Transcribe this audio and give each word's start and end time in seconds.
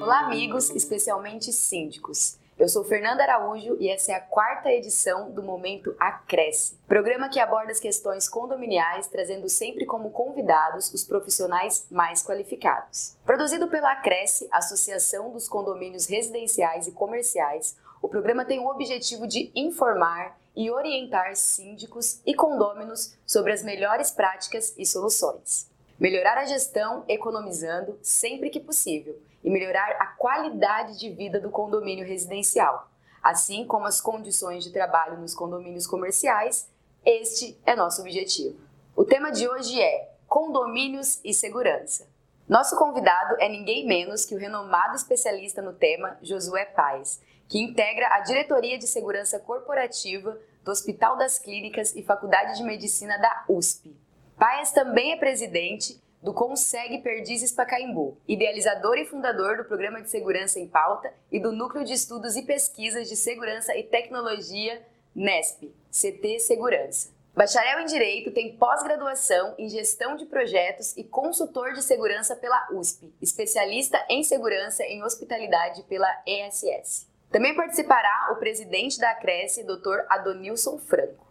Olá, 0.00 0.26
amigos, 0.26 0.70
especialmente 0.70 1.52
síndicos. 1.52 2.38
Eu 2.56 2.68
sou 2.68 2.84
Fernanda 2.84 3.24
Araújo 3.24 3.76
e 3.80 3.88
essa 3.88 4.12
é 4.12 4.14
a 4.14 4.20
quarta 4.20 4.70
edição 4.70 5.32
do 5.32 5.42
Momento 5.42 5.92
Acresce, 5.98 6.76
programa 6.86 7.28
que 7.28 7.40
aborda 7.40 7.72
as 7.72 7.80
questões 7.80 8.28
condominiais, 8.28 9.08
trazendo 9.08 9.48
sempre 9.48 9.84
como 9.84 10.12
convidados 10.12 10.94
os 10.94 11.02
profissionais 11.02 11.84
mais 11.90 12.22
qualificados. 12.22 13.16
Produzido 13.26 13.66
pela 13.66 13.90
Acresce, 13.90 14.46
Associação 14.52 15.32
dos 15.32 15.48
Condomínios 15.48 16.06
Residenciais 16.06 16.86
e 16.86 16.92
Comerciais, 16.92 17.76
o 18.02 18.08
programa 18.08 18.44
tem 18.44 18.58
o 18.58 18.66
objetivo 18.66 19.28
de 19.28 19.52
informar 19.54 20.36
e 20.56 20.68
orientar 20.72 21.36
síndicos 21.36 22.20
e 22.26 22.34
condôminos 22.34 23.16
sobre 23.24 23.52
as 23.52 23.62
melhores 23.62 24.10
práticas 24.10 24.74
e 24.76 24.84
soluções. 24.84 25.70
Melhorar 26.00 26.36
a 26.36 26.44
gestão 26.44 27.04
economizando 27.06 27.96
sempre 28.02 28.50
que 28.50 28.58
possível 28.58 29.16
e 29.44 29.48
melhorar 29.48 29.88
a 30.00 30.06
qualidade 30.06 30.98
de 30.98 31.10
vida 31.10 31.38
do 31.38 31.48
condomínio 31.48 32.04
residencial, 32.04 32.90
assim 33.22 33.64
como 33.64 33.86
as 33.86 34.00
condições 34.00 34.64
de 34.64 34.72
trabalho 34.72 35.20
nos 35.20 35.32
condomínios 35.32 35.86
comerciais. 35.86 36.68
Este 37.04 37.56
é 37.64 37.76
nosso 37.76 38.02
objetivo. 38.02 38.58
O 38.96 39.04
tema 39.04 39.30
de 39.30 39.48
hoje 39.48 39.80
é 39.80 40.12
condomínios 40.26 41.20
e 41.24 41.32
segurança. 41.32 42.10
Nosso 42.48 42.76
convidado 42.76 43.36
é 43.38 43.48
ninguém 43.48 43.86
menos 43.86 44.24
que 44.24 44.34
o 44.34 44.38
renomado 44.38 44.96
especialista 44.96 45.62
no 45.62 45.72
tema, 45.72 46.18
Josué 46.20 46.64
Paes, 46.64 47.20
que 47.52 47.60
integra 47.60 48.08
a 48.14 48.20
Diretoria 48.20 48.78
de 48.78 48.86
Segurança 48.86 49.38
Corporativa 49.38 50.40
do 50.64 50.70
Hospital 50.70 51.18
das 51.18 51.38
Clínicas 51.38 51.94
e 51.94 52.02
Faculdade 52.02 52.56
de 52.56 52.62
Medicina 52.62 53.18
da 53.18 53.44
USP. 53.46 53.94
Paes 54.38 54.72
também 54.72 55.12
é 55.12 55.16
presidente 55.18 56.00
do 56.22 56.32
Consegue 56.32 57.02
Perdizes 57.02 57.52
Pacaembu, 57.52 58.16
idealizador 58.26 58.96
e 58.96 59.04
fundador 59.04 59.58
do 59.58 59.66
Programa 59.66 60.00
de 60.00 60.08
Segurança 60.08 60.58
em 60.58 60.66
Pauta 60.66 61.12
e 61.30 61.38
do 61.38 61.52
Núcleo 61.52 61.84
de 61.84 61.92
Estudos 61.92 62.36
e 62.36 62.42
Pesquisas 62.42 63.06
de 63.06 63.16
Segurança 63.16 63.76
e 63.76 63.82
Tecnologia 63.82 64.80
NESP, 65.14 65.74
CT 65.90 66.38
Segurança. 66.38 67.10
Bacharel 67.34 67.80
em 67.80 67.84
Direito, 67.84 68.30
tem 68.30 68.56
pós-graduação 68.56 69.54
em 69.58 69.68
Gestão 69.68 70.16
de 70.16 70.24
Projetos 70.24 70.96
e 70.96 71.04
consultor 71.04 71.74
de 71.74 71.82
segurança 71.82 72.34
pela 72.34 72.68
USP, 72.72 73.12
especialista 73.20 74.02
em 74.08 74.22
segurança 74.22 74.82
em 74.84 75.04
hospitalidade 75.04 75.82
pela 75.82 76.08
ESS. 76.26 77.11
Também 77.32 77.56
participará 77.56 78.28
o 78.32 78.36
presidente 78.36 79.00
da 79.00 79.10
Acresce, 79.10 79.64
Dr. 79.64 80.04
Adonilson 80.10 80.76
Franco. 80.76 81.26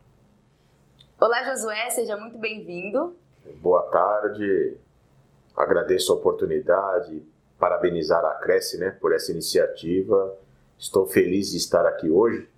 Olá, 1.19 1.43
Josué, 1.43 1.91
seja 1.91 2.17
muito 2.17 2.39
bem-vindo. 2.39 3.15
Boa 3.61 3.83
tarde, 3.83 4.77
agradeço 5.55 6.11
a 6.11 6.15
oportunidade, 6.15 7.21
parabenizar 7.59 8.25
a 8.25 8.33
Cresce 8.33 8.79
né, 8.79 8.97
por 8.99 9.13
essa 9.13 9.31
iniciativa. 9.31 10.35
Estou 10.75 11.05
feliz 11.05 11.51
de 11.51 11.57
estar 11.57 11.85
aqui 11.85 12.09
hoje 12.09 12.49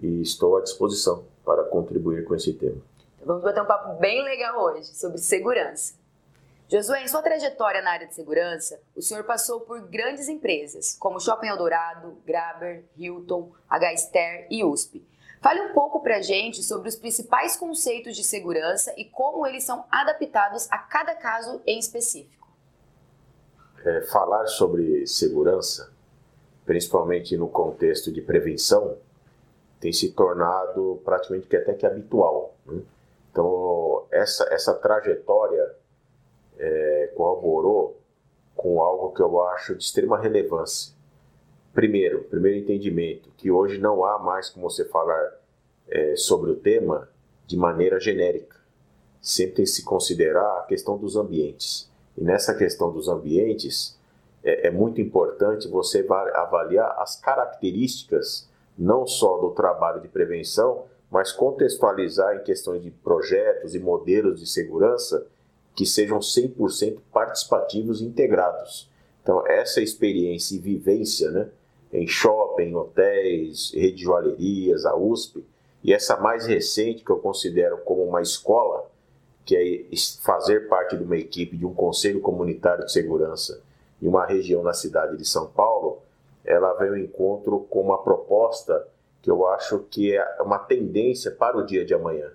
e 0.00 0.20
estou 0.20 0.56
à 0.56 0.60
disposição 0.60 1.24
para 1.44 1.62
contribuir 1.62 2.24
com 2.24 2.34
esse 2.34 2.52
tema. 2.52 2.82
Então, 3.14 3.28
vamos 3.28 3.44
bater 3.44 3.62
um 3.62 3.66
papo 3.66 3.94
bem 4.00 4.24
legal 4.24 4.60
hoje 4.60 4.86
sobre 4.86 5.18
segurança. 5.18 5.94
Josué, 6.68 7.04
em 7.04 7.08
sua 7.08 7.22
trajetória 7.22 7.80
na 7.80 7.92
área 7.92 8.08
de 8.08 8.14
segurança, 8.14 8.80
o 8.96 9.00
senhor 9.00 9.22
passou 9.22 9.60
por 9.60 9.80
grandes 9.82 10.28
empresas, 10.28 10.96
como 10.98 11.20
Shopping 11.20 11.46
Eldorado, 11.46 12.20
Graber, 12.26 12.84
Hilton, 12.96 13.52
HSTER 13.70 14.48
e 14.50 14.64
USP. 14.64 15.06
Fale 15.40 15.60
um 15.60 15.72
pouco 15.72 16.00
para 16.00 16.16
a 16.16 16.22
gente 16.22 16.64
sobre 16.64 16.88
os 16.88 16.96
principais 16.96 17.56
conceitos 17.56 18.16
de 18.16 18.24
segurança 18.24 18.92
e 18.96 19.04
como 19.04 19.46
eles 19.46 19.62
são 19.62 19.84
adaptados 19.92 20.66
a 20.72 20.78
cada 20.78 21.14
caso 21.14 21.62
em 21.64 21.78
específico. 21.78 22.48
É, 23.84 24.02
falar 24.02 24.48
sobre 24.48 25.06
segurança, 25.06 25.92
principalmente 26.64 27.36
no 27.36 27.48
contexto 27.48 28.10
de 28.10 28.20
prevenção, 28.20 28.98
tem 29.78 29.92
se 29.92 30.10
tornado 30.10 31.00
praticamente 31.04 31.46
que 31.46 31.56
até 31.56 31.74
que 31.74 31.86
habitual. 31.86 32.56
Né? 32.66 32.82
Então, 33.30 34.04
essa, 34.10 34.52
essa 34.52 34.74
trajetória 34.74 35.76
é, 36.58 37.12
corroborou 37.14 38.00
com 38.54 38.80
algo 38.80 39.12
que 39.12 39.20
eu 39.20 39.42
acho 39.42 39.74
de 39.74 39.84
extrema 39.84 40.18
relevância, 40.18 40.96
Primeiro, 41.76 42.22
primeiro 42.30 42.58
entendimento, 42.60 43.28
que 43.36 43.50
hoje 43.50 43.76
não 43.76 44.02
há 44.02 44.18
mais 44.18 44.48
como 44.48 44.70
você 44.70 44.82
falar 44.82 45.30
é, 45.86 46.16
sobre 46.16 46.50
o 46.50 46.56
tema 46.56 47.06
de 47.46 47.54
maneira 47.54 48.00
genérica. 48.00 48.56
Sempre 49.20 49.56
tem 49.56 49.64
que 49.66 49.70
se 49.70 49.84
considerar 49.84 50.60
a 50.60 50.62
questão 50.62 50.96
dos 50.96 51.16
ambientes. 51.16 51.92
E 52.16 52.24
nessa 52.24 52.54
questão 52.54 52.90
dos 52.90 53.10
ambientes, 53.10 53.94
é, 54.42 54.68
é 54.68 54.70
muito 54.70 55.02
importante 55.02 55.68
você 55.68 56.02
avaliar 56.32 56.96
as 56.98 57.20
características, 57.20 58.48
não 58.78 59.06
só 59.06 59.36
do 59.36 59.50
trabalho 59.50 60.00
de 60.00 60.08
prevenção, 60.08 60.84
mas 61.10 61.30
contextualizar 61.30 62.36
em 62.36 62.42
questões 62.42 62.82
de 62.82 62.90
projetos 62.90 63.74
e 63.74 63.78
modelos 63.78 64.40
de 64.40 64.46
segurança 64.46 65.26
que 65.76 65.84
sejam 65.84 66.18
100% 66.18 66.96
participativos 67.12 68.00
e 68.00 68.04
integrados. 68.06 68.90
Então, 69.22 69.46
essa 69.46 69.82
experiência 69.82 70.56
e 70.56 70.58
vivência, 70.58 71.30
né, 71.30 71.50
em 71.92 72.08
shopping, 72.08 72.74
hotéis, 72.74 73.72
rede 73.74 73.96
de 73.96 74.02
joalherias, 74.04 74.86
a 74.86 74.96
USP, 74.96 75.44
e 75.84 75.92
essa 75.92 76.16
mais 76.16 76.46
recente 76.46 77.04
que 77.04 77.10
eu 77.10 77.18
considero 77.18 77.78
como 77.78 78.02
uma 78.02 78.22
escola, 78.22 78.90
que 79.44 79.54
é 79.54 79.96
fazer 80.24 80.68
parte 80.68 80.96
de 80.96 81.04
uma 81.04 81.16
equipe 81.16 81.56
de 81.56 81.66
um 81.66 81.74
conselho 81.74 82.20
comunitário 82.20 82.84
de 82.86 82.92
segurança 82.92 83.62
em 84.02 84.08
uma 84.08 84.26
região 84.26 84.62
na 84.62 84.72
cidade 84.72 85.16
de 85.16 85.24
São 85.24 85.46
Paulo, 85.46 85.98
ela 86.44 86.72
vem 86.74 86.88
ao 86.88 86.96
encontro 86.96 87.60
com 87.70 87.82
uma 87.82 88.02
proposta 88.02 88.86
que 89.22 89.30
eu 89.30 89.46
acho 89.48 89.80
que 89.90 90.16
é 90.16 90.42
uma 90.42 90.58
tendência 90.58 91.30
para 91.30 91.56
o 91.56 91.64
dia 91.64 91.84
de 91.84 91.94
amanhã, 91.94 92.30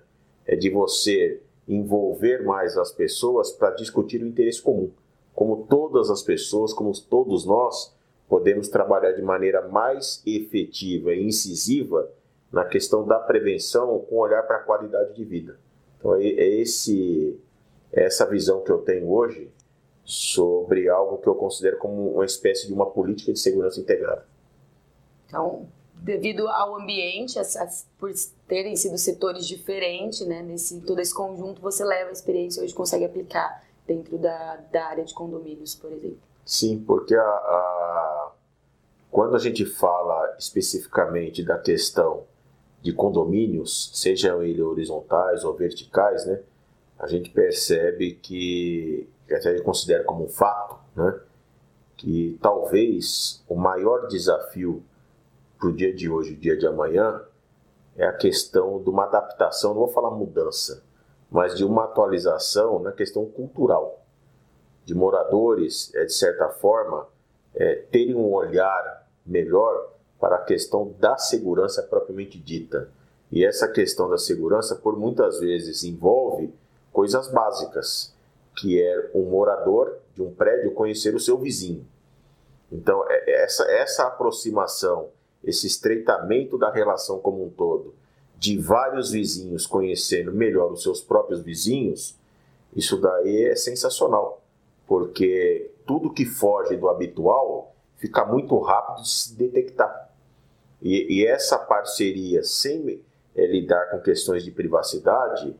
é 0.46 0.54
de 0.54 0.70
você 0.70 1.40
envolver 1.68 2.42
mais 2.44 2.76
as 2.76 2.92
pessoas 2.92 3.52
para 3.52 3.70
discutir 3.70 4.22
o 4.22 4.26
interesse 4.26 4.60
comum. 4.60 4.90
Como 5.34 5.66
todas 5.68 6.10
as 6.10 6.22
pessoas, 6.22 6.72
como 6.72 6.92
todos 7.08 7.44
nós, 7.46 7.94
podemos 8.28 8.68
trabalhar 8.68 9.12
de 9.12 9.22
maneira 9.22 9.68
mais 9.68 10.22
efetiva 10.26 11.12
e 11.12 11.24
incisiva 11.24 12.10
na 12.50 12.64
questão 12.64 13.06
da 13.06 13.18
prevenção 13.18 13.98
com 14.00 14.16
olhar 14.16 14.42
para 14.42 14.56
a 14.56 14.62
qualidade 14.62 15.14
de 15.14 15.24
vida. 15.24 15.58
Então 15.98 16.14
é, 16.16 16.24
é 16.24 16.60
esse 16.60 17.38
é 17.92 18.04
essa 18.04 18.26
visão 18.26 18.62
que 18.62 18.70
eu 18.70 18.78
tenho 18.78 19.10
hoje 19.10 19.50
sobre 20.04 20.88
algo 20.88 21.18
que 21.18 21.28
eu 21.28 21.34
considero 21.34 21.78
como 21.78 22.14
uma 22.14 22.24
espécie 22.24 22.66
de 22.66 22.72
uma 22.72 22.86
política 22.86 23.32
de 23.32 23.38
segurança 23.38 23.78
integrada. 23.78 24.26
Então, 25.26 25.68
devido 26.02 26.48
ao 26.48 26.76
ambiente, 26.76 27.38
as, 27.38 27.56
as, 27.56 27.86
por 27.98 28.12
terem 28.46 28.74
sido 28.76 28.98
setores 28.98 29.46
diferentes, 29.46 30.26
né, 30.26 30.42
nesse 30.42 30.80
todo 30.80 31.00
esse 31.00 31.14
conjunto, 31.14 31.60
você 31.60 31.84
leva 31.84 32.10
a 32.10 32.12
experiência 32.12 32.62
hoje 32.62 32.74
consegue 32.74 33.04
aplicar 33.04 33.64
dentro 33.86 34.18
da, 34.18 34.56
da 34.72 34.86
área 34.86 35.04
de 35.04 35.14
condomínios, 35.14 35.74
por 35.74 35.92
exemplo. 35.92 36.18
Sim, 36.44 36.82
porque 36.84 37.14
a, 37.14 37.22
a, 37.22 38.32
quando 39.10 39.36
a 39.36 39.38
gente 39.38 39.64
fala 39.64 40.36
especificamente 40.38 41.44
da 41.44 41.58
questão 41.58 42.24
de 42.80 42.92
condomínios, 42.92 43.92
sejam 43.94 44.42
eles 44.42 44.60
horizontais 44.60 45.44
ou 45.44 45.54
verticais, 45.54 46.26
né, 46.26 46.40
a 46.98 47.06
gente 47.06 47.30
percebe 47.30 48.14
que, 48.14 49.08
até 49.26 49.52
gente 49.52 49.62
considera 49.62 50.02
como 50.02 50.24
um 50.24 50.28
fato, 50.28 50.76
né, 50.96 51.20
que 51.96 52.36
talvez 52.42 53.44
o 53.48 53.54
maior 53.54 54.08
desafio 54.08 54.82
para 55.62 55.68
o 55.68 55.72
dia 55.72 55.94
de 55.94 56.10
hoje, 56.10 56.32
o 56.32 56.36
dia 56.36 56.56
de 56.56 56.66
amanhã, 56.66 57.22
é 57.96 58.04
a 58.04 58.12
questão 58.12 58.82
de 58.82 58.90
uma 58.90 59.04
adaptação, 59.04 59.70
não 59.72 59.82
vou 59.82 59.92
falar 59.92 60.10
mudança, 60.10 60.82
mas 61.30 61.56
de 61.56 61.64
uma 61.64 61.84
atualização 61.84 62.80
na 62.80 62.90
questão 62.90 63.24
cultural 63.26 64.02
de 64.84 64.92
moradores, 64.92 65.94
é, 65.94 66.04
de 66.04 66.12
certa 66.12 66.48
forma, 66.48 67.06
é, 67.54 67.76
terem 67.92 68.16
um 68.16 68.32
olhar 68.32 69.08
melhor 69.24 69.92
para 70.18 70.34
a 70.34 70.42
questão 70.42 70.92
da 70.98 71.16
segurança 71.16 71.80
propriamente 71.84 72.40
dita. 72.40 72.90
E 73.30 73.44
essa 73.44 73.68
questão 73.68 74.10
da 74.10 74.18
segurança, 74.18 74.74
por 74.74 74.98
muitas 74.98 75.38
vezes, 75.38 75.84
envolve 75.84 76.52
coisas 76.92 77.28
básicas, 77.28 78.12
que 78.56 78.82
é 78.82 79.10
um 79.14 79.30
morador 79.30 79.96
de 80.12 80.22
um 80.22 80.34
prédio 80.34 80.72
conhecer 80.72 81.14
o 81.14 81.20
seu 81.20 81.38
vizinho. 81.38 81.86
Então, 82.72 83.04
é, 83.08 83.30
é 83.30 83.44
essa, 83.44 83.62
essa 83.70 84.06
aproximação, 84.08 85.10
esse 85.44 85.66
estreitamento 85.66 86.56
da 86.56 86.70
relação 86.70 87.18
como 87.18 87.44
um 87.44 87.50
todo, 87.50 87.94
de 88.38 88.58
vários 88.58 89.12
vizinhos 89.12 89.66
conhecendo 89.66 90.32
melhor 90.32 90.72
os 90.72 90.82
seus 90.82 91.00
próprios 91.00 91.42
vizinhos, 91.42 92.16
isso 92.74 93.00
daí 93.00 93.44
é 93.44 93.56
sensacional 93.56 94.42
porque 94.92 95.70
tudo 95.86 96.12
que 96.12 96.26
foge 96.26 96.76
do 96.76 96.86
habitual 96.86 97.74
fica 97.96 98.26
muito 98.26 98.58
rápido 98.58 99.02
de 99.02 99.08
se 99.08 99.34
detectar. 99.34 100.10
E, 100.82 101.20
e 101.20 101.26
essa 101.26 101.56
parceria, 101.56 102.42
sem 102.42 103.00
é, 103.34 103.46
lidar 103.46 103.90
com 103.90 104.00
questões 104.00 104.44
de 104.44 104.50
privacidade, 104.50 105.56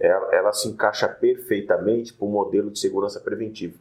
ela, 0.00 0.34
ela 0.34 0.52
se 0.54 0.68
encaixa 0.68 1.06
perfeitamente 1.06 2.14
para 2.14 2.24
o 2.24 2.30
modelo 2.30 2.70
de 2.70 2.78
segurança 2.78 3.20
preventiva, 3.20 3.76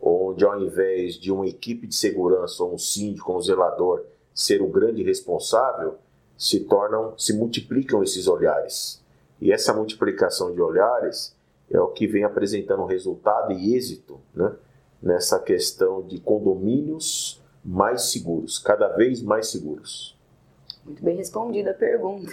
onde 0.00 0.46
ao 0.46 0.62
invés 0.62 1.16
de 1.16 1.30
uma 1.30 1.46
equipe 1.46 1.86
de 1.86 1.94
segurança, 1.94 2.64
ou 2.64 2.72
um 2.72 2.78
síndico, 2.78 3.36
um 3.36 3.40
zelador, 3.42 4.02
ser 4.36 4.60
o 4.60 4.68
grande 4.68 5.02
responsável, 5.02 5.96
se 6.36 6.60
tornam, 6.60 7.18
se 7.18 7.32
multiplicam 7.32 8.02
esses 8.02 8.28
olhares. 8.28 9.02
E 9.40 9.50
essa 9.50 9.72
multiplicação 9.72 10.54
de 10.54 10.60
olhares 10.60 11.34
é 11.70 11.80
o 11.80 11.88
que 11.88 12.06
vem 12.06 12.22
apresentando 12.22 12.84
resultado 12.84 13.50
e 13.52 13.74
êxito 13.74 14.20
né, 14.34 14.54
nessa 15.02 15.38
questão 15.38 16.02
de 16.02 16.20
condomínios 16.20 17.42
mais 17.64 18.10
seguros, 18.10 18.58
cada 18.58 18.88
vez 18.88 19.22
mais 19.22 19.48
seguros. 19.48 20.14
Muito 20.84 21.02
bem 21.02 21.16
respondida 21.16 21.70
a 21.70 21.74
pergunta. 21.74 22.30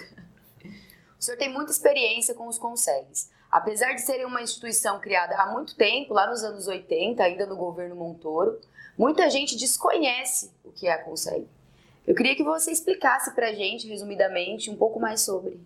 O 1.18 1.24
senhor 1.24 1.38
tem 1.38 1.52
muita 1.52 1.72
experiência 1.72 2.36
com 2.36 2.50
os 2.50 2.60
consegues. 2.60 3.32
Apesar 3.50 3.94
de 3.94 4.02
serem 4.02 4.26
uma 4.26 4.42
instituição 4.42 5.00
criada 5.00 5.36
há 5.38 5.54
muito 5.54 5.76
tempo, 5.78 6.14
lá 6.14 6.30
nos 6.30 6.44
anos 6.44 6.68
80, 6.68 7.24
ainda 7.24 7.46
no 7.46 7.56
governo 7.56 7.96
Montoro, 7.96 8.60
muita 8.98 9.30
gente 9.30 9.56
desconhece 9.56 10.52
o 10.66 10.72
que 10.72 10.88
é 10.88 10.92
a 10.92 11.02
Consegue. 11.02 11.48
Eu 12.06 12.14
queria 12.14 12.36
que 12.36 12.44
você 12.44 12.72
explicasse 12.72 13.34
para 13.34 13.50
a 13.50 13.54
gente, 13.54 13.88
resumidamente, 13.88 14.70
um 14.70 14.76
pouco 14.76 15.00
mais 15.00 15.22
sobre. 15.22 15.60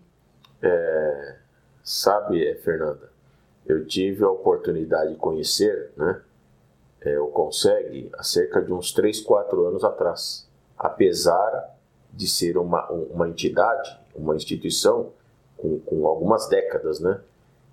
É, 0.62 1.36
sabe, 1.82 2.54
Fernanda, 2.56 3.10
eu 3.66 3.84
tive 3.86 4.24
a 4.24 4.30
oportunidade 4.30 5.12
de 5.12 5.16
conhecer 5.16 5.90
né, 5.96 6.22
é, 7.00 7.18
o 7.18 7.28
Consegue 7.28 8.10
há 8.16 8.22
cerca 8.22 8.62
de 8.62 8.72
uns 8.72 8.92
3, 8.92 9.20
4 9.20 9.66
anos 9.66 9.84
atrás. 9.84 10.48
Apesar 10.76 11.76
de 12.12 12.28
ser 12.28 12.56
uma, 12.56 12.88
uma 12.90 13.28
entidade, 13.28 13.98
uma 14.14 14.36
instituição 14.36 15.12
com, 15.56 15.80
com 15.80 16.06
algumas 16.06 16.48
décadas, 16.48 17.00
né? 17.00 17.20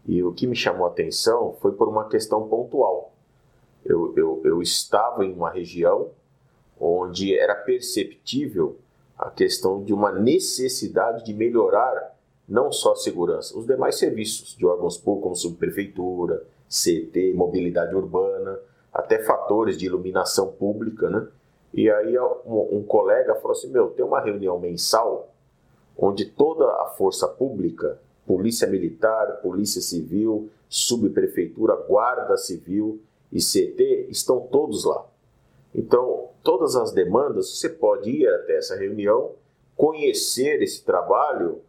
E 0.07 0.23
o 0.23 0.33
que 0.33 0.45
me 0.45 0.55
chamou 0.55 0.85
a 0.85 0.89
atenção 0.89 1.55
foi 1.61 1.71
por 1.71 1.87
uma 1.87 2.07
questão 2.07 2.47
pontual. 2.47 3.13
Eu, 3.83 4.13
eu, 4.17 4.41
eu 4.43 4.61
estava 4.61 5.23
em 5.25 5.33
uma 5.33 5.49
região 5.49 6.11
onde 6.79 7.37
era 7.37 7.55
perceptível 7.55 8.77
a 9.17 9.29
questão 9.29 9.83
de 9.83 9.93
uma 9.93 10.11
necessidade 10.11 11.23
de 11.23 11.33
melhorar 11.33 12.15
não 12.47 12.71
só 12.71 12.91
a 12.91 12.95
segurança, 12.95 13.57
os 13.57 13.65
demais 13.65 13.97
serviços 13.97 14.55
de 14.55 14.65
órgãos 14.65 14.97
públicos, 14.97 15.23
como 15.23 15.35
subprefeitura, 15.35 16.45
CT, 16.69 17.33
mobilidade 17.33 17.95
urbana, 17.95 18.59
até 18.93 19.23
fatores 19.23 19.77
de 19.77 19.85
iluminação 19.85 20.51
pública, 20.51 21.09
né? 21.09 21.27
E 21.73 21.89
aí 21.89 22.17
um, 22.19 22.77
um 22.77 22.83
colega 22.83 23.35
falou 23.35 23.51
assim, 23.51 23.69
meu, 23.69 23.89
tem 23.89 24.05
uma 24.05 24.21
reunião 24.21 24.59
mensal 24.59 25.29
onde 25.97 26.25
toda 26.25 26.65
a 26.65 26.93
força 26.97 27.27
pública, 27.27 27.99
polícia 28.25 28.67
militar, 28.67 29.39
polícia 29.41 29.81
civil, 29.81 30.49
subprefeitura, 30.69 31.75
guarda 31.75 32.37
civil 32.37 33.01
e 33.31 33.39
CT, 33.39 34.07
estão 34.09 34.41
todos 34.41 34.85
lá. 34.85 35.05
Então, 35.75 36.29
todas 36.41 36.75
as 36.77 36.93
demandas, 36.93 37.57
você 37.57 37.67
pode 37.67 38.09
ir 38.09 38.27
até 38.27 38.57
essa 38.57 38.77
reunião, 38.77 39.33
conhecer 39.75 40.61
esse 40.61 40.83
trabalho 40.85 41.61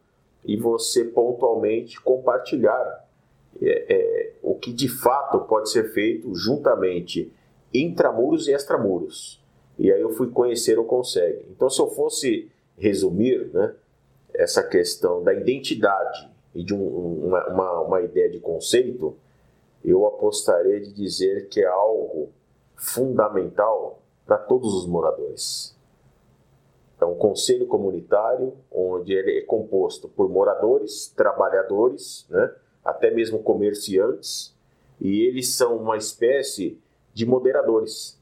e 0.44 0.56
você 0.56 1.04
pontualmente 1.04 2.00
compartilhar 2.00 3.04
é, 3.60 3.94
é, 3.94 4.32
o 4.42 4.54
que 4.54 4.72
de 4.72 4.88
fato 4.88 5.40
pode 5.40 5.70
ser 5.70 5.92
feito 5.92 6.32
juntamente 6.36 7.32
intramuros 7.74 8.46
e 8.46 8.52
extramuros. 8.52 9.42
E 9.76 9.90
aí 9.90 10.00
eu 10.00 10.10
fui 10.10 10.30
conhecer 10.30 10.78
o 10.78 10.84
Consegue. 10.84 11.44
Então, 11.50 11.68
se 11.68 11.80
eu 11.80 11.88
fosse 11.88 12.48
resumir, 12.78 13.50
né, 13.52 13.74
essa 14.32 14.62
questão 14.62 15.22
da 15.22 15.34
identidade 15.34 16.30
e 16.54 16.62
de 16.62 16.74
um, 16.74 17.26
uma, 17.26 17.46
uma, 17.48 17.80
uma 17.80 18.00
ideia 18.02 18.30
de 18.30 18.38
conceito, 18.38 19.16
eu 19.84 20.06
apostaria 20.06 20.80
de 20.80 20.92
dizer 20.92 21.48
que 21.48 21.60
é 21.60 21.66
algo 21.66 22.30
fundamental 22.76 24.02
para 24.26 24.36
todos 24.36 24.74
os 24.74 24.86
moradores. 24.86 25.76
É 27.00 27.04
um 27.04 27.14
conselho 27.14 27.66
comunitário 27.66 28.54
onde 28.70 29.12
ele 29.12 29.38
é 29.38 29.42
composto 29.42 30.08
por 30.08 30.28
moradores, 30.28 31.12
trabalhadores, 31.14 32.26
né, 32.30 32.54
até 32.84 33.10
mesmo 33.10 33.38
comerciantes, 33.40 34.54
e 35.00 35.22
eles 35.22 35.54
são 35.54 35.76
uma 35.76 35.96
espécie 35.96 36.78
de 37.12 37.26
moderadores 37.26 38.18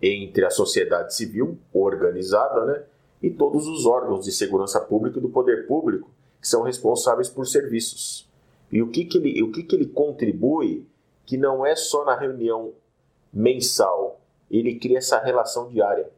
entre 0.00 0.44
a 0.44 0.50
sociedade 0.50 1.14
civil 1.14 1.58
organizada 1.72 2.64
né, 2.64 2.84
e 3.22 3.30
todos 3.30 3.66
os 3.66 3.86
órgãos 3.86 4.24
de 4.24 4.32
segurança 4.32 4.80
pública 4.80 5.18
e 5.18 5.22
do 5.22 5.28
poder 5.28 5.66
público 5.66 6.10
que 6.40 6.48
são 6.48 6.62
responsáveis 6.62 7.28
por 7.28 7.46
serviços. 7.46 8.28
E 8.70 8.82
o 8.82 8.88
que, 8.88 9.04
que, 9.04 9.18
ele, 9.18 9.42
o 9.42 9.52
que, 9.52 9.62
que 9.62 9.76
ele 9.76 9.86
contribui 9.86 10.84
que 11.24 11.36
não 11.36 11.64
é 11.64 11.76
só 11.76 12.04
na 12.04 12.16
reunião 12.16 12.72
mensal, 13.32 14.20
ele 14.50 14.78
cria 14.78 14.98
essa 14.98 15.18
relação 15.18 15.68
diária, 15.68 16.10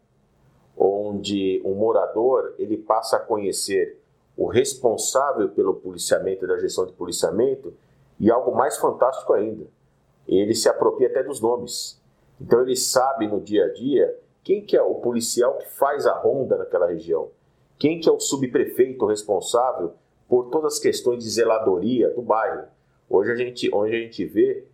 onde 0.76 1.62
um 1.64 1.74
morador 1.74 2.54
ele 2.58 2.76
passa 2.76 3.16
a 3.16 3.20
conhecer 3.20 3.98
o 4.36 4.46
responsável 4.46 5.48
pelo 5.50 5.74
policiamento 5.74 6.46
da 6.46 6.58
gestão 6.58 6.84
de 6.84 6.92
policiamento 6.92 7.72
e 8.18 8.30
algo 8.30 8.54
mais 8.54 8.76
fantástico 8.76 9.32
ainda, 9.32 9.66
ele 10.26 10.54
se 10.54 10.68
apropria 10.68 11.08
até 11.08 11.22
dos 11.22 11.40
nomes. 11.40 12.00
Então 12.40 12.62
ele 12.62 12.74
sabe 12.74 13.28
no 13.28 13.40
dia 13.40 13.66
a 13.66 13.72
dia 13.72 14.18
quem 14.42 14.64
que 14.64 14.76
é 14.76 14.82
o 14.82 14.96
policial 14.96 15.56
que 15.58 15.68
faz 15.70 16.06
a 16.06 16.18
ronda 16.18 16.58
naquela 16.58 16.86
região? 16.86 17.30
Quem 17.78 18.00
que 18.00 18.08
é 18.08 18.12
o 18.12 18.20
subprefeito 18.20 19.06
responsável 19.06 19.94
por 20.28 20.50
todas 20.50 20.74
as 20.74 20.78
questões 20.78 21.24
de 21.24 21.30
zeladoria 21.30 22.10
do 22.10 22.22
bairro? 22.22 22.66
Hoje 23.08 23.32
a 23.32 23.36
gente, 23.36 23.70
onde 23.72 23.94
a 23.94 23.98
gente 23.98 24.24
vê 24.24 24.64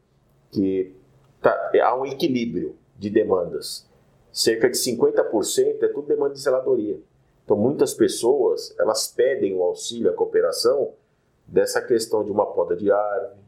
que 0.51 0.95
tá, 1.41 1.73
há 1.83 1.99
um 1.99 2.07
equilíbrio 2.07 2.77
de 2.99 3.11
demandas. 3.11 3.89
Cerca 4.33 4.69
de 4.69 4.77
50% 4.77 5.83
é 5.83 5.89
tudo 5.89 6.07
demanda 6.07 6.35
de 6.35 6.41
zeladoria. 6.41 7.01
Então 7.45 7.57
muitas 7.57 7.95
pessoas, 7.95 8.75
elas 8.79 9.09
pedem 9.09 9.55
o 9.57 9.63
auxílio, 9.63 10.11
a 10.11 10.15
cooperação 10.15 10.93
dessa 11.47 11.83
questão 11.83 12.25
de 12.25 12.31
uma 12.31 12.47
poda 12.47 12.77
de 12.77 12.93
árvore, 12.93 13.41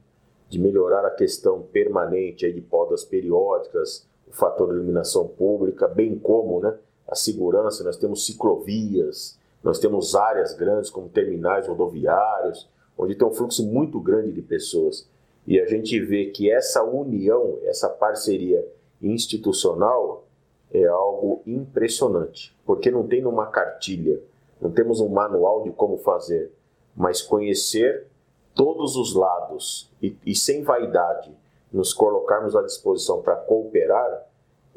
de 0.48 0.58
melhorar 0.58 1.06
a 1.06 1.10
questão 1.10 1.62
permanente 1.62 2.44
aí 2.44 2.52
de 2.52 2.60
podas 2.60 3.04
periódicas, 3.04 4.06
o 4.26 4.32
fator 4.32 4.68
de 4.68 4.74
iluminação 4.74 5.28
pública, 5.28 5.86
bem 5.86 6.18
como 6.18 6.60
né, 6.60 6.76
a 7.06 7.14
segurança. 7.14 7.84
Nós 7.84 7.96
temos 7.96 8.26
ciclovias, 8.26 9.38
nós 9.62 9.78
temos 9.78 10.14
áreas 10.14 10.52
grandes 10.54 10.90
como 10.90 11.08
terminais 11.08 11.68
rodoviários, 11.68 12.68
onde 12.98 13.14
tem 13.14 13.26
um 13.26 13.32
fluxo 13.32 13.64
muito 13.64 14.00
grande 14.00 14.32
de 14.32 14.42
pessoas. 14.42 15.08
E 15.46 15.60
a 15.60 15.66
gente 15.66 15.98
vê 16.00 16.26
que 16.26 16.50
essa 16.50 16.82
união, 16.82 17.58
essa 17.64 17.88
parceria 17.88 18.66
institucional 19.00 20.24
é 20.72 20.86
algo 20.86 21.42
impressionante, 21.46 22.56
porque 22.64 22.90
não 22.90 23.06
tem 23.06 23.20
numa 23.20 23.46
cartilha, 23.46 24.20
não 24.60 24.70
temos 24.70 25.00
um 25.00 25.08
manual 25.08 25.64
de 25.64 25.70
como 25.70 25.98
fazer, 25.98 26.52
mas 26.96 27.20
conhecer 27.20 28.06
todos 28.54 28.96
os 28.96 29.14
lados 29.14 29.90
e, 30.00 30.16
e 30.24 30.34
sem 30.34 30.62
vaidade, 30.62 31.32
nos 31.72 31.92
colocarmos 31.92 32.54
à 32.54 32.62
disposição 32.62 33.22
para 33.22 33.36
cooperar, 33.36 34.26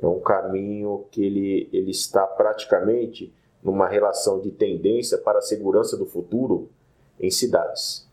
é 0.01 0.07
um 0.07 0.19
caminho 0.19 1.05
que 1.12 1.24
ele, 1.24 1.69
ele 1.72 1.91
está 1.91 2.25
praticamente 2.25 3.34
numa 3.63 3.88
relação 3.88 4.39
de 4.39 4.51
tendência 4.51 5.17
para 5.17 5.39
a 5.39 5.41
segurança 5.41 5.98
do 5.98 6.05
futuro 6.05 6.69
em 7.19 7.29
cidades. 7.29 8.07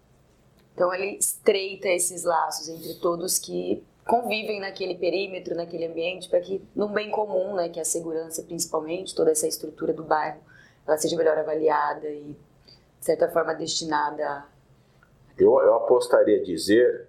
Então 0.75 0.93
ele 0.93 1.17
estreita 1.19 1.88
esses 1.88 2.25
laços 2.25 2.69
entre 2.69 2.95
todos 2.95 3.38
que 3.38 3.83
convivem 4.07 4.61
naquele 4.61 4.97
perímetro, 4.97 5.55
naquele 5.55 5.87
ambiente, 5.87 6.29
para 6.29 6.41
que 6.41 6.62
no 6.75 6.88
bem 6.88 7.11
comum, 7.11 7.55
né, 7.55 7.69
que 7.69 7.79
é 7.79 7.83
a 7.83 7.85
segurança 7.85 8.43
principalmente, 8.43 9.14
toda 9.14 9.31
essa 9.31 9.47
estrutura 9.47 9.93
do 9.93 10.02
bairro, 10.02 10.41
ela 10.87 10.97
seja 10.97 11.17
melhor 11.17 11.38
avaliada 11.38 12.09
e 12.09 12.37
de 12.99 13.05
certa 13.05 13.29
forma 13.29 13.55
destinada. 13.55 14.45
Eu, 15.38 15.59
eu 15.61 15.75
apostaria 15.75 16.41
a 16.41 16.45
dizer 16.45 17.09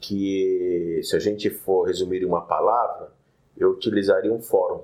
que, 0.00 1.00
se 1.02 1.16
a 1.16 1.18
gente 1.18 1.50
for 1.50 1.84
resumir 1.84 2.22
em 2.22 2.26
uma 2.26 2.42
palavra, 2.42 3.12
eu 3.56 3.70
utilizaria 3.70 4.32
um 4.32 4.40
fórum. 4.40 4.82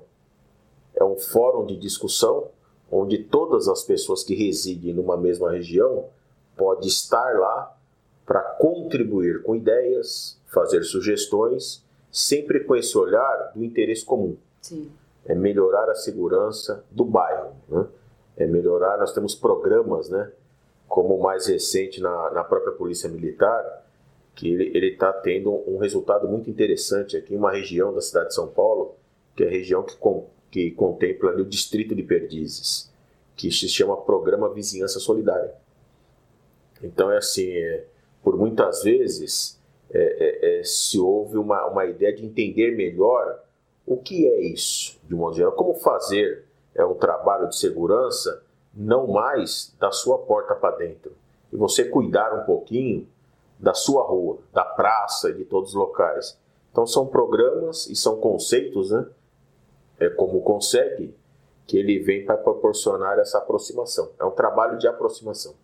É 0.94 1.04
um 1.04 1.16
fórum 1.16 1.66
de 1.66 1.76
discussão 1.76 2.48
onde 2.90 3.18
todas 3.18 3.68
as 3.68 3.82
pessoas 3.82 4.22
que 4.22 4.34
residem 4.34 4.92
numa 4.92 5.16
mesma 5.16 5.50
região 5.50 6.08
podem 6.56 6.88
estar 6.88 7.38
lá 7.38 7.76
para 8.26 8.40
contribuir 8.40 9.42
com 9.42 9.54
ideias, 9.56 10.40
fazer 10.46 10.82
sugestões, 10.84 11.84
sempre 12.10 12.60
com 12.60 12.76
esse 12.76 12.96
olhar 12.96 13.52
do 13.54 13.64
interesse 13.64 14.04
comum. 14.04 14.36
Sim. 14.60 14.90
É 15.24 15.34
melhorar 15.34 15.88
a 15.90 15.94
segurança 15.94 16.84
do 16.90 17.04
bairro. 17.04 17.54
Né? 17.68 17.86
É 18.36 18.46
melhorar, 18.46 18.98
nós 18.98 19.12
temos 19.12 19.34
programas, 19.34 20.08
né? 20.08 20.30
como 20.88 21.16
o 21.16 21.22
mais 21.22 21.46
recente 21.46 22.00
na, 22.00 22.30
na 22.32 22.44
própria 22.44 22.72
Polícia 22.72 23.08
Militar, 23.08 23.82
que 24.34 24.48
ele 24.48 24.92
está 24.92 25.12
tendo 25.12 25.50
um 25.66 25.78
resultado 25.78 26.28
muito 26.28 26.50
interessante 26.50 27.16
aqui 27.16 27.34
em 27.34 27.38
uma 27.38 27.50
região 27.50 27.94
da 27.94 28.00
cidade 28.00 28.28
de 28.28 28.34
São 28.34 28.48
Paulo, 28.48 28.94
que 29.34 29.42
é 29.42 29.46
a 29.46 29.50
região 29.50 29.82
que, 29.82 29.96
com, 29.96 30.26
que 30.50 30.70
contempla 30.72 31.30
ali, 31.30 31.42
o 31.42 31.46
distrito 31.46 31.94
de 31.94 32.02
Perdizes, 32.02 32.92
que 33.34 33.50
se 33.50 33.68
chama 33.68 33.96
Programa 33.96 34.52
Vizinhança 34.52 35.00
Solidária. 35.00 35.54
Então 36.82 37.10
é 37.10 37.18
assim, 37.18 37.50
é, 37.50 37.84
por 38.22 38.36
muitas 38.36 38.82
vezes 38.82 39.60
é, 39.90 39.98
é, 39.98 40.60
é, 40.60 40.64
se 40.64 40.98
houve 40.98 41.36
uma, 41.36 41.66
uma 41.66 41.84
ideia 41.86 42.14
de 42.14 42.24
entender 42.24 42.76
melhor 42.76 43.40
o 43.86 43.96
que 43.96 44.28
é 44.28 44.40
isso, 44.40 44.98
de 45.08 45.14
modo 45.14 45.36
geral, 45.36 45.52
como 45.52 45.74
fazer 45.74 46.44
é 46.74 46.84
um 46.84 46.94
trabalho 46.94 47.48
de 47.48 47.56
segurança 47.56 48.42
não 48.74 49.06
mais 49.06 49.74
da 49.78 49.90
sua 49.90 50.18
porta 50.18 50.54
para 50.54 50.76
dentro 50.76 51.12
e 51.52 51.56
você 51.56 51.84
cuidar 51.84 52.32
um 52.32 52.44
pouquinho 52.44 53.06
da 53.58 53.74
sua 53.74 54.02
rua, 54.02 54.38
da 54.52 54.64
praça 54.64 55.30
e 55.30 55.34
de 55.34 55.44
todos 55.44 55.70
os 55.70 55.74
locais. 55.74 56.38
Então 56.70 56.86
são 56.86 57.06
programas 57.06 57.86
e 57.86 57.94
são 57.94 58.16
conceitos, 58.16 58.90
né? 58.90 59.06
É 60.00 60.08
como 60.08 60.40
consegue 60.40 61.14
que 61.66 61.76
ele 61.76 61.98
vem 61.98 62.24
para 62.24 62.36
proporcionar 62.36 63.18
essa 63.18 63.38
aproximação. 63.38 64.10
É 64.18 64.24
um 64.24 64.30
trabalho 64.30 64.78
de 64.78 64.88
aproximação. 64.88 65.54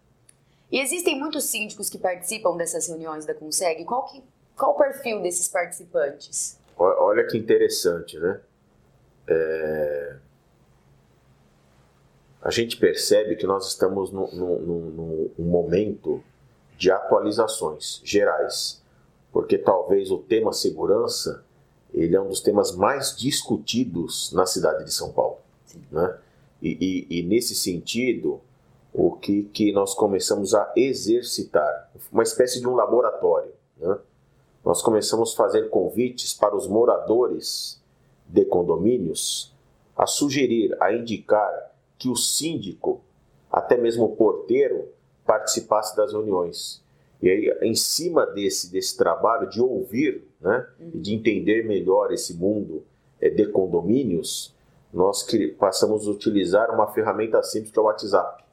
E 0.71 0.81
existem 0.81 1.19
muitos 1.19 1.45
síndicos 1.45 1.89
que 1.89 1.99
participam 1.99 2.57
dessas 2.57 2.89
reuniões 2.89 3.25
da 3.25 3.35
Conseg. 3.35 3.85
Qual, 3.85 4.05
que, 4.05 4.23
qual 4.57 4.73
o 4.73 4.75
perfil 4.75 5.23
desses 5.23 5.49
participantes? 5.49 6.59
Olha 6.77 7.27
que 7.27 7.37
interessante, 7.37 8.19
né? 8.19 8.41
É... 9.27 10.17
A 12.41 12.51
gente 12.51 12.77
percebe 12.77 13.35
que 13.37 13.47
nós 13.47 13.67
estamos 13.67 14.13
num, 14.13 14.31
num, 14.33 15.31
num 15.37 15.45
momento 15.45 16.23
de 16.77 16.91
atualizações 16.91 18.01
gerais, 18.05 18.81
porque 19.33 19.59
talvez 19.59 20.11
o 20.11 20.19
tema 20.19 20.53
segurança 20.53 21.45
ele 21.93 22.15
é 22.15 22.21
um 22.21 22.29
dos 22.29 22.41
temas 22.41 22.75
mais 22.75 23.17
discutidos 23.17 24.33
na 24.33 24.47
cidade 24.47 24.85
de 24.85 24.93
São 24.93 25.13
Paulo, 25.13 25.39
né? 25.91 26.17
E, 26.61 27.07
e, 27.11 27.19
e, 27.19 27.23
nesse 27.23 27.55
sentido, 27.55 28.41
o 28.92 29.12
que, 29.12 29.45
que 29.45 29.73
nós 29.73 29.95
começamos 29.95 30.54
a 30.54 30.73
exercitar, 30.75 31.90
uma 32.11 32.23
espécie 32.23 32.61
de 32.61 32.66
um 32.66 32.75
laboratório, 32.75 33.52
né? 33.76 33.99
Nós 34.64 34.83
começamos 34.83 35.33
a 35.33 35.37
fazer 35.37 35.71
convites 35.71 36.35
para 36.35 36.54
os 36.54 36.66
moradores 36.66 37.80
de 38.26 38.45
condomínios 38.45 39.54
a 39.97 40.07
sugerir, 40.07 40.76
a 40.80 40.92
indicar 40.92 41.73
que 41.97 42.09
o 42.09 42.16
síndico, 42.16 43.00
até 43.50 43.76
mesmo 43.76 44.04
o 44.04 44.16
porteiro, 44.16 44.88
participasse 45.26 45.97
das 45.97 46.12
reuniões. 46.12 46.83
E 47.21 47.28
aí, 47.28 47.59
em 47.62 47.75
cima 47.75 48.25
desse, 48.26 48.71
desse 48.71 48.97
trabalho 48.97 49.49
de 49.49 49.61
ouvir 49.61 50.25
né, 50.40 50.66
uhum. 50.78 50.90
e 50.95 50.99
de 50.99 51.14
entender 51.14 51.66
melhor 51.66 52.12
esse 52.12 52.35
mundo 52.35 52.85
é, 53.21 53.28
de 53.28 53.47
condomínios, 53.47 54.54
nós 54.92 55.23
que, 55.23 55.49
passamos 55.49 56.07
a 56.07 56.11
utilizar 56.11 56.73
uma 56.73 56.87
ferramenta 56.92 57.42
simples 57.42 57.73
que 57.73 57.78
é 57.78 57.83
o 57.83 57.87
WhatsApp. 57.87 58.45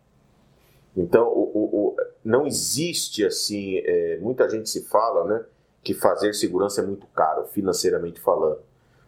Então, 0.95 1.27
o, 1.27 1.51
o, 1.53 1.87
o, 1.87 1.97
não 2.23 2.47
existe 2.47 3.25
assim, 3.25 3.77
é, 3.79 4.17
muita 4.21 4.49
gente 4.49 4.69
se 4.69 4.85
fala 4.85 5.25
né, 5.25 5.45
que 5.83 5.93
fazer 5.93 6.33
segurança 6.33 6.81
é 6.81 6.85
muito 6.85 7.05
caro, 7.07 7.45
financeiramente 7.47 8.19
falando. 8.19 8.59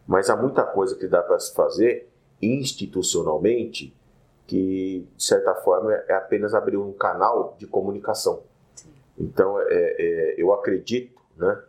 Mas 0.06 0.30
há 0.30 0.36
muita 0.36 0.64
coisa 0.64 0.96
que 0.96 1.08
dá 1.08 1.22
para 1.22 1.40
se 1.40 1.54
fazer 1.54 2.10
institucionalmente 2.42 3.96
que, 4.46 5.06
de 5.16 5.24
certa 5.24 5.54
forma, 5.56 5.94
é 5.94 6.14
apenas 6.14 6.54
abrir 6.54 6.78
um 6.78 6.94
canal 6.94 7.56
de 7.60 7.68
comunicação. 7.68 8.44
Então, 9.18 9.60
é, 9.60 9.66
é, 9.70 10.36
eu 10.38 10.54
acredito 10.54 11.20
né, 11.36 11.62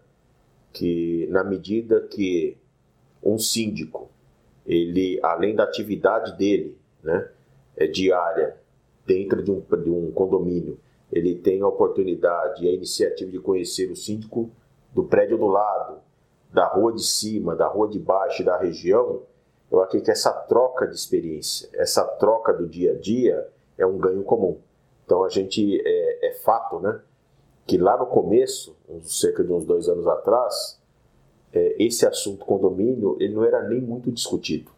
que, 0.72 1.26
na 1.30 1.42
medida 1.42 2.00
que 2.02 2.56
um 3.22 3.38
síndico, 3.38 4.08
ele, 4.66 5.18
além 5.22 5.54
da 5.54 5.64
atividade 5.64 6.36
dele, 6.36 6.78
né, 7.02 7.28
é 7.76 7.86
diária, 7.86 8.56
dentro 9.08 9.42
de 9.42 9.50
um, 9.50 9.60
de 9.60 9.90
um 9.90 10.12
condomínio, 10.12 10.78
ele 11.10 11.34
tem 11.34 11.62
a 11.62 11.66
oportunidade 11.66 12.62
e 12.62 12.68
a 12.68 12.72
iniciativa 12.72 13.30
de 13.30 13.38
conhecer 13.38 13.90
o 13.90 13.96
síndico 13.96 14.50
do 14.92 15.02
prédio 15.04 15.38
do 15.38 15.46
lado, 15.46 15.96
da 16.52 16.66
rua 16.66 16.92
de 16.92 17.02
cima, 17.02 17.56
da 17.56 17.66
rua 17.66 17.88
de 17.88 17.98
baixo, 17.98 18.44
da 18.44 18.58
região, 18.58 19.22
eu 19.70 19.80
acredito 19.80 20.06
que 20.06 20.10
essa 20.10 20.32
troca 20.32 20.86
de 20.86 20.94
experiência, 20.94 21.68
essa 21.74 22.04
troca 22.04 22.52
do 22.52 22.66
dia 22.66 22.92
a 22.92 22.94
dia 22.94 23.48
é 23.76 23.86
um 23.86 23.98
ganho 23.98 24.22
comum. 24.22 24.58
Então 25.04 25.24
a 25.24 25.28
gente 25.28 25.80
é, 25.84 26.28
é 26.28 26.32
fato, 26.34 26.78
né, 26.80 27.00
que 27.66 27.78
lá 27.78 27.96
no 27.96 28.06
começo, 28.06 28.76
uns, 28.88 29.20
cerca 29.20 29.42
de 29.42 29.52
uns 29.52 29.64
dois 29.64 29.88
anos 29.88 30.06
atrás, 30.06 30.78
é, 31.52 31.82
esse 31.82 32.06
assunto 32.06 32.44
condomínio 32.44 33.16
ele 33.18 33.34
não 33.34 33.44
era 33.44 33.66
nem 33.66 33.80
muito 33.80 34.10
discutido, 34.12 34.70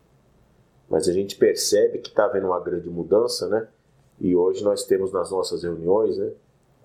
mas 0.89 1.09
a 1.09 1.13
gente 1.13 1.37
percebe 1.37 1.99
que 1.99 2.09
está 2.09 2.25
havendo 2.25 2.47
uma 2.47 2.61
grande 2.61 2.89
mudança, 2.89 3.49
né? 3.49 3.69
E 4.21 4.37
hoje 4.37 4.63
nós 4.63 4.85
temos 4.85 5.13
nas 5.13 5.31
nossas 5.31 5.63
reuniões, 5.63 6.19
né, 6.19 6.31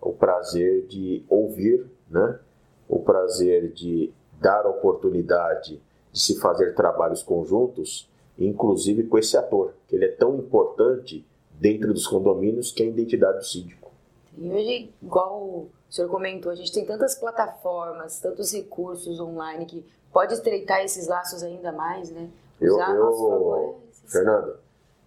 o 0.01 0.13
prazer 0.13 0.85
de 0.87 1.25
ouvir, 1.27 1.85
né, 2.09 2.39
o 2.87 2.99
prazer 2.99 3.71
de 3.73 4.13
dar 4.39 4.65
oportunidade 4.65 5.81
de 6.11 6.19
se 6.19 6.39
fazer 6.39 6.73
trabalhos 6.73 7.21
conjuntos, 7.21 8.09
inclusive 8.37 9.03
com 9.03 9.17
esse 9.17 9.35
ator, 9.35 9.73
que 9.87 9.95
ele 9.95 10.05
é 10.05 10.11
tão 10.11 10.37
importante 10.37 11.25
dentro 11.51 11.93
dos 11.93 12.07
condomínios 12.07 12.71
que 12.71 12.83
é 12.83 12.85
a 12.85 12.89
identidade 12.89 13.39
do 13.39 13.45
síndico. 13.45 13.91
E 14.37 14.49
hoje, 14.49 14.93
igual 15.01 15.41
o 15.41 15.69
senhor 15.89 16.09
comentou, 16.09 16.51
a 16.51 16.55
gente 16.55 16.71
tem 16.71 16.85
tantas 16.85 17.15
plataformas, 17.15 18.19
tantos 18.19 18.53
recursos 18.53 19.19
online 19.19 19.65
que 19.65 19.85
pode 20.11 20.33
estreitar 20.33 20.83
esses 20.83 21.07
laços 21.07 21.43
ainda 21.43 21.71
mais, 21.71 22.11
né? 22.11 22.29
Usar 22.61 22.89
eu, 22.91 22.95
eu, 22.95 23.05
nosso 23.05 23.29
favor. 23.29 23.75
É 24.05 24.11
Fernanda, 24.11 24.59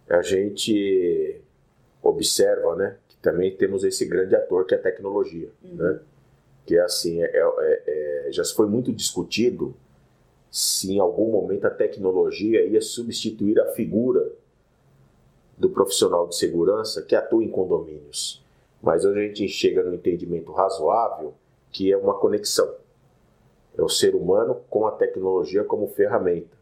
a 0.09 0.23
gente 0.23 1.43
observa, 2.09 2.75
né, 2.77 2.97
que 3.09 3.17
também 3.17 3.55
temos 3.57 3.85
esse 3.85 4.05
grande 4.05 4.35
ator 4.35 4.65
que 4.65 4.75
é 4.75 4.79
a 4.79 4.83
tecnologia, 4.83 5.49
uhum. 5.63 5.75
né? 5.75 6.01
Que 6.67 6.77
é 6.77 6.83
assim, 6.83 7.23
é, 7.23 7.31
é, 7.35 7.83
é, 7.87 8.33
já 8.33 8.45
foi 8.45 8.67
muito 8.67 8.93
discutido 8.93 9.75
se 10.51 10.93
em 10.93 10.99
algum 10.99 11.31
momento 11.31 11.67
a 11.67 11.71
tecnologia 11.71 12.65
ia 12.65 12.81
substituir 12.81 13.59
a 13.61 13.67
figura 13.73 14.31
do 15.57 15.71
profissional 15.71 16.27
de 16.27 16.37
segurança 16.37 17.03
que 17.03 17.15
atua 17.15 17.43
em 17.43 17.51
condomínios. 17.51 18.45
Mas 18.83 19.05
hoje 19.05 19.19
a 19.19 19.23
gente 19.23 19.49
chega 19.49 19.83
no 19.83 19.95
entendimento 19.95 20.53
razoável 20.53 21.35
que 21.71 21.93
é 21.93 21.97
uma 21.97 22.15
conexão. 22.15 22.75
É 23.77 23.83
o 23.83 23.89
ser 23.89 24.15
humano 24.15 24.61
com 24.71 24.87
a 24.87 24.93
tecnologia 24.93 25.65
como 25.65 25.89
ferramenta. 25.89 26.57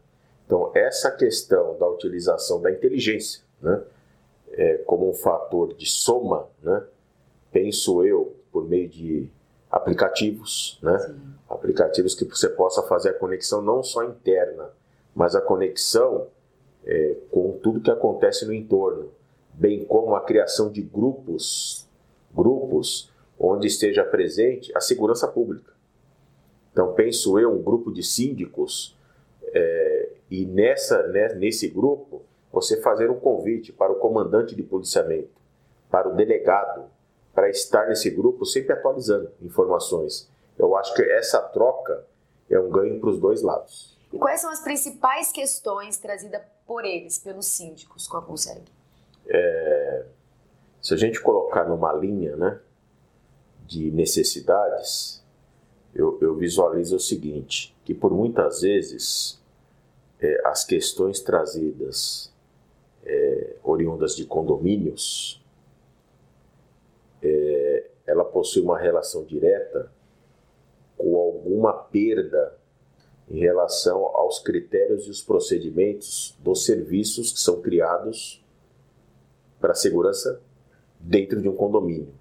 Então, 0.45 0.71
essa 0.73 1.11
questão 1.11 1.77
da 1.77 1.87
utilização 1.87 2.61
da 2.61 2.71
inteligência 2.71 3.43
né, 3.61 3.81
é, 4.51 4.77
como 4.85 5.09
um 5.09 5.13
fator 5.13 5.73
de 5.73 5.85
soma, 5.85 6.47
né, 6.61 6.83
penso 7.51 8.03
eu, 8.03 8.35
por 8.51 8.67
meio 8.67 8.87
de 8.87 9.29
aplicativos, 9.69 10.79
né? 10.81 10.97
aplicativos 11.49 12.15
que 12.15 12.25
você 12.25 12.49
possa 12.49 12.81
fazer 12.83 13.09
a 13.09 13.13
conexão 13.13 13.61
não 13.61 13.83
só 13.83 14.03
interna, 14.03 14.69
mas 15.13 15.35
a 15.35 15.41
conexão 15.41 16.27
é, 16.85 17.15
com 17.31 17.53
tudo 17.61 17.81
que 17.81 17.91
acontece 17.91 18.45
no 18.45 18.53
entorno, 18.53 19.11
bem 19.53 19.83
como 19.85 20.15
a 20.15 20.21
criação 20.21 20.71
de 20.71 20.81
grupos, 20.81 21.87
grupos 22.33 23.11
onde 23.39 23.67
esteja 23.67 24.03
presente 24.03 24.71
a 24.75 24.79
segurança 24.79 25.27
pública. 25.27 25.71
Então 26.71 26.93
penso 26.93 27.39
eu 27.39 27.51
um 27.51 27.61
grupo 27.61 27.91
de 27.91 28.03
síndicos 28.03 28.95
é, 29.53 30.09
e 30.29 30.45
nessa 30.45 31.07
né, 31.07 31.33
nesse 31.33 31.67
grupo 31.67 32.21
você 32.57 32.81
fazer 32.81 33.09
um 33.11 33.19
convite 33.19 33.71
para 33.71 33.91
o 33.91 33.97
comandante 33.97 34.55
de 34.55 34.63
policiamento, 34.63 35.29
para 35.91 36.09
o 36.09 36.15
delegado, 36.15 36.85
para 37.33 37.49
estar 37.49 37.87
nesse 37.87 38.09
grupo 38.09 38.45
sempre 38.45 38.73
atualizando 38.73 39.31
informações. 39.43 40.27
Eu 40.57 40.75
acho 40.75 40.93
que 40.95 41.03
essa 41.03 41.39
troca 41.39 42.03
é 42.49 42.59
um 42.59 42.69
ganho 42.69 42.99
para 42.99 43.09
os 43.09 43.19
dois 43.19 43.43
lados. 43.43 43.95
E 44.11 44.17
quais 44.17 44.41
são 44.41 44.49
as 44.49 44.61
principais 44.61 45.31
questões 45.31 45.97
trazidas 45.97 46.41
por 46.65 46.83
eles, 46.83 47.19
pelos 47.19 47.45
síndicos, 47.45 48.07
com 48.07 48.17
a 48.17 48.21
Conseg? 48.23 48.63
É, 49.27 50.05
se 50.81 50.95
a 50.95 50.97
gente 50.97 51.21
colocar 51.21 51.65
numa 51.65 51.93
linha 51.93 52.35
né, 52.35 52.59
de 53.67 53.91
necessidades, 53.91 55.23
eu, 55.93 56.17
eu 56.21 56.35
visualizo 56.35 56.95
o 56.95 56.99
seguinte, 56.99 57.75
que 57.85 57.93
por 57.93 58.11
muitas 58.11 58.61
vezes 58.61 59.39
é, 60.19 60.41
as 60.47 60.63
questões 60.63 61.19
trazidas 61.19 62.35
é, 63.07 63.55
oriundas 63.63 64.15
de 64.15 64.25
condomínios 64.25 65.41
é, 67.23 67.89
ela 68.05 68.25
possui 68.25 68.61
uma 68.61 68.77
relação 68.77 69.23
direta 69.23 69.91
com 70.97 71.15
alguma 71.15 71.73
perda 71.73 72.55
em 73.29 73.39
relação 73.39 74.05
aos 74.15 74.39
critérios 74.39 75.07
e 75.07 75.09
os 75.09 75.21
procedimentos 75.21 76.37
dos 76.39 76.65
serviços 76.65 77.31
que 77.31 77.39
são 77.39 77.61
criados 77.61 78.43
para 79.59 79.71
a 79.71 79.75
segurança 79.75 80.41
dentro 80.99 81.41
de 81.41 81.49
um 81.49 81.55
condomínio. 81.55 82.13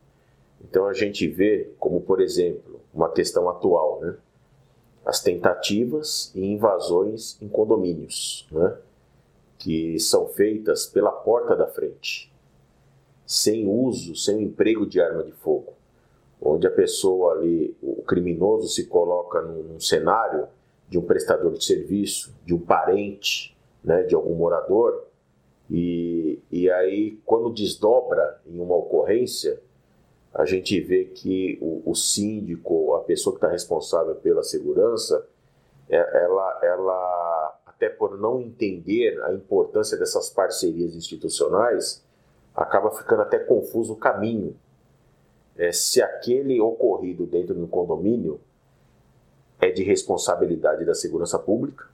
Então 0.60 0.86
a 0.86 0.92
gente 0.92 1.28
vê 1.28 1.70
como, 1.78 2.00
por 2.00 2.20
exemplo, 2.20 2.80
uma 2.92 3.10
questão 3.10 3.48
atual, 3.48 4.00
né? 4.00 4.16
as 5.04 5.20
tentativas 5.20 6.32
e 6.34 6.44
invasões 6.44 7.40
em 7.40 7.48
condomínios, 7.48 8.48
né? 8.50 8.76
Que 9.58 9.98
são 9.98 10.26
feitas 10.28 10.86
pela 10.86 11.10
porta 11.10 11.54
da 11.56 11.66
frente. 11.66 12.32
sem 13.26 13.66
uso, 13.66 14.14
sem 14.14 14.44
emprego 14.44 14.86
de 14.86 15.00
arma 15.00 15.24
de 15.24 15.32
fogo, 15.32 15.72
onde 16.40 16.64
a 16.64 16.70
pessoa 16.70 17.32
ali, 17.32 17.76
o 17.82 18.02
criminoso 18.02 18.68
se 18.68 18.86
coloca 18.86 19.42
num, 19.42 19.80
cenário 19.80 20.46
de 20.88 20.96
um 20.96 21.02
prestador 21.02 21.52
de 21.52 21.64
serviço, 21.64 22.32
de 22.44 22.54
um 22.54 22.58
parente, 22.60 23.56
né, 23.82 24.04
de 24.04 24.14
algum 24.14 24.36
morador, 24.36 25.06
e, 25.68 26.38
e 26.52 26.70
aí 26.70 27.18
quando 27.26 27.50
desdobra 27.50 28.40
em 28.46 28.60
uma 28.60 28.76
ocorrência, 28.76 29.60
a 30.32 30.44
gente 30.44 30.78
vê 30.80 31.06
que 31.06 31.58
o, 31.60 31.90
o 31.90 31.94
síndico, 31.94 32.94
a 32.94 33.00
pessoa 33.00 33.34
que 33.34 33.38
está 33.38 33.48
responsável 33.48 34.14
pela 34.14 34.42
segurança, 34.42 35.26
é, 35.88 35.96
ela, 36.24 36.60
ela, 36.62 37.45
até 37.76 37.90
por 37.90 38.18
não 38.18 38.40
entender 38.40 39.22
a 39.24 39.34
importância 39.34 39.98
dessas 39.98 40.30
parcerias 40.30 40.94
institucionais, 40.94 42.02
acaba 42.54 42.90
ficando 42.90 43.22
até 43.22 43.38
confuso 43.38 43.92
o 43.92 43.96
caminho. 43.96 44.56
É, 45.56 45.70
se 45.72 46.02
aquele 46.02 46.58
ocorrido 46.60 47.26
dentro 47.26 47.54
do 47.54 47.66
condomínio 47.66 48.40
é 49.60 49.70
de 49.70 49.82
responsabilidade 49.82 50.84
da 50.84 50.94
segurança 50.94 51.38
pública, 51.38 51.86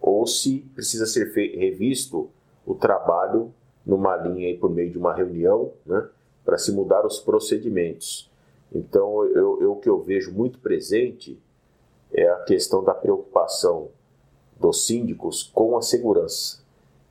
ou 0.00 0.26
se 0.26 0.60
precisa 0.74 1.06
ser 1.06 1.30
revisto 1.32 2.30
o 2.66 2.74
trabalho 2.74 3.52
numa 3.84 4.16
linha 4.16 4.48
aí 4.48 4.56
por 4.56 4.70
meio 4.70 4.90
de 4.90 4.98
uma 4.98 5.14
reunião, 5.14 5.72
né, 5.84 6.08
para 6.44 6.58
se 6.58 6.72
mudar 6.72 7.06
os 7.06 7.18
procedimentos. 7.18 8.30
Então, 8.72 9.24
eu, 9.26 9.60
eu, 9.60 9.72
o 9.72 9.76
que 9.76 9.88
eu 9.88 10.00
vejo 10.00 10.32
muito 10.32 10.58
presente 10.58 11.38
é 12.12 12.28
a 12.28 12.36
questão 12.40 12.82
da 12.82 12.94
preocupação 12.94 13.90
dos 14.58 14.86
síndicos 14.86 15.50
com 15.54 15.76
a 15.76 15.82
segurança. 15.82 16.62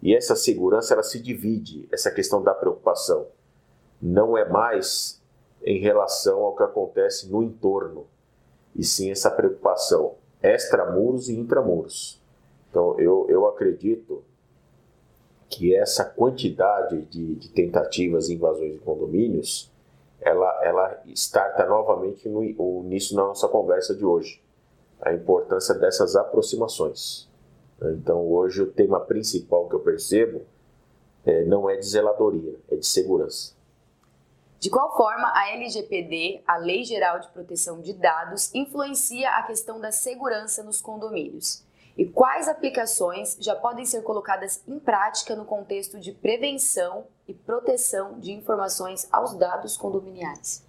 E 0.01 0.15
essa 0.15 0.35
segurança 0.35 0.93
ela 0.93 1.03
se 1.03 1.19
divide, 1.19 1.87
essa 1.91 2.11
questão 2.11 2.41
da 2.43 2.53
preocupação. 2.53 3.27
Não 4.01 4.37
é 4.37 4.47
mais 4.47 5.21
em 5.63 5.79
relação 5.79 6.41
ao 6.41 6.55
que 6.55 6.63
acontece 6.63 7.29
no 7.29 7.41
entorno, 7.41 8.05
e 8.75 8.83
sim 8.83 9.11
essa 9.11 9.31
preocupação 9.31 10.15
extramuros 10.43 11.29
e 11.29 11.39
intramuros. 11.39 12.21
Então, 12.69 12.99
eu, 12.99 13.25
eu 13.29 13.47
acredito 13.47 14.23
que 15.49 15.73
essa 15.73 16.03
quantidade 16.03 17.03
de, 17.03 17.35
de 17.35 17.49
tentativas 17.49 18.27
e 18.27 18.33
invasões 18.33 18.73
de 18.73 18.79
condomínios, 18.79 19.71
ela, 20.19 20.59
ela 20.63 21.01
starta 21.13 21.65
novamente 21.65 22.27
no, 22.27 22.41
nisso 22.83 23.15
na 23.15 23.23
nossa 23.23 23.47
conversa 23.47 23.95
de 23.95 24.03
hoje. 24.03 24.41
A 25.01 25.13
importância 25.13 25.75
dessas 25.75 26.15
aproximações. 26.15 27.29
Então, 27.81 28.25
hoje, 28.27 28.61
o 28.61 28.71
tema 28.71 28.99
principal 28.99 29.67
que 29.67 29.75
eu 29.75 29.79
percebo 29.79 30.41
é, 31.25 31.43
não 31.45 31.69
é 31.69 31.75
de 31.75 31.85
zeladoria, 31.85 32.55
é 32.69 32.75
de 32.75 32.85
segurança. 32.85 33.53
De 34.59 34.69
qual 34.69 34.95
forma 34.95 35.29
a 35.35 35.49
LGPD, 35.51 36.41
a 36.47 36.55
Lei 36.55 36.85
Geral 36.85 37.19
de 37.19 37.27
Proteção 37.29 37.81
de 37.81 37.91
Dados, 37.91 38.53
influencia 38.55 39.29
a 39.31 39.43
questão 39.43 39.79
da 39.79 39.91
segurança 39.91 40.63
nos 40.63 40.79
condomínios? 40.79 41.65
E 41.97 42.05
quais 42.05 42.47
aplicações 42.47 43.37
já 43.39 43.55
podem 43.55 43.85
ser 43.85 44.01
colocadas 44.01 44.63
em 44.67 44.79
prática 44.79 45.35
no 45.35 45.45
contexto 45.45 45.99
de 45.99 46.11
prevenção 46.11 47.05
e 47.27 47.33
proteção 47.33 48.19
de 48.19 48.31
informações 48.31 49.07
aos 49.11 49.35
dados 49.35 49.77
condominiais? 49.77 50.65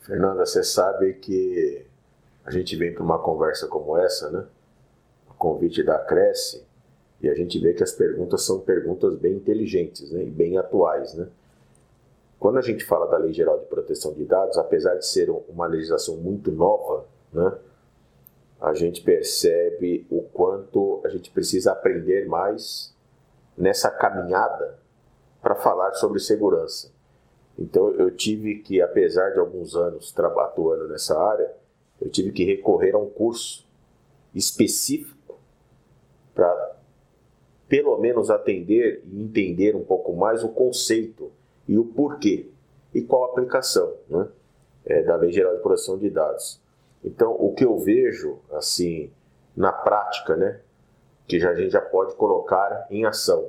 Fernanda, 0.00 0.46
você 0.46 0.62
sabe 0.62 1.14
que 1.14 1.84
a 2.44 2.50
gente 2.50 2.74
vem 2.76 2.94
para 2.94 3.02
uma 3.02 3.18
conversa 3.18 3.66
como 3.66 3.98
essa, 3.98 4.30
né? 4.30 4.46
Convite 5.42 5.82
da 5.82 5.98
Cresce, 5.98 6.64
e 7.20 7.28
a 7.28 7.34
gente 7.34 7.58
vê 7.58 7.74
que 7.74 7.82
as 7.82 7.90
perguntas 7.90 8.44
são 8.44 8.60
perguntas 8.60 9.16
bem 9.16 9.34
inteligentes 9.34 10.12
né? 10.12 10.22
e 10.22 10.30
bem 10.30 10.56
atuais, 10.56 11.14
né? 11.14 11.26
Quando 12.38 12.58
a 12.58 12.62
gente 12.62 12.84
fala 12.84 13.06
da 13.06 13.16
Lei 13.16 13.32
Geral 13.32 13.58
de 13.58 13.66
Proteção 13.66 14.14
de 14.14 14.24
Dados, 14.24 14.56
apesar 14.56 14.94
de 14.94 15.04
ser 15.04 15.30
uma 15.48 15.66
legislação 15.66 16.16
muito 16.16 16.52
nova, 16.52 17.06
né, 17.32 17.58
a 18.60 18.72
gente 18.72 19.02
percebe 19.02 20.06
o 20.08 20.22
quanto 20.22 21.00
a 21.04 21.08
gente 21.08 21.30
precisa 21.30 21.72
aprender 21.72 22.26
mais 22.26 22.94
nessa 23.58 23.90
caminhada 23.90 24.78
para 25.40 25.56
falar 25.56 25.92
sobre 25.94 26.20
segurança. 26.20 26.92
Então 27.58 27.90
eu 27.94 28.12
tive 28.12 28.56
que, 28.60 28.80
apesar 28.80 29.30
de 29.30 29.40
alguns 29.40 29.74
anos 29.74 30.14
atuando 30.16 30.88
nessa 30.88 31.20
área, 31.20 31.52
eu 32.00 32.08
tive 32.08 32.30
que 32.30 32.44
recorrer 32.44 32.94
a 32.94 32.98
um 32.98 33.10
curso 33.10 33.66
específico 34.34 35.21
para 36.34 36.76
pelo 37.68 37.96
menos 37.98 38.30
atender 38.30 39.02
e 39.06 39.22
entender 39.22 39.74
um 39.74 39.84
pouco 39.84 40.12
mais 40.14 40.44
o 40.44 40.50
conceito 40.50 41.32
e 41.66 41.78
o 41.78 41.84
porquê 41.84 42.50
e 42.94 43.00
qual 43.00 43.24
a 43.24 43.26
aplicação 43.28 43.94
né, 44.08 44.28
é, 44.84 45.02
da 45.02 45.16
Lei 45.16 45.32
Geral 45.32 45.56
de 45.56 45.62
Proteção 45.62 45.98
de 45.98 46.10
Dados. 46.10 46.60
Então, 47.02 47.32
o 47.32 47.54
que 47.54 47.64
eu 47.64 47.78
vejo, 47.78 48.38
assim, 48.52 49.10
na 49.56 49.72
prática, 49.72 50.36
né, 50.36 50.60
que 51.26 51.40
já, 51.40 51.50
a 51.50 51.54
gente 51.54 51.70
já 51.70 51.80
pode 51.80 52.14
colocar 52.14 52.86
em 52.90 53.04
ação, 53.04 53.48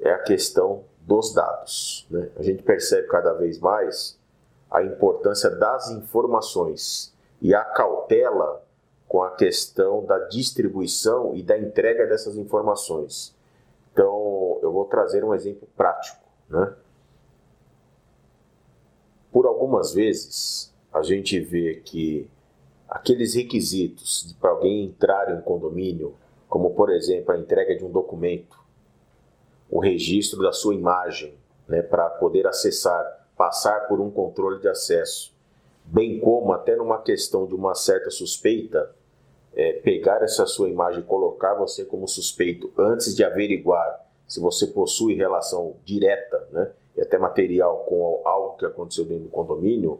é 0.00 0.10
a 0.10 0.18
questão 0.18 0.84
dos 1.02 1.34
dados. 1.34 2.06
Né? 2.10 2.30
A 2.36 2.42
gente 2.42 2.62
percebe 2.62 3.06
cada 3.08 3.34
vez 3.34 3.58
mais 3.58 4.18
a 4.70 4.82
importância 4.82 5.50
das 5.50 5.90
informações 5.90 7.14
e 7.42 7.54
a 7.54 7.62
cautela 7.62 8.62
com 9.10 9.24
a 9.24 9.32
questão 9.32 10.04
da 10.04 10.20
distribuição 10.28 11.34
e 11.34 11.42
da 11.42 11.58
entrega 11.58 12.06
dessas 12.06 12.36
informações. 12.36 13.36
Então, 13.92 14.60
eu 14.62 14.70
vou 14.70 14.84
trazer 14.84 15.24
um 15.24 15.34
exemplo 15.34 15.68
prático. 15.76 16.24
Né? 16.48 16.72
Por 19.32 19.46
algumas 19.46 19.92
vezes, 19.92 20.72
a 20.92 21.02
gente 21.02 21.40
vê 21.40 21.82
que 21.84 22.30
aqueles 22.88 23.34
requisitos 23.34 24.36
para 24.40 24.50
alguém 24.50 24.84
entrar 24.84 25.28
em 25.28 25.38
um 25.38 25.42
condomínio, 25.42 26.14
como 26.48 26.70
por 26.70 26.88
exemplo 26.88 27.34
a 27.34 27.36
entrega 27.36 27.76
de 27.76 27.84
um 27.84 27.90
documento, 27.90 28.60
o 29.68 29.80
registro 29.80 30.40
da 30.40 30.52
sua 30.52 30.76
imagem, 30.76 31.34
né, 31.66 31.82
para 31.82 32.08
poder 32.10 32.46
acessar, 32.46 33.26
passar 33.36 33.88
por 33.88 34.00
um 34.00 34.08
controle 34.08 34.60
de 34.60 34.68
acesso, 34.68 35.34
bem 35.84 36.20
como 36.20 36.52
até 36.52 36.76
numa 36.76 37.02
questão 37.02 37.44
de 37.44 37.56
uma 37.56 37.74
certa 37.74 38.08
suspeita, 38.08 38.99
é, 39.54 39.74
pegar 39.74 40.22
essa 40.22 40.46
sua 40.46 40.68
imagem 40.68 41.00
e 41.00 41.04
colocar 41.04 41.54
você 41.54 41.84
como 41.84 42.06
suspeito 42.06 42.72
antes 42.78 43.14
de 43.14 43.24
averiguar 43.24 44.06
se 44.26 44.38
você 44.38 44.68
possui 44.68 45.14
relação 45.14 45.74
direta, 45.84 46.46
né, 46.52 46.70
e 46.96 47.00
até 47.00 47.18
material 47.18 47.84
com 47.88 48.22
algo 48.24 48.56
que 48.56 48.64
aconteceu 48.64 49.04
dentro 49.04 49.24
do 49.24 49.30
condomínio, 49.30 49.98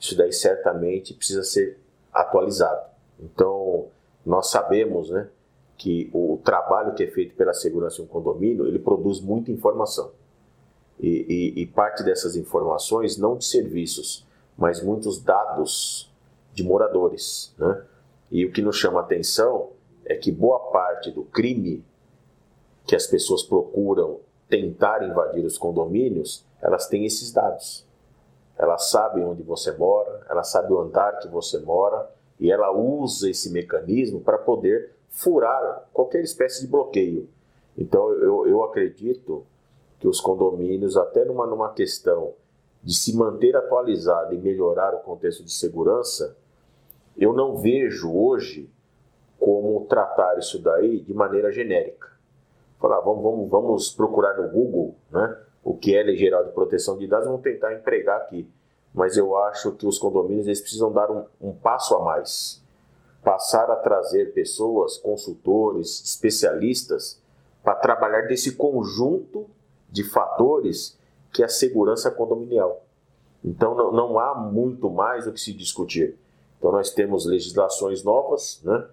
isso 0.00 0.16
daí 0.16 0.32
certamente 0.32 1.12
precisa 1.12 1.42
ser 1.42 1.78
atualizado. 2.12 2.88
Então, 3.20 3.88
nós 4.24 4.50
sabemos, 4.50 5.10
né, 5.10 5.28
que 5.76 6.10
o 6.14 6.40
trabalho 6.42 6.94
que 6.94 7.04
é 7.04 7.08
feito 7.08 7.36
pela 7.36 7.52
segurança 7.52 7.96
de 7.96 8.02
um 8.02 8.06
condomínio, 8.06 8.66
ele 8.66 8.78
produz 8.78 9.20
muita 9.20 9.52
informação. 9.52 10.12
E, 10.98 11.54
e, 11.56 11.62
e 11.62 11.66
parte 11.66 12.02
dessas 12.02 12.36
informações, 12.36 13.18
não 13.18 13.36
de 13.36 13.44
serviços, 13.44 14.26
mas 14.56 14.82
muitos 14.82 15.22
dados 15.22 16.10
de 16.52 16.64
moradores, 16.64 17.54
né? 17.56 17.82
E 18.30 18.44
o 18.44 18.52
que 18.52 18.62
nos 18.62 18.76
chama 18.76 19.00
a 19.00 19.02
atenção 19.02 19.70
é 20.04 20.16
que 20.16 20.30
boa 20.30 20.58
parte 20.70 21.10
do 21.10 21.24
crime 21.24 21.84
que 22.86 22.96
as 22.96 23.06
pessoas 23.06 23.42
procuram 23.42 24.20
tentar 24.48 25.02
invadir 25.06 25.44
os 25.44 25.58
condomínios, 25.58 26.44
elas 26.60 26.88
têm 26.88 27.04
esses 27.04 27.30
dados. 27.32 27.86
Elas 28.56 28.90
sabem 28.90 29.24
onde 29.24 29.42
você 29.42 29.72
mora, 29.72 30.26
ela 30.28 30.42
sabe 30.42 30.72
o 30.72 30.80
andar 30.80 31.18
que 31.18 31.28
você 31.28 31.58
mora 31.58 32.10
e 32.40 32.50
ela 32.50 32.72
usa 32.72 33.30
esse 33.30 33.50
mecanismo 33.50 34.20
para 34.20 34.38
poder 34.38 34.92
furar 35.10 35.88
qualquer 35.92 36.22
espécie 36.22 36.62
de 36.62 36.66
bloqueio. 36.66 37.28
Então 37.76 38.10
eu, 38.14 38.46
eu 38.46 38.64
acredito 38.64 39.44
que 40.00 40.08
os 40.08 40.20
condomínios, 40.20 40.96
até 40.96 41.24
numa, 41.24 41.46
numa 41.46 41.72
questão 41.72 42.32
de 42.82 42.94
se 42.94 43.14
manter 43.16 43.56
atualizado 43.56 44.34
e 44.34 44.38
melhorar 44.38 44.94
o 44.94 45.00
contexto 45.00 45.44
de 45.44 45.52
segurança, 45.52 46.36
eu 47.18 47.32
não 47.32 47.56
vejo 47.56 48.12
hoje 48.12 48.70
como 49.38 49.86
tratar 49.86 50.38
isso 50.38 50.60
daí 50.60 51.00
de 51.00 51.12
maneira 51.12 51.50
genérica 51.50 52.08
falar, 52.78 53.00
vamos, 53.00 53.22
vamos, 53.22 53.50
vamos 53.50 53.90
procurar 53.90 54.36
no 54.36 54.48
Google, 54.48 54.94
né? 55.10 55.36
O 55.62 55.76
que 55.76 55.96
é 55.96 56.02
Lei 56.02 56.16
Geral 56.16 56.44
de 56.44 56.52
Proteção 56.52 56.96
de 56.96 57.06
Dados, 57.06 57.26
vamos 57.26 57.42
tentar 57.42 57.74
empregar 57.74 58.18
aqui. 58.18 58.48
Mas 58.94 59.16
eu 59.16 59.36
acho 59.36 59.72
que 59.72 59.86
os 59.86 59.98
condomínios 59.98 60.46
eles 60.46 60.60
precisam 60.60 60.90
dar 60.90 61.10
um, 61.10 61.24
um 61.40 61.52
passo 61.52 61.94
a 61.94 62.04
mais. 62.04 62.62
Passar 63.22 63.70
a 63.70 63.76
trazer 63.76 64.32
pessoas, 64.32 64.96
consultores, 64.96 66.02
especialistas, 66.02 67.20
para 67.62 67.74
trabalhar 67.74 68.22
desse 68.22 68.56
conjunto 68.56 69.46
de 69.90 70.04
fatores 70.04 70.98
que 71.32 71.42
é 71.42 71.44
a 71.44 71.48
segurança 71.48 72.10
condominial. 72.10 72.82
Então 73.44 73.74
não, 73.74 73.92
não 73.92 74.18
há 74.18 74.34
muito 74.34 74.88
mais 74.88 75.26
o 75.26 75.32
que 75.32 75.40
se 75.40 75.52
discutir. 75.52 76.16
Então 76.58 76.72
nós 76.72 76.90
temos 76.90 77.24
legislações 77.24 78.02
novas, 78.02 78.60
né, 78.64 78.86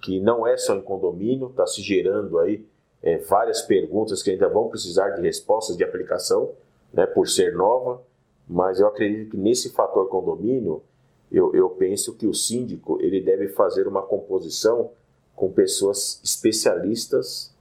que 0.00 0.18
não 0.20 0.46
é 0.46 0.56
só 0.56 0.74
em 0.74 0.80
condomínio, 0.80 1.48
está 1.48 1.66
se 1.66 1.82
gerando 1.82 2.38
aí 2.38 2.66
é, 3.02 3.18
várias 3.18 3.62
perguntas 3.62 4.22
que 4.22 4.30
ainda 4.30 4.48
vão 4.48 4.68
precisar 4.68 5.10
de 5.10 5.22
respostas 5.22 5.76
de 5.76 5.84
aplicação, 5.84 6.50
né, 6.92 7.06
por 7.06 7.28
ser 7.28 7.54
nova, 7.54 8.02
mas 8.48 8.80
eu 8.80 8.88
acredito 8.88 9.30
que 9.30 9.36
nesse 9.36 9.70
fator 9.70 10.08
condomínio, 10.08 10.82
eu, 11.30 11.54
eu 11.54 11.70
penso 11.70 12.16
que 12.16 12.26
o 12.26 12.34
síndico 12.34 12.98
ele 13.00 13.20
deve 13.20 13.48
fazer 13.48 13.86
uma 13.86 14.02
composição 14.02 14.90
com 15.36 15.52
pessoas 15.52 16.20
especialistas 16.24 17.54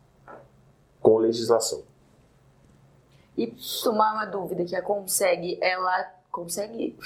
com 0.99 1.17
legislação. 1.17 1.83
E 3.37 3.47
tomar 3.83 4.13
uma 4.13 4.25
dúvida 4.25 4.65
que 4.65 4.75
a 4.75 4.81
consegue, 4.81 5.57
ela 5.61 6.11
consegue 6.31 6.97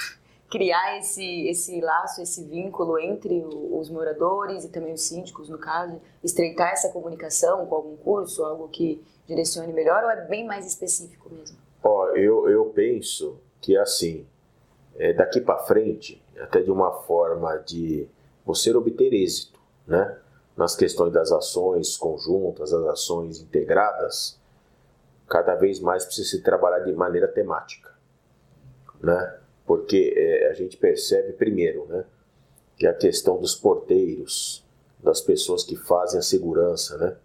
criar 0.53 0.99
esse, 0.99 1.47
esse 1.47 1.81
laço, 1.81 2.21
esse 2.21 2.43
vínculo 2.43 2.99
entre 2.99 3.43
os 3.43 3.89
moradores 3.89 4.63
e 4.63 4.69
também 4.69 4.93
os 4.93 5.01
síndicos, 5.01 5.49
no 5.49 5.57
caso, 5.57 5.99
estreitar 6.23 6.69
essa 6.69 6.89
comunicação 6.89 7.65
com 7.65 7.73
algum 7.73 7.97
curso, 7.97 8.43
algo 8.43 8.67
que 8.67 9.03
direcione 9.25 9.73
melhor, 9.73 10.03
ou 10.03 10.11
é 10.11 10.27
bem 10.27 10.45
mais 10.45 10.67
específico 10.67 11.27
mesmo? 11.33 11.57
Ó, 11.81 12.09
eu, 12.09 12.47
eu 12.47 12.65
penso 12.65 13.39
que 13.59 13.75
assim, 13.75 14.27
é, 14.95 15.11
daqui 15.11 15.41
para 15.41 15.57
frente, 15.57 16.23
até 16.39 16.61
de 16.61 16.69
uma 16.69 16.91
forma 17.01 17.57
de 17.57 18.07
você 18.45 18.71
obter 18.75 19.11
êxito, 19.11 19.59
né? 19.87 20.19
Nas 20.55 20.75
questões 20.75 21.11
das 21.11 21.31
ações 21.31 21.97
conjuntas, 21.97 22.71
as 22.71 22.85
ações 22.85 23.41
integradas, 23.41 24.39
cada 25.27 25.55
vez 25.55 25.79
mais 25.79 26.05
precisa 26.05 26.29
se 26.29 26.43
trabalhar 26.43 26.85
de 26.85 26.93
maneira 26.93 27.27
temática, 27.27 27.91
né? 29.01 29.39
Porque 29.65 30.13
é, 30.15 30.49
a 30.49 30.53
gente 30.53 30.77
percebe 30.77 31.33
primeiro, 31.33 31.85
né, 31.85 32.05
que 32.77 32.85
a 32.85 32.93
questão 32.93 33.37
dos 33.37 33.55
porteiros, 33.55 34.63
das 35.01 35.21
pessoas 35.21 35.63
que 35.63 35.75
fazem 35.75 36.19
a 36.19 36.23
segurança, 36.23 36.97
né, 36.97 37.15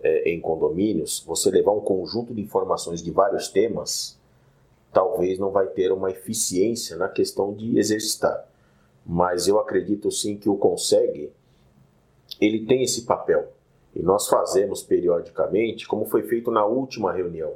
é, 0.00 0.30
em 0.30 0.40
condomínios, 0.40 1.22
você 1.26 1.50
levar 1.50 1.72
um 1.72 1.80
conjunto 1.80 2.34
de 2.34 2.40
informações 2.40 3.02
de 3.02 3.10
vários 3.10 3.48
temas, 3.48 4.18
talvez 4.92 5.38
não 5.38 5.50
vai 5.50 5.66
ter 5.66 5.92
uma 5.92 6.10
eficiência 6.10 6.96
na 6.96 7.08
questão 7.08 7.52
de 7.52 7.78
exercitar. 7.78 8.46
Mas 9.04 9.46
eu 9.46 9.58
acredito 9.58 10.10
sim 10.10 10.36
que 10.36 10.48
o 10.48 10.56
consegue, 10.56 11.32
ele 12.40 12.66
tem 12.66 12.82
esse 12.82 13.02
papel. 13.02 13.52
E 13.94 14.02
nós 14.02 14.28
fazemos 14.28 14.82
periodicamente, 14.82 15.86
como 15.86 16.04
foi 16.04 16.22
feito 16.22 16.50
na 16.50 16.66
última 16.66 17.12
reunião, 17.12 17.54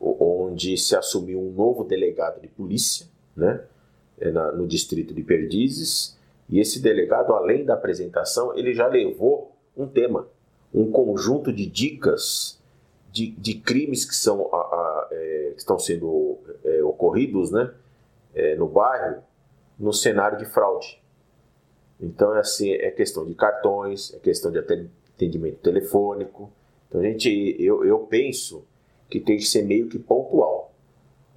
onde 0.00 0.76
se 0.76 0.94
assumiu 0.94 1.40
um 1.40 1.50
novo 1.50 1.82
delegado 1.82 2.40
de 2.40 2.46
polícia, 2.46 3.06
né, 3.38 3.60
é 4.20 4.30
no 4.30 4.66
distrito 4.66 5.14
de 5.14 5.22
Perdizes, 5.22 6.18
e 6.48 6.58
esse 6.60 6.80
delegado, 6.80 7.32
além 7.34 7.64
da 7.64 7.74
apresentação, 7.74 8.56
ele 8.56 8.74
já 8.74 8.86
levou 8.86 9.52
um 9.76 9.86
tema, 9.86 10.26
um 10.74 10.90
conjunto 10.90 11.52
de 11.52 11.66
dicas 11.66 12.58
de, 13.12 13.30
de 13.32 13.54
crimes 13.54 14.04
que, 14.04 14.14
são, 14.14 14.48
a, 14.52 14.56
a, 14.56 15.08
é, 15.12 15.52
que 15.54 15.58
estão 15.60 15.78
sendo 15.78 16.38
é, 16.64 16.82
ocorridos 16.82 17.50
né, 17.50 17.70
é, 18.34 18.56
no 18.56 18.66
bairro, 18.66 19.22
no 19.78 19.92
cenário 19.92 20.38
de 20.38 20.46
fraude. 20.46 21.00
Então, 22.00 22.34
é 22.34 22.40
assim, 22.40 22.72
é 22.72 22.90
questão 22.90 23.24
de 23.24 23.34
cartões, 23.34 24.14
é 24.14 24.18
questão 24.18 24.50
de 24.50 24.58
atendimento 24.58 25.58
telefônico. 25.58 26.50
Então, 26.88 27.02
gente, 27.02 27.56
eu, 27.58 27.84
eu 27.84 28.00
penso 28.00 28.64
que 29.10 29.20
tem 29.20 29.36
que 29.36 29.44
ser 29.44 29.62
meio 29.62 29.88
que 29.88 29.98
pontual 29.98 30.57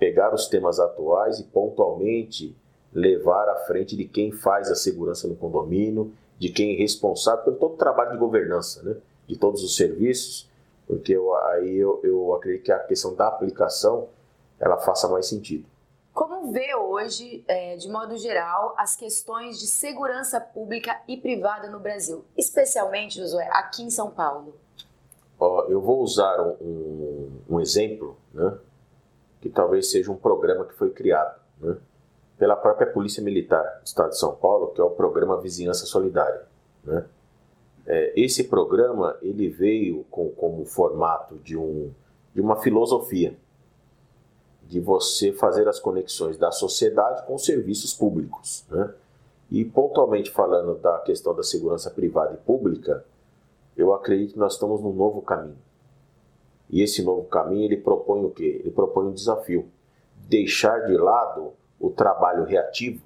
pegar 0.01 0.33
os 0.33 0.47
temas 0.47 0.79
atuais 0.79 1.37
e 1.37 1.43
pontualmente 1.43 2.57
levar 2.91 3.47
à 3.49 3.55
frente 3.67 3.95
de 3.95 4.05
quem 4.05 4.31
faz 4.31 4.71
a 4.71 4.73
segurança 4.73 5.27
no 5.27 5.35
condomínio, 5.35 6.11
de 6.39 6.49
quem 6.49 6.73
é 6.73 6.79
responsável 6.79 7.43
por 7.43 7.53
todo 7.53 7.73
o 7.75 7.77
trabalho 7.77 8.13
de 8.13 8.17
governança, 8.17 8.81
né? 8.81 8.95
de 9.27 9.37
todos 9.37 9.63
os 9.63 9.75
serviços, 9.75 10.49
porque 10.87 11.13
eu, 11.13 11.35
aí 11.35 11.77
eu, 11.77 11.99
eu 12.03 12.33
acredito 12.33 12.63
que 12.63 12.71
a 12.71 12.79
questão 12.79 13.13
da 13.13 13.27
aplicação 13.27 14.07
ela 14.59 14.79
faça 14.79 15.07
mais 15.07 15.27
sentido. 15.27 15.65
Como 16.11 16.51
vê 16.51 16.73
hoje, 16.73 17.45
é, 17.47 17.75
de 17.75 17.87
modo 17.87 18.17
geral, 18.17 18.73
as 18.79 18.95
questões 18.95 19.59
de 19.59 19.67
segurança 19.67 20.41
pública 20.41 20.99
e 21.07 21.15
privada 21.15 21.69
no 21.69 21.79
Brasil, 21.79 22.25
especialmente, 22.35 23.19
Josué, 23.19 23.47
aqui 23.51 23.83
em 23.83 23.91
São 23.91 24.09
Paulo? 24.09 24.55
Eu 25.69 25.79
vou 25.79 26.01
usar 26.01 26.41
um, 26.41 26.57
um, 26.59 27.31
um 27.51 27.59
exemplo, 27.59 28.17
né? 28.33 28.57
Que 29.41 29.49
talvez 29.49 29.89
seja 29.89 30.11
um 30.11 30.15
programa 30.15 30.65
que 30.65 30.73
foi 30.73 30.91
criado 30.91 31.39
né, 31.59 31.75
pela 32.37 32.55
própria 32.55 32.87
Polícia 32.87 33.23
Militar 33.23 33.63
do 33.81 33.85
Estado 33.85 34.11
de 34.11 34.19
São 34.19 34.35
Paulo, 34.35 34.67
que 34.67 34.79
é 34.79 34.83
o 34.83 34.91
programa 34.91 35.41
Vizinhança 35.41 35.85
Solidária. 35.85 36.43
Né. 36.83 37.03
É, 37.85 38.13
esse 38.15 38.43
programa 38.45 39.17
ele 39.21 39.49
veio 39.49 40.05
com, 40.11 40.29
como 40.29 40.63
formato 40.65 41.35
de, 41.39 41.57
um, 41.57 41.91
de 42.33 42.39
uma 42.39 42.55
filosofia 42.57 43.35
de 44.63 44.79
você 44.79 45.33
fazer 45.33 45.67
as 45.67 45.79
conexões 45.79 46.37
da 46.37 46.51
sociedade 46.51 47.25
com 47.25 47.35
os 47.35 47.43
serviços 47.43 47.93
públicos. 47.93 48.63
Né? 48.69 48.93
E 49.49 49.65
pontualmente 49.65 50.31
falando 50.31 50.75
da 50.75 50.99
questão 50.99 51.35
da 51.35 51.43
segurança 51.43 51.89
privada 51.89 52.35
e 52.35 52.37
pública, 52.37 53.03
eu 53.75 53.93
acredito 53.93 54.33
que 54.33 54.39
nós 54.39 54.53
estamos 54.53 54.79
num 54.81 54.93
novo 54.93 55.21
caminho. 55.21 55.57
E 56.71 56.81
esse 56.81 57.03
novo 57.03 57.23
caminho 57.25 57.65
ele 57.65 57.77
propõe 57.77 58.23
o 58.23 58.31
quê? 58.31 58.61
Ele 58.61 58.71
propõe 58.71 59.07
um 59.07 59.13
desafio: 59.13 59.69
deixar 60.29 60.79
de 60.85 60.95
lado 60.95 61.51
o 61.77 61.89
trabalho 61.89 62.45
reativo, 62.45 63.03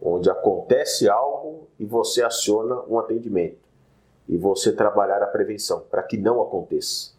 onde 0.00 0.30
acontece 0.30 1.08
algo 1.08 1.68
e 1.78 1.84
você 1.84 2.22
aciona 2.22 2.80
um 2.88 2.98
atendimento 2.98 3.58
e 4.26 4.38
você 4.38 4.72
trabalhar 4.72 5.22
a 5.22 5.26
prevenção 5.26 5.84
para 5.90 6.02
que 6.02 6.16
não 6.16 6.40
aconteça. 6.40 7.12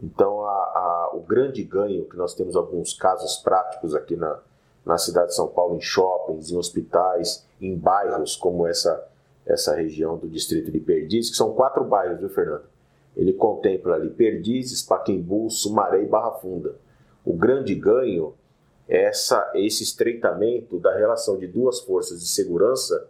Então, 0.00 0.44
a, 0.44 0.50
a, 0.50 1.10
o 1.14 1.20
grande 1.20 1.62
ganho 1.62 2.04
que 2.04 2.16
nós 2.16 2.34
temos 2.34 2.54
alguns 2.54 2.92
casos 2.92 3.36
práticos 3.36 3.94
aqui 3.94 4.16
na, 4.16 4.38
na 4.84 4.98
cidade 4.98 5.28
de 5.28 5.34
São 5.34 5.48
Paulo, 5.48 5.76
em 5.76 5.80
shoppings, 5.80 6.50
em 6.50 6.56
hospitais, 6.56 7.46
em 7.60 7.76
bairros 7.76 8.36
como 8.36 8.66
essa, 8.66 9.08
essa 9.46 9.74
região 9.74 10.16
do 10.16 10.28
distrito 10.28 10.70
de 10.70 10.80
Perdizes, 10.80 11.30
que 11.30 11.36
são 11.36 11.52
quatro 11.52 11.84
bairros, 11.84 12.18
viu, 12.18 12.28
Fernando? 12.28 12.71
Ele 13.16 13.32
contempla 13.32 13.94
ali 13.94 14.10
Perdizes, 14.10 14.82
Paquembu, 14.82 15.50
Sumaré 15.50 16.02
e 16.02 16.06
Barra 16.06 16.32
Funda. 16.32 16.76
O 17.24 17.34
grande 17.34 17.74
ganho 17.74 18.34
é 18.88 19.04
essa, 19.04 19.50
esse 19.54 19.82
estreitamento 19.82 20.78
da 20.78 20.94
relação 20.96 21.38
de 21.38 21.46
duas 21.46 21.80
forças 21.80 22.20
de 22.20 22.26
segurança 22.26 23.08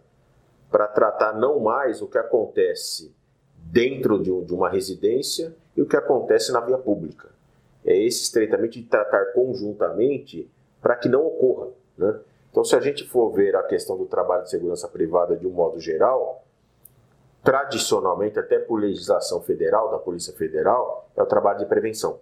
para 0.69 0.87
tratar 0.87 1.33
não 1.33 1.59
mais 1.59 2.01
o 2.01 2.07
que 2.07 2.17
acontece 2.17 3.13
dentro 3.57 4.21
de, 4.21 4.29
de 4.45 4.53
uma 4.53 4.69
residência 4.69 5.55
e 5.75 5.81
o 5.81 5.87
que 5.87 5.95
acontece 5.95 6.51
na 6.51 6.59
via 6.59 6.77
pública. 6.77 7.29
É 7.85 7.97
esse 7.97 8.23
estreitamento 8.23 8.73
de 8.73 8.83
tratar 8.83 9.33
conjuntamente 9.33 10.49
para 10.81 10.95
que 10.95 11.09
não 11.09 11.25
ocorra. 11.25 11.69
Né? 11.97 12.19
Então, 12.49 12.63
se 12.63 12.75
a 12.75 12.79
gente 12.79 13.07
for 13.07 13.31
ver 13.31 13.55
a 13.55 13.63
questão 13.63 13.97
do 13.97 14.05
trabalho 14.05 14.43
de 14.43 14.49
segurança 14.49 14.87
privada 14.87 15.35
de 15.35 15.47
um 15.47 15.51
modo 15.51 15.79
geral, 15.79 16.42
tradicionalmente, 17.43 18.39
até 18.39 18.57
por 18.57 18.79
legislação 18.79 19.41
federal, 19.41 19.91
da 19.91 19.97
Polícia 19.97 20.33
Federal, 20.33 21.09
é 21.15 21.21
o 21.21 21.25
trabalho 21.25 21.59
de 21.59 21.65
prevenção. 21.65 22.19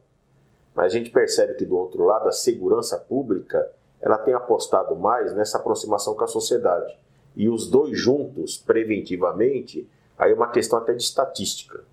Mas 0.73 0.87
a 0.87 0.89
gente 0.89 1.11
percebe 1.11 1.53
que 1.53 1.65
do 1.65 1.77
outro 1.77 2.03
lado, 2.05 2.27
a 2.27 2.31
segurança 2.31 2.97
pública, 2.97 3.69
ela 4.01 4.17
tem 4.17 4.33
apostado 4.33 4.95
mais 4.95 5.33
nessa 5.33 5.57
aproximação 5.57 6.15
com 6.15 6.23
a 6.23 6.27
sociedade. 6.27 6.97
E 7.35 7.47
os 7.47 7.69
dois 7.69 7.97
juntos, 7.97 8.57
preventivamente, 8.57 9.87
aí 10.17 10.31
é 10.31 10.35
uma 10.35 10.49
questão 10.49 10.79
até 10.79 10.93
de 10.93 11.03
estatística. 11.03 11.83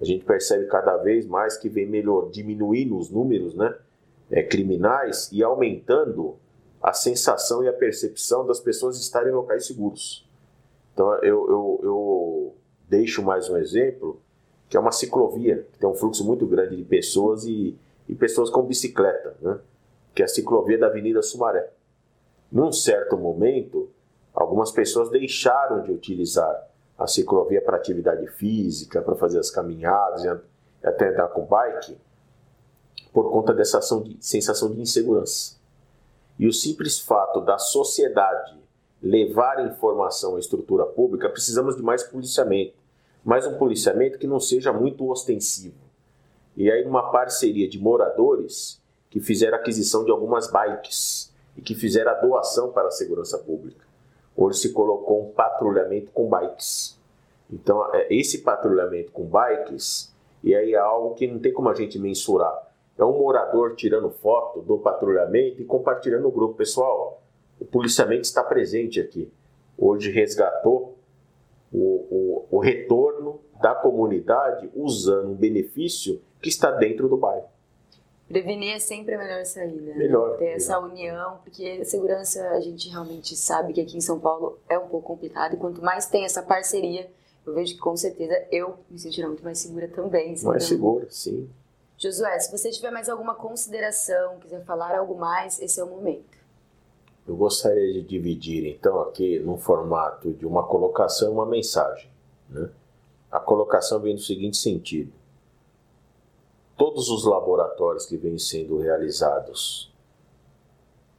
A 0.00 0.04
gente 0.04 0.24
percebe 0.24 0.66
cada 0.66 0.96
vez 0.96 1.26
mais 1.26 1.56
que 1.56 1.68
vem 1.68 1.86
melhor 1.86 2.30
diminuindo 2.30 2.96
os 2.96 3.10
números 3.10 3.54
né, 3.54 3.74
é, 4.30 4.42
criminais 4.42 5.30
e 5.32 5.42
aumentando 5.42 6.36
a 6.82 6.92
sensação 6.92 7.64
e 7.64 7.68
a 7.68 7.72
percepção 7.72 8.46
das 8.46 8.60
pessoas 8.60 9.00
estarem 9.00 9.30
em 9.30 9.34
locais 9.34 9.66
seguros. 9.66 10.26
Então, 10.92 11.14
eu, 11.16 11.50
eu, 11.50 11.80
deixo 12.88 13.22
mais 13.22 13.48
um 13.48 13.56
exemplo, 13.56 14.20
que 14.68 14.76
é 14.76 14.80
uma 14.80 14.92
ciclovia, 14.92 15.66
que 15.72 15.78
tem 15.78 15.88
um 15.88 15.94
fluxo 15.94 16.24
muito 16.24 16.46
grande 16.46 16.76
de 16.76 16.84
pessoas 16.84 17.44
e, 17.44 17.76
e 18.08 18.14
pessoas 18.14 18.50
com 18.50 18.62
bicicleta, 18.62 19.36
né? 19.40 19.58
que 20.14 20.22
é 20.22 20.24
a 20.24 20.28
ciclovia 20.28 20.78
da 20.78 20.86
Avenida 20.86 21.22
Sumaré. 21.22 21.70
Num 22.50 22.72
certo 22.72 23.16
momento, 23.16 23.90
algumas 24.32 24.70
pessoas 24.70 25.10
deixaram 25.10 25.82
de 25.82 25.92
utilizar 25.92 26.68
a 26.98 27.06
ciclovia 27.06 27.60
para 27.60 27.76
atividade 27.76 28.26
física, 28.28 29.02
para 29.02 29.14
fazer 29.16 29.38
as 29.38 29.50
caminhadas 29.50 30.24
e 30.24 30.28
até 30.82 31.08
andar 31.08 31.28
com 31.28 31.44
bike, 31.44 31.98
por 33.12 33.30
conta 33.30 33.52
dessa 33.52 33.78
de, 34.02 34.16
sensação 34.20 34.72
de 34.72 34.80
insegurança. 34.80 35.56
E 36.38 36.46
o 36.46 36.52
simples 36.52 36.98
fato 36.98 37.40
da 37.40 37.58
sociedade 37.58 38.58
levar 39.06 39.64
informação 39.64 40.36
à 40.36 40.40
estrutura 40.40 40.84
pública, 40.84 41.28
precisamos 41.28 41.76
de 41.76 41.82
mais 41.82 42.02
policiamento. 42.02 42.74
Mas 43.24 43.46
um 43.46 43.56
policiamento 43.56 44.18
que 44.18 44.26
não 44.26 44.40
seja 44.40 44.72
muito 44.72 45.08
ostensivo. 45.08 45.76
E 46.56 46.70
aí, 46.70 46.84
uma 46.84 47.10
parceria 47.10 47.68
de 47.68 47.78
moradores 47.78 48.80
que 49.10 49.20
fizeram 49.20 49.58
aquisição 49.58 50.04
de 50.04 50.10
algumas 50.10 50.50
bikes 50.50 51.32
e 51.56 51.62
que 51.62 51.74
fizeram 51.74 52.10
a 52.10 52.14
doação 52.14 52.72
para 52.72 52.88
a 52.88 52.90
segurança 52.90 53.38
pública. 53.38 53.84
Hoje 54.36 54.58
se 54.58 54.72
colocou 54.72 55.22
um 55.22 55.32
patrulhamento 55.32 56.10
com 56.12 56.28
bikes. 56.28 56.98
Então, 57.50 57.94
é, 57.94 58.12
esse 58.12 58.38
patrulhamento 58.38 59.12
com 59.12 59.24
bikes, 59.24 60.12
e 60.42 60.54
aí 60.54 60.74
é 60.74 60.78
algo 60.78 61.14
que 61.14 61.26
não 61.26 61.38
tem 61.38 61.52
como 61.52 61.68
a 61.68 61.74
gente 61.74 61.98
mensurar. 61.98 62.66
é 62.98 63.04
um 63.04 63.18
morador 63.18 63.74
tirando 63.76 64.10
foto 64.10 64.60
do 64.62 64.78
patrulhamento 64.78 65.62
e 65.62 65.64
compartilhando 65.64 66.22
no 66.22 66.30
grupo. 66.30 66.54
Pessoal, 66.54 67.22
o 67.60 67.64
policiamento 67.64 68.22
está 68.22 68.42
presente 68.42 69.00
aqui. 69.00 69.30
Hoje 69.76 70.10
resgatou 70.10 70.96
o, 71.72 71.78
o, 71.78 72.46
o 72.50 72.58
retorno 72.58 73.40
da 73.60 73.74
comunidade 73.74 74.70
usando 74.74 75.30
um 75.30 75.34
benefício 75.34 76.20
que 76.40 76.48
está 76.48 76.70
dentro 76.70 77.08
do 77.08 77.16
bairro. 77.16 77.46
Prevenir 78.28 78.74
é 78.74 78.78
sempre 78.78 79.14
a 79.14 79.18
melhor 79.18 79.44
saída. 79.44 79.94
Melhor. 79.94 80.32
Né? 80.32 80.36
Ter 80.36 80.44
melhor. 80.44 80.56
essa 80.56 80.78
união, 80.80 81.38
porque 81.44 81.78
a 81.80 81.84
segurança 81.84 82.48
a 82.50 82.60
gente 82.60 82.88
realmente 82.88 83.36
sabe 83.36 83.72
que 83.72 83.80
aqui 83.80 83.96
em 83.96 84.00
São 84.00 84.18
Paulo 84.18 84.58
é 84.68 84.78
um 84.78 84.88
pouco 84.88 85.06
complicado 85.06 85.54
e 85.54 85.56
quanto 85.56 85.80
mais 85.80 86.06
tem 86.06 86.24
essa 86.24 86.42
parceria, 86.42 87.08
eu 87.46 87.54
vejo 87.54 87.74
que 87.74 87.80
com 87.80 87.96
certeza 87.96 88.34
eu 88.50 88.78
me 88.90 88.98
sentirei 88.98 89.28
muito 89.28 89.44
mais 89.44 89.58
segura 89.58 89.86
também. 89.88 90.28
Mais 90.28 90.42
então... 90.42 90.60
segura, 90.60 91.06
sim. 91.08 91.48
Josué, 91.96 92.38
se 92.40 92.50
você 92.50 92.70
tiver 92.70 92.90
mais 92.90 93.08
alguma 93.08 93.34
consideração, 93.34 94.38
quiser 94.40 94.62
falar 94.64 94.98
algo 94.98 95.16
mais, 95.16 95.60
esse 95.60 95.80
é 95.80 95.84
o 95.84 95.88
momento. 95.88 96.35
Eu 97.26 97.34
gostaria 97.34 97.92
de 97.92 98.02
dividir 98.02 98.66
então 98.66 99.00
aqui 99.00 99.40
num 99.40 99.58
formato 99.58 100.32
de 100.32 100.46
uma 100.46 100.62
colocação 100.62 101.28
e 101.28 101.32
uma 101.32 101.44
mensagem. 101.44 102.08
Né? 102.48 102.70
A 103.30 103.40
colocação 103.40 104.00
vem 104.00 104.14
no 104.14 104.20
seguinte 104.20 104.56
sentido: 104.56 105.12
todos 106.76 107.08
os 107.08 107.24
laboratórios 107.24 108.06
que 108.06 108.16
vêm 108.16 108.38
sendo 108.38 108.78
realizados 108.78 109.92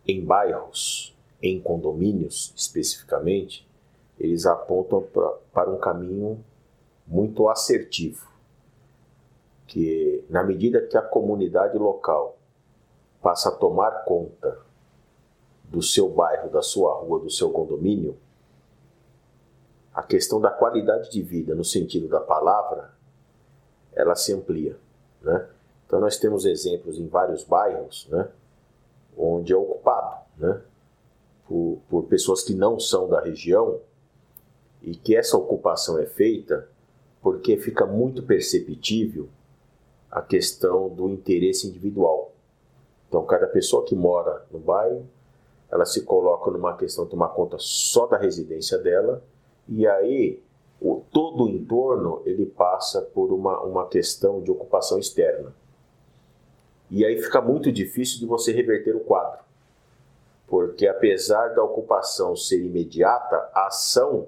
em 0.07 0.23
bairros, 0.23 1.13
em 1.41 1.59
condomínios 1.59 2.53
especificamente, 2.55 3.67
eles 4.17 4.45
apontam 4.45 5.01
pra, 5.01 5.29
para 5.51 5.69
um 5.69 5.77
caminho 5.77 6.41
muito 7.05 7.49
assertivo, 7.49 8.25
que 9.67 10.23
na 10.29 10.41
medida 10.41 10.81
que 10.87 10.97
a 10.97 11.01
comunidade 11.01 11.77
local 11.77 12.37
passa 13.21 13.49
a 13.49 13.51
tomar 13.51 14.05
conta 14.05 14.66
do 15.69 15.81
seu 15.81 16.09
bairro, 16.09 16.49
da 16.49 16.61
sua 16.61 16.93
rua, 16.95 17.19
do 17.19 17.29
seu 17.29 17.49
condomínio, 17.51 18.17
a 19.93 20.03
questão 20.03 20.39
da 20.39 20.51
qualidade 20.51 21.09
de 21.09 21.21
vida, 21.21 21.55
no 21.55 21.65
sentido 21.65 22.07
da 22.07 22.19
palavra, 22.19 22.93
ela 23.93 24.15
se 24.15 24.31
amplia. 24.31 24.77
Né? 25.21 25.47
Então 25.87 25.99
nós 25.99 26.17
temos 26.17 26.45
exemplos 26.45 26.99
em 26.99 27.07
vários 27.07 27.43
bairros, 27.43 28.07
né, 28.11 28.29
onde 29.17 29.53
é 29.53 29.55
ocupado, 29.55 30.25
né, 30.37 30.61
por, 31.47 31.79
por 31.89 32.03
pessoas 32.03 32.43
que 32.43 32.53
não 32.53 32.79
são 32.79 33.09
da 33.09 33.21
região 33.21 33.79
e 34.81 34.95
que 34.95 35.15
essa 35.15 35.37
ocupação 35.37 35.97
é 35.97 36.05
feita 36.05 36.67
porque 37.21 37.57
fica 37.57 37.85
muito 37.85 38.21
perceptível 38.21 39.27
a 40.11 40.21
questão 40.21 40.89
do 40.89 41.09
interesse 41.09 41.67
individual. 41.67 42.33
Então 43.07 43.25
cada 43.25 43.47
pessoa 43.47 43.83
que 43.85 43.95
mora 43.95 44.45
no 44.51 44.59
bairro, 44.59 45.07
ela 45.71 45.85
se 45.85 46.03
coloca 46.03 46.49
numa 46.51 46.75
questão 46.75 47.05
de 47.05 47.11
tomar 47.11 47.29
conta 47.29 47.57
só 47.59 48.05
da 48.05 48.17
residência 48.17 48.77
dela 48.77 49.23
e 49.67 49.85
aí 49.85 50.41
o, 50.79 51.01
todo 51.11 51.45
o 51.45 51.49
entorno 51.49 52.21
ele 52.25 52.45
passa 52.45 53.01
por 53.01 53.33
uma, 53.33 53.61
uma 53.61 53.87
questão 53.87 54.41
de 54.41 54.51
ocupação 54.51 54.97
externa. 54.99 55.53
E 56.89 57.05
aí 57.05 57.21
fica 57.21 57.41
muito 57.41 57.71
difícil 57.71 58.19
de 58.19 58.25
você 58.25 58.51
reverter 58.53 58.95
o 58.95 59.01
quadro. 59.01 59.43
Porque 60.47 60.87
apesar 60.87 61.49
da 61.49 61.63
ocupação 61.63 62.35
ser 62.35 62.63
imediata, 62.63 63.49
a 63.53 63.67
ação 63.67 64.27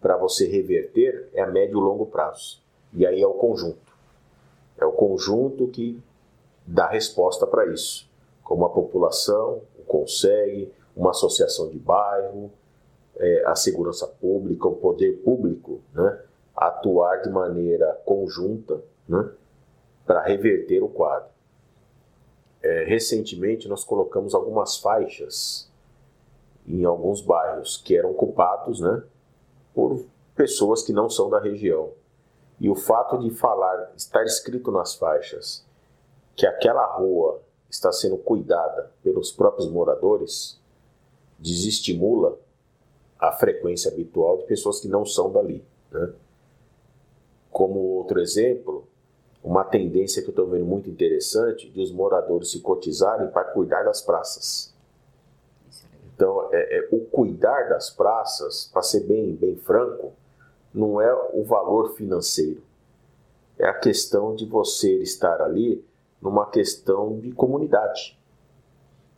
para 0.00 0.16
você 0.16 0.46
reverter 0.46 1.28
é 1.32 1.42
a 1.42 1.46
médio 1.46 1.78
e 1.78 1.82
longo 1.82 2.06
prazo. 2.06 2.62
E 2.92 3.04
aí 3.04 3.20
é 3.20 3.26
o 3.26 3.34
conjunto. 3.34 3.92
É 4.78 4.86
o 4.86 4.92
conjunto 4.92 5.66
que 5.66 6.00
dá 6.64 6.86
resposta 6.86 7.46
para 7.46 7.66
isso. 7.66 8.08
Como 8.44 8.64
a 8.64 8.70
população 8.70 9.60
consegue, 9.88 10.72
uma 10.94 11.10
associação 11.10 11.68
de 11.68 11.78
bairro, 11.78 12.52
é, 13.16 13.44
a 13.46 13.56
segurança 13.56 14.06
pública, 14.06 14.68
o 14.68 14.76
poder 14.76 15.22
público, 15.24 15.80
né, 15.92 16.20
atuar 16.56 17.22
de 17.22 17.30
maneira 17.30 18.00
conjunta 18.04 18.80
né, 19.08 19.30
para 20.06 20.22
reverter 20.22 20.82
o 20.82 20.88
quadro. 20.88 21.28
É, 22.62 22.84
recentemente 22.84 23.68
nós 23.68 23.84
colocamos 23.84 24.34
algumas 24.34 24.78
faixas 24.78 25.70
em 26.66 26.84
alguns 26.84 27.20
bairros 27.20 27.76
que 27.76 27.96
eram 27.96 28.10
ocupados 28.10 28.80
né, 28.80 29.02
por 29.74 30.04
pessoas 30.34 30.82
que 30.82 30.92
não 30.92 31.08
são 31.08 31.30
da 31.30 31.40
região. 31.40 31.90
E 32.60 32.68
o 32.68 32.74
fato 32.74 33.18
de 33.18 33.30
falar, 33.30 33.92
estar 33.96 34.24
escrito 34.24 34.70
nas 34.70 34.94
faixas, 34.94 35.64
que 36.34 36.46
aquela 36.46 36.84
rua 36.86 37.40
está 37.70 37.92
sendo 37.92 38.16
cuidada 38.16 38.90
pelos 39.02 39.30
próprios 39.30 39.70
moradores, 39.70 40.58
desestimula 41.38 42.38
a 43.18 43.32
frequência 43.32 43.90
habitual 43.90 44.38
de 44.38 44.44
pessoas 44.44 44.80
que 44.80 44.88
não 44.88 45.04
são 45.04 45.30
dali. 45.32 45.64
Né? 45.90 46.12
Como 47.50 47.78
outro 47.78 48.20
exemplo, 48.20 48.86
uma 49.42 49.64
tendência 49.64 50.22
que 50.22 50.28
eu 50.28 50.32
estou 50.32 50.46
vendo 50.46 50.64
muito 50.64 50.88
interessante 50.88 51.68
de 51.68 51.80
os 51.80 51.90
moradores 51.90 52.50
se 52.50 52.60
cotizarem 52.60 53.28
para 53.28 53.44
cuidar 53.44 53.82
das 53.82 54.00
praças. 54.00 54.74
Então, 56.14 56.48
é, 56.52 56.78
é, 56.78 56.88
o 56.90 57.00
cuidar 57.00 57.68
das 57.68 57.90
praças, 57.90 58.68
para 58.72 58.82
ser 58.82 59.00
bem, 59.00 59.34
bem 59.34 59.56
franco, 59.56 60.12
não 60.74 61.00
é 61.00 61.12
o 61.32 61.44
valor 61.44 61.94
financeiro. 61.94 62.62
É 63.58 63.66
a 63.66 63.74
questão 63.74 64.34
de 64.34 64.44
você 64.44 64.94
estar 65.02 65.40
ali 65.40 65.84
numa 66.20 66.50
questão 66.50 67.18
de 67.18 67.32
comunidade. 67.32 68.18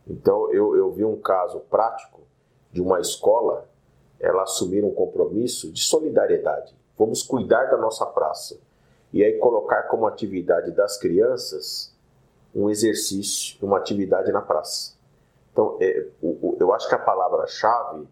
Então, 0.07 0.51
eu, 0.51 0.75
eu 0.75 0.91
vi 0.91 1.05
um 1.05 1.19
caso 1.19 1.59
prático 1.61 2.21
de 2.71 2.81
uma 2.81 2.99
escola, 2.99 3.67
ela 4.19 4.43
assumir 4.43 4.83
um 4.83 4.93
compromisso 4.93 5.71
de 5.71 5.81
solidariedade. 5.81 6.75
Vamos 6.97 7.23
cuidar 7.23 7.65
da 7.65 7.77
nossa 7.77 8.05
praça 8.05 8.59
e 9.13 9.23
aí 9.23 9.37
colocar 9.37 9.83
como 9.83 10.05
atividade 10.05 10.71
das 10.71 10.97
crianças 10.97 11.93
um 12.53 12.69
exercício, 12.69 13.57
uma 13.61 13.77
atividade 13.77 14.31
na 14.31 14.41
praça. 14.41 14.95
Então, 15.51 15.77
é, 15.81 16.07
o, 16.21 16.27
o, 16.27 16.57
eu 16.59 16.73
acho 16.73 16.87
que 16.87 16.95
a 16.95 16.99
palavra-chave 16.99 18.07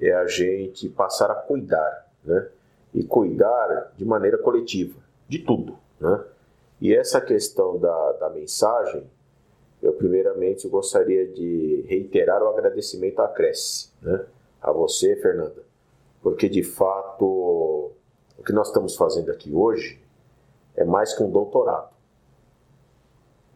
é 0.00 0.12
a 0.12 0.26
gente 0.26 0.88
passar 0.88 1.30
a 1.30 1.34
cuidar, 1.34 2.08
né? 2.24 2.48
E 2.94 3.04
cuidar 3.04 3.92
de 3.96 4.04
maneira 4.04 4.38
coletiva, 4.38 4.98
de 5.28 5.40
tudo, 5.40 5.78
né? 6.00 6.24
E 6.80 6.94
essa 6.94 7.20
questão 7.20 7.78
da, 7.78 8.12
da 8.12 8.30
mensagem, 8.30 9.04
eu 9.82 9.92
primeiramente 9.92 10.68
gostaria 10.68 11.26
de 11.26 11.84
reiterar 11.88 12.42
o 12.42 12.48
agradecimento 12.48 13.20
à 13.20 13.28
Cresce, 13.28 13.90
né? 14.00 14.24
A 14.60 14.72
você, 14.72 15.16
Fernanda, 15.16 15.62
porque 16.22 16.48
de 16.48 16.62
fato 16.62 17.24
o 18.36 18.42
que 18.44 18.52
nós 18.52 18.68
estamos 18.68 18.96
fazendo 18.96 19.30
aqui 19.30 19.52
hoje 19.52 20.00
é 20.76 20.84
mais 20.84 21.14
que 21.14 21.22
um 21.22 21.30
doutorado. 21.30 21.90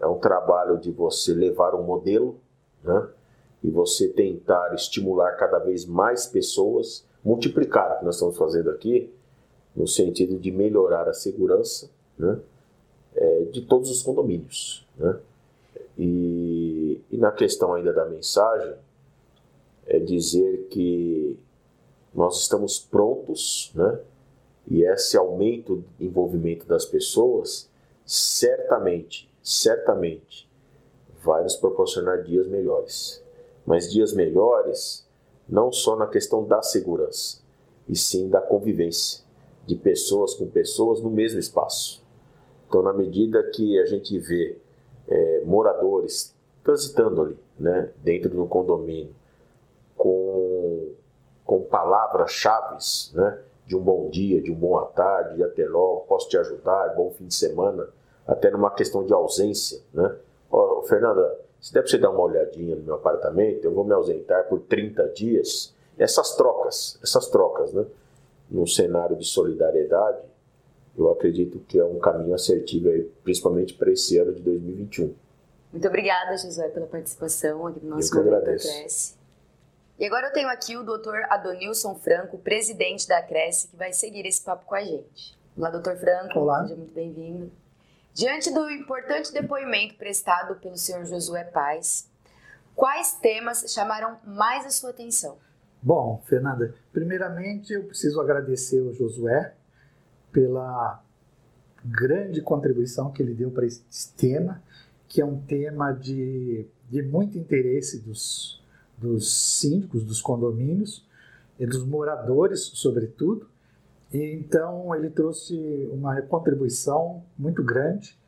É 0.00 0.06
um 0.06 0.18
trabalho 0.18 0.78
de 0.78 0.90
você 0.90 1.32
levar 1.32 1.74
um 1.74 1.82
modelo, 1.82 2.40
né? 2.82 3.08
E 3.62 3.70
você 3.70 4.08
tentar 4.08 4.74
estimular 4.74 5.32
cada 5.36 5.60
vez 5.60 5.86
mais 5.86 6.26
pessoas, 6.26 7.06
multiplicar 7.24 7.94
o 7.94 7.98
que 8.00 8.04
nós 8.04 8.16
estamos 8.16 8.36
fazendo 8.36 8.70
aqui, 8.70 9.12
no 9.74 9.86
sentido 9.86 10.38
de 10.38 10.50
melhorar 10.50 11.08
a 11.08 11.14
segurança, 11.14 11.88
né? 12.18 12.40
De 13.52 13.62
todos 13.62 13.90
os 13.90 14.02
condomínios, 14.02 14.86
né? 14.96 15.18
E, 15.98 17.00
e 17.10 17.16
na 17.18 17.30
questão 17.30 17.74
ainda 17.74 17.92
da 17.92 18.06
mensagem, 18.06 18.74
é 19.86 19.98
dizer 19.98 20.68
que 20.70 21.38
nós 22.14 22.40
estamos 22.40 22.78
prontos, 22.78 23.70
né? 23.74 24.00
e 24.66 24.84
esse 24.84 25.16
aumento 25.16 25.84
de 25.98 26.06
envolvimento 26.06 26.66
das 26.66 26.84
pessoas 26.84 27.68
certamente, 28.06 29.30
certamente 29.42 30.48
vai 31.22 31.42
nos 31.42 31.56
proporcionar 31.56 32.22
dias 32.22 32.46
melhores. 32.46 33.22
Mas 33.66 33.90
dias 33.90 34.12
melhores 34.12 35.06
não 35.48 35.70
só 35.70 35.96
na 35.96 36.06
questão 36.06 36.44
da 36.44 36.62
segurança, 36.62 37.42
e 37.88 37.96
sim 37.96 38.28
da 38.28 38.40
convivência 38.40 39.24
de 39.66 39.76
pessoas 39.76 40.34
com 40.34 40.46
pessoas 40.46 41.00
no 41.00 41.10
mesmo 41.10 41.38
espaço. 41.38 42.01
Então, 42.72 42.80
na 42.80 42.94
medida 42.94 43.42
que 43.42 43.78
a 43.78 43.84
gente 43.84 44.18
vê 44.18 44.56
é, 45.06 45.42
moradores 45.44 46.34
transitando 46.64 47.20
ali, 47.20 47.38
né, 47.60 47.90
dentro 47.98 48.30
do 48.30 48.46
condomínio, 48.46 49.14
com, 49.94 50.88
com 51.44 51.60
palavras-chave, 51.64 52.78
né, 53.12 53.38
de 53.66 53.76
um 53.76 53.80
bom 53.80 54.08
dia, 54.08 54.40
de 54.40 54.50
um 54.50 54.54
boa 54.54 54.86
tarde, 54.86 55.36
de 55.36 55.44
até 55.44 55.66
logo, 55.66 56.06
posso 56.08 56.30
te 56.30 56.38
ajudar, 56.38 56.94
bom 56.96 57.10
fim 57.10 57.26
de 57.26 57.34
semana, 57.34 57.90
até 58.26 58.50
numa 58.50 58.70
questão 58.70 59.04
de 59.04 59.12
ausência, 59.12 59.82
né? 59.92 60.16
Fernanda, 60.88 61.40
se 61.60 61.74
der 61.74 61.82
para 61.82 61.90
você 61.90 61.98
dar 61.98 62.08
uma 62.08 62.22
olhadinha 62.22 62.74
no 62.74 62.84
meu 62.84 62.94
apartamento, 62.94 63.66
eu 63.66 63.72
vou 63.74 63.84
me 63.84 63.92
ausentar 63.92 64.48
por 64.48 64.60
30 64.60 65.08
dias. 65.10 65.74
Essas 65.98 66.36
trocas, 66.36 66.98
essas 67.02 67.28
trocas, 67.28 67.70
né? 67.74 67.84
Num 68.50 68.66
cenário 68.66 69.14
de 69.14 69.26
solidariedade, 69.26 70.31
eu 70.96 71.10
acredito 71.10 71.58
que 71.60 71.78
é 71.78 71.84
um 71.84 71.98
caminho 71.98 72.34
assertivo, 72.34 72.88
aí, 72.88 73.02
principalmente 73.22 73.74
para 73.74 73.90
esse 73.90 74.18
ano 74.18 74.34
de 74.34 74.42
2021. 74.42 75.14
Muito 75.72 75.88
obrigada, 75.88 76.36
Josué, 76.36 76.68
pela 76.68 76.86
participação 76.86 77.66
aqui 77.66 77.80
no 77.82 77.96
nosso 77.96 78.10
Cresce. 78.10 79.14
E 79.98 80.04
agora 80.04 80.28
eu 80.28 80.32
tenho 80.32 80.48
aqui 80.48 80.76
o 80.76 80.82
Dr. 80.82 81.24
Adonilson 81.30 81.94
Franco, 81.94 82.38
presidente 82.38 83.08
da 83.08 83.22
Cresce, 83.22 83.68
que 83.68 83.76
vai 83.76 83.92
seguir 83.92 84.26
esse 84.26 84.42
papo 84.42 84.66
com 84.66 84.74
a 84.74 84.82
gente. 84.82 85.38
Olá, 85.56 85.70
doutor 85.70 85.96
Franco. 85.96 86.38
Olá. 86.38 86.62
Seja 86.62 86.76
muito 86.76 86.92
bem-vindo. 86.92 87.50
Diante 88.12 88.52
do 88.52 88.70
importante 88.70 89.32
depoimento 89.32 89.94
prestado 89.94 90.56
pelo 90.56 90.76
senhor 90.76 91.04
Josué 91.06 91.44
Paz, 91.44 92.10
quais 92.74 93.14
temas 93.14 93.64
chamaram 93.72 94.18
mais 94.26 94.66
a 94.66 94.70
sua 94.70 94.90
atenção? 94.90 95.38
Bom, 95.80 96.22
Fernanda, 96.26 96.74
primeiramente 96.92 97.72
eu 97.72 97.84
preciso 97.84 98.20
agradecer 98.20 98.80
ao 98.80 98.92
Josué 98.92 99.54
pela 100.32 101.04
grande 101.84 102.40
contribuição 102.40 103.10
que 103.10 103.22
ele 103.22 103.34
deu 103.34 103.50
para 103.50 103.66
esse 103.66 104.12
tema, 104.16 104.62
que 105.08 105.20
é 105.20 105.24
um 105.24 105.40
tema 105.40 105.92
de, 105.92 106.66
de 106.88 107.02
muito 107.02 107.36
interesse 107.36 108.00
dos, 108.00 108.62
dos 108.96 109.58
síndicos, 109.58 110.04
dos 110.04 110.22
condomínios, 110.22 111.04
e 111.58 111.66
dos 111.66 111.84
moradores, 111.84 112.60
sobretudo. 112.74 113.46
E, 114.12 114.32
então, 114.32 114.94
ele 114.94 115.10
trouxe 115.10 115.88
uma 115.92 116.20
contribuição 116.22 117.22
muito 117.38 117.62
grande 117.62 118.18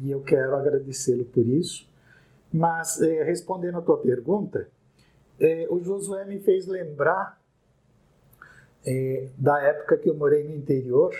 e 0.00 0.10
eu 0.10 0.20
quero 0.22 0.56
agradecê-lo 0.56 1.24
por 1.24 1.46
isso. 1.46 1.88
Mas, 2.52 3.00
eh, 3.00 3.22
respondendo 3.22 3.78
à 3.78 3.80
tua 3.80 3.98
pergunta, 3.98 4.68
eh, 5.38 5.68
o 5.70 5.80
Josué 5.80 6.24
me 6.24 6.40
fez 6.40 6.66
lembrar 6.66 7.40
eh, 8.84 9.28
da 9.38 9.60
época 9.62 9.96
que 9.96 10.10
eu 10.10 10.14
morei 10.14 10.42
no 10.42 10.54
interior 10.54 11.14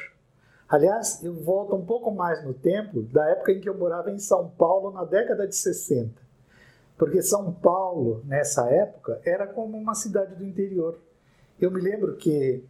Aliás, 0.70 1.20
eu 1.24 1.34
volto 1.34 1.74
um 1.74 1.84
pouco 1.84 2.12
mais 2.12 2.44
no 2.44 2.54
tempo, 2.54 3.02
da 3.02 3.28
época 3.30 3.50
em 3.50 3.60
que 3.60 3.68
eu 3.68 3.76
morava 3.76 4.08
em 4.08 4.20
São 4.20 4.48
Paulo, 4.50 4.92
na 4.92 5.04
década 5.04 5.48
de 5.48 5.56
60. 5.56 6.12
Porque 6.96 7.20
São 7.22 7.52
Paulo, 7.52 8.22
nessa 8.24 8.70
época, 8.70 9.20
era 9.24 9.48
como 9.48 9.76
uma 9.76 9.96
cidade 9.96 10.36
do 10.36 10.44
interior. 10.44 10.96
Eu 11.60 11.72
me 11.72 11.80
lembro 11.80 12.14
que 12.14 12.62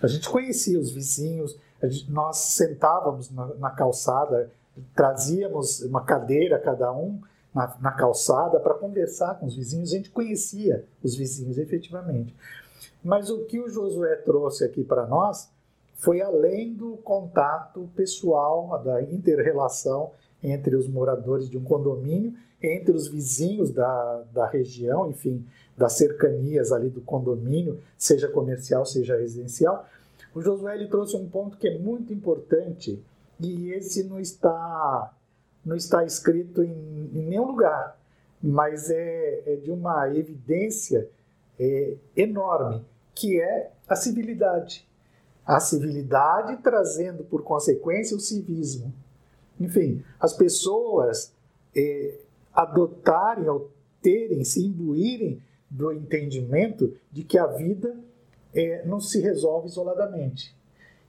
a 0.00 0.06
gente 0.06 0.26
conhecia 0.26 0.80
os 0.80 0.90
vizinhos, 0.90 1.58
nós 2.08 2.38
sentávamos 2.38 3.30
na, 3.30 3.46
na, 3.56 3.70
calçada, 3.70 4.50
trazíamos 4.94 5.82
uma 5.82 6.02
cadeira 6.02 6.58
cada 6.58 6.90
um 6.92 7.20
na, 7.54 7.76
na 7.78 7.92
calçada 7.92 8.58
para 8.58 8.72
conversar 8.72 9.38
com 9.38 9.44
os 9.44 9.54
vizinhos, 9.54 9.92
a 9.92 9.96
gente 9.96 10.10
conhecia 10.10 10.86
os 11.02 11.14
vizinhos 11.14 11.58
efetivamente. 11.58 12.34
Mas 13.02 13.28
o 13.28 13.44
que 13.44 13.60
o 13.60 13.68
Josué 13.68 14.16
trouxe 14.16 14.64
aqui 14.64 14.82
para 14.82 15.06
nós 15.06 15.52
foi 15.94 16.20
além 16.20 16.74
do 16.74 16.96
contato 16.98 17.88
pessoal, 17.94 18.82
da 18.82 19.02
inter-relação 19.02 20.10
entre 20.42 20.76
os 20.76 20.88
moradores 20.88 21.48
de 21.48 21.56
um 21.56 21.64
condomínio, 21.64 22.34
entre 22.62 22.92
os 22.92 23.08
vizinhos 23.08 23.70
da, 23.70 24.24
da 24.32 24.46
região, 24.46 25.10
enfim, 25.10 25.44
das 25.76 25.94
cercanias 25.94 26.72
ali 26.72 26.88
do 26.88 27.00
condomínio, 27.00 27.80
seja 27.96 28.28
comercial, 28.28 28.84
seja 28.84 29.16
residencial. 29.16 29.86
O 30.34 30.40
Josué 30.40 30.74
ele 30.74 30.88
trouxe 30.88 31.16
um 31.16 31.28
ponto 31.28 31.56
que 31.56 31.68
é 31.68 31.78
muito 31.78 32.12
importante 32.12 33.02
e 33.40 33.70
esse 33.72 34.04
não 34.04 34.20
está 34.20 35.12
não 35.64 35.76
está 35.76 36.04
escrito 36.04 36.62
em, 36.62 37.10
em 37.14 37.22
nenhum 37.22 37.46
lugar, 37.46 37.98
mas 38.42 38.90
é, 38.90 39.42
é 39.46 39.56
de 39.56 39.70
uma 39.70 40.14
evidência 40.14 41.08
é, 41.58 41.96
enorme, 42.14 42.84
que 43.14 43.40
é 43.40 43.70
a 43.88 43.96
civilidade 43.96 44.86
a 45.46 45.60
civilidade, 45.60 46.62
trazendo 46.62 47.24
por 47.24 47.42
consequência 47.42 48.16
o 48.16 48.20
civismo. 48.20 48.92
Enfim, 49.60 50.02
as 50.18 50.32
pessoas 50.32 51.32
eh, 51.76 52.18
adotarem 52.52 53.48
ou 53.48 53.70
terem, 54.00 54.44
se 54.44 54.64
imbuírem 54.64 55.42
do 55.70 55.92
entendimento 55.92 56.94
de 57.10 57.24
que 57.24 57.38
a 57.38 57.46
vida 57.46 57.96
eh, 58.54 58.82
não 58.86 59.00
se 59.00 59.20
resolve 59.20 59.68
isoladamente. 59.68 60.56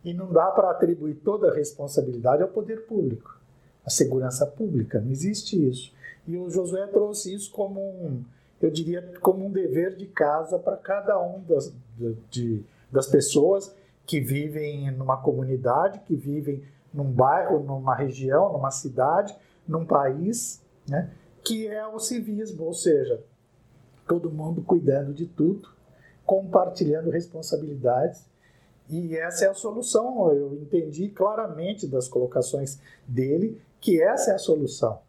E 0.03 0.13
não 0.13 0.31
dá 0.31 0.47
para 0.47 0.69
atribuir 0.69 1.15
toda 1.15 1.49
a 1.49 1.53
responsabilidade 1.53 2.43
ao 2.43 2.49
poder 2.49 2.85
público, 2.85 3.39
à 3.85 3.89
segurança 3.89 4.45
pública, 4.45 4.99
não 4.99 5.11
existe 5.11 5.67
isso. 5.67 5.93
E 6.27 6.37
o 6.37 6.49
Josué 6.49 6.87
trouxe 6.87 7.33
isso 7.33 7.51
como 7.51 7.79
um, 7.79 8.23
eu 8.61 8.69
diria, 8.69 9.01
como 9.21 9.45
um 9.45 9.51
dever 9.51 9.95
de 9.95 10.07
casa 10.07 10.57
para 10.57 10.77
cada 10.77 11.19
um 11.21 11.41
das, 11.43 11.73
de, 12.29 12.63
das 12.91 13.07
pessoas 13.07 13.73
que 14.05 14.19
vivem 14.19 14.91
numa 14.91 15.17
comunidade, 15.17 15.99
que 16.01 16.15
vivem 16.15 16.63
num 16.93 17.11
bairro, 17.11 17.59
numa 17.59 17.95
região, 17.95 18.53
numa 18.53 18.71
cidade, 18.71 19.35
num 19.67 19.85
país, 19.85 20.61
né? 20.87 21.11
que 21.43 21.67
é 21.67 21.85
o 21.85 21.99
civismo, 21.99 22.65
ou 22.65 22.73
seja, 22.73 23.21
todo 24.07 24.31
mundo 24.31 24.61
cuidando 24.61 25.13
de 25.13 25.25
tudo, 25.25 25.69
compartilhando 26.25 27.09
responsabilidades. 27.09 28.25
E 28.89 29.15
essa 29.15 29.45
é 29.45 29.49
a 29.49 29.53
solução. 29.53 30.31
Eu 30.31 30.53
entendi 30.55 31.09
claramente 31.09 31.87
das 31.87 32.07
colocações 32.07 32.79
dele 33.07 33.61
que 33.81 34.01
essa 34.01 34.31
é 34.31 34.35
a 34.35 34.39
solução. 34.39 34.99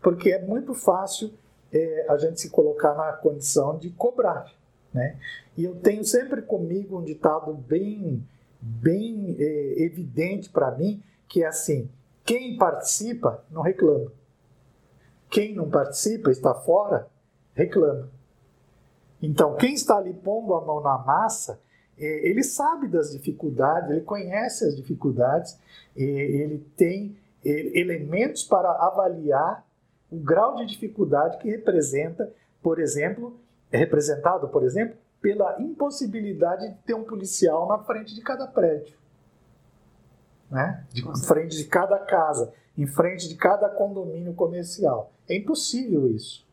Porque 0.00 0.30
é 0.30 0.42
muito 0.42 0.74
fácil 0.74 1.32
é, 1.72 2.06
a 2.08 2.16
gente 2.16 2.40
se 2.40 2.50
colocar 2.50 2.94
na 2.94 3.12
condição 3.12 3.78
de 3.78 3.90
cobrar. 3.90 4.52
Né? 4.92 5.18
E 5.56 5.64
eu 5.64 5.74
tenho 5.76 6.04
sempre 6.04 6.40
comigo 6.42 6.98
um 6.98 7.04
ditado 7.04 7.52
bem 7.52 8.26
bem 8.60 9.36
é, 9.38 9.82
evidente 9.82 10.50
para 10.50 10.70
mim, 10.72 11.02
que 11.28 11.42
é 11.42 11.46
assim: 11.46 11.88
quem 12.24 12.56
participa 12.56 13.44
não 13.50 13.62
reclama. 13.62 14.12
Quem 15.30 15.54
não 15.54 15.68
participa, 15.68 16.30
está 16.30 16.54
fora, 16.54 17.08
reclama. 17.54 18.08
Então, 19.20 19.56
quem 19.56 19.74
está 19.74 19.96
ali 19.96 20.12
pondo 20.12 20.54
a 20.54 20.64
mão 20.64 20.80
na 20.80 20.98
massa, 20.98 21.60
é, 21.98 22.28
ele 22.28 22.42
sabe 22.42 22.88
das 22.88 23.12
dificuldades, 23.12 23.90
ele 23.90 24.02
conhece 24.02 24.64
as 24.64 24.76
dificuldades, 24.76 25.58
ele 25.96 26.58
tem 26.76 27.16
é, 27.44 27.80
elementos 27.80 28.44
para 28.44 28.70
avaliar 28.70 29.66
o 30.10 30.16
grau 30.16 30.56
de 30.56 30.66
dificuldade 30.66 31.38
que 31.38 31.48
representa, 31.48 32.32
por 32.62 32.78
exemplo, 32.78 33.38
é 33.72 33.78
representado, 33.78 34.48
por 34.48 34.62
exemplo, 34.62 34.96
pela 35.20 35.60
impossibilidade 35.60 36.68
de 36.68 36.74
ter 36.84 36.94
um 36.94 37.04
policial 37.04 37.66
na 37.66 37.78
frente 37.78 38.14
de 38.14 38.20
cada 38.20 38.46
prédio, 38.46 38.96
né? 40.50 40.84
De, 40.92 41.06
em 41.06 41.16
frente 41.16 41.56
de 41.56 41.64
cada 41.64 41.98
casa, 41.98 42.52
em 42.76 42.86
frente 42.86 43.28
de 43.28 43.34
cada 43.34 43.68
condomínio 43.68 44.34
comercial. 44.34 45.12
É 45.28 45.36
impossível 45.36 46.06
isso. 46.08 46.46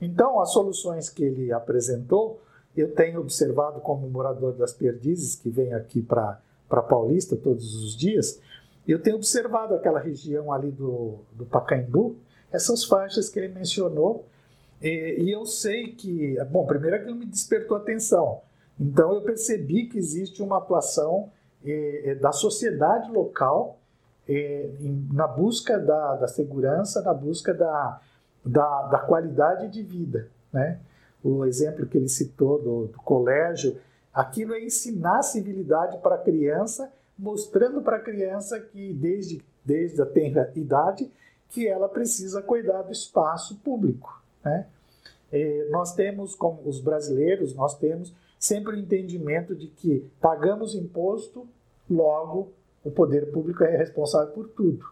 Então, 0.00 0.40
as 0.40 0.52
soluções 0.52 1.08
que 1.08 1.24
ele 1.24 1.52
apresentou, 1.52 2.40
eu 2.76 2.94
tenho 2.94 3.20
observado 3.20 3.80
como 3.80 4.08
morador 4.08 4.52
das 4.52 4.72
Perdizes, 4.72 5.36
que 5.36 5.48
vem 5.48 5.72
aqui 5.72 6.02
para 6.02 6.40
Paulista 6.68 7.36
todos 7.36 7.74
os 7.74 7.96
dias, 7.96 8.40
eu 8.86 9.00
tenho 9.00 9.16
observado 9.16 9.74
aquela 9.74 9.98
região 9.98 10.52
ali 10.52 10.70
do, 10.70 11.20
do 11.32 11.44
Pacaembu, 11.44 12.16
essas 12.52 12.84
faixas 12.84 13.28
que 13.28 13.38
ele 13.38 13.52
mencionou, 13.52 14.24
e, 14.80 15.24
e, 15.24 15.30
eu 15.30 15.46
sei 15.46 15.92
que, 15.92 16.36
bom, 16.50 16.66
primeiro 16.66 16.96
aquilo 16.96 17.16
me 17.16 17.26
despertou 17.26 17.76
atenção. 17.76 18.42
Então 18.78 19.14
eu 19.14 19.22
percebi 19.22 19.86
que 19.86 19.98
existe 19.98 20.42
uma 20.42 20.58
atuação 20.58 21.30
da 22.20 22.30
sociedade 22.30 23.10
local 23.10 23.78
em, 24.28 25.08
na 25.12 25.26
busca 25.26 25.78
da, 25.78 26.16
da, 26.16 26.28
segurança, 26.28 27.00
na 27.02 27.14
busca 27.14 27.54
da, 27.54 28.00
da, 28.44 28.82
da, 28.82 28.98
qualidade 28.98 29.68
de 29.68 29.82
vida. 29.82 30.28
Né? 30.52 30.78
O 31.22 31.44
exemplo 31.44 31.86
que 31.86 31.96
ele 31.96 32.08
citou 32.08 32.60
do, 32.60 32.86
do 32.86 32.98
colégio, 32.98 33.78
aquilo 34.12 34.54
é 34.54 34.64
ensinar 34.64 35.22
civilidade 35.22 35.98
para 35.98 36.16
a 36.16 36.18
criança, 36.18 36.92
mostrando 37.18 37.80
para 37.82 37.96
a 37.96 38.00
criança 38.00 38.60
que 38.60 38.92
desde, 38.92 39.42
desde 39.64 40.00
a 40.02 40.06
tenra 40.06 40.52
idade 40.54 41.10
que 41.48 41.66
ela 41.66 41.88
precisa 41.88 42.42
cuidar 42.42 42.82
do 42.82 42.92
espaço 42.92 43.56
público. 43.56 44.22
Né? 44.46 44.66
É, 45.32 45.68
nós 45.70 45.92
temos, 45.94 46.36
como 46.36 46.62
os 46.68 46.80
brasileiros, 46.80 47.52
nós 47.54 47.76
temos 47.76 48.14
sempre 48.38 48.76
o 48.76 48.78
entendimento 48.78 49.56
de 49.56 49.66
que 49.66 50.08
pagamos 50.20 50.76
imposto, 50.76 51.48
logo 51.90 52.52
o 52.84 52.90
poder 52.90 53.32
público 53.32 53.64
é 53.64 53.76
responsável 53.76 54.32
por 54.32 54.48
tudo. 54.50 54.86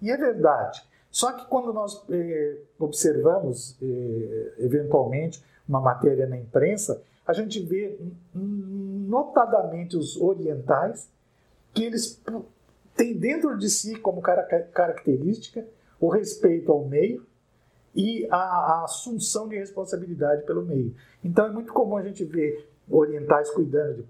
E 0.00 0.10
é 0.10 0.16
verdade. 0.16 0.80
Só 1.10 1.32
que 1.32 1.44
quando 1.46 1.72
nós 1.72 2.04
eh, 2.10 2.58
observamos, 2.78 3.76
eh, 3.82 4.54
eventualmente, 4.58 5.42
uma 5.68 5.80
matéria 5.80 6.26
na 6.28 6.36
imprensa, 6.38 7.02
a 7.26 7.32
gente 7.32 7.58
vê 7.60 7.98
notadamente 8.32 9.96
os 9.96 10.16
orientais, 10.16 11.10
que 11.74 11.84
eles 11.84 12.22
têm 12.94 13.14
dentro 13.14 13.58
de 13.58 13.68
si 13.68 13.96
como 13.96 14.22
característica 14.22 15.66
o 16.00 16.08
respeito 16.08 16.70
ao 16.70 16.84
meio, 16.84 17.26
e 17.94 18.26
a, 18.30 18.36
a, 18.36 18.84
assunção 18.84 19.48
de 19.48 19.56
responsabilidade 19.56 20.42
pelo 20.42 20.64
meio. 20.64 20.94
Então 21.24 21.46
é 21.46 21.50
muito 21.50 21.72
comum 21.72 21.96
a 21.96 22.02
gente 22.02 22.24
ver 22.24 22.68
orientais 22.90 23.50
cuidando 23.50 23.96
de 23.96 24.04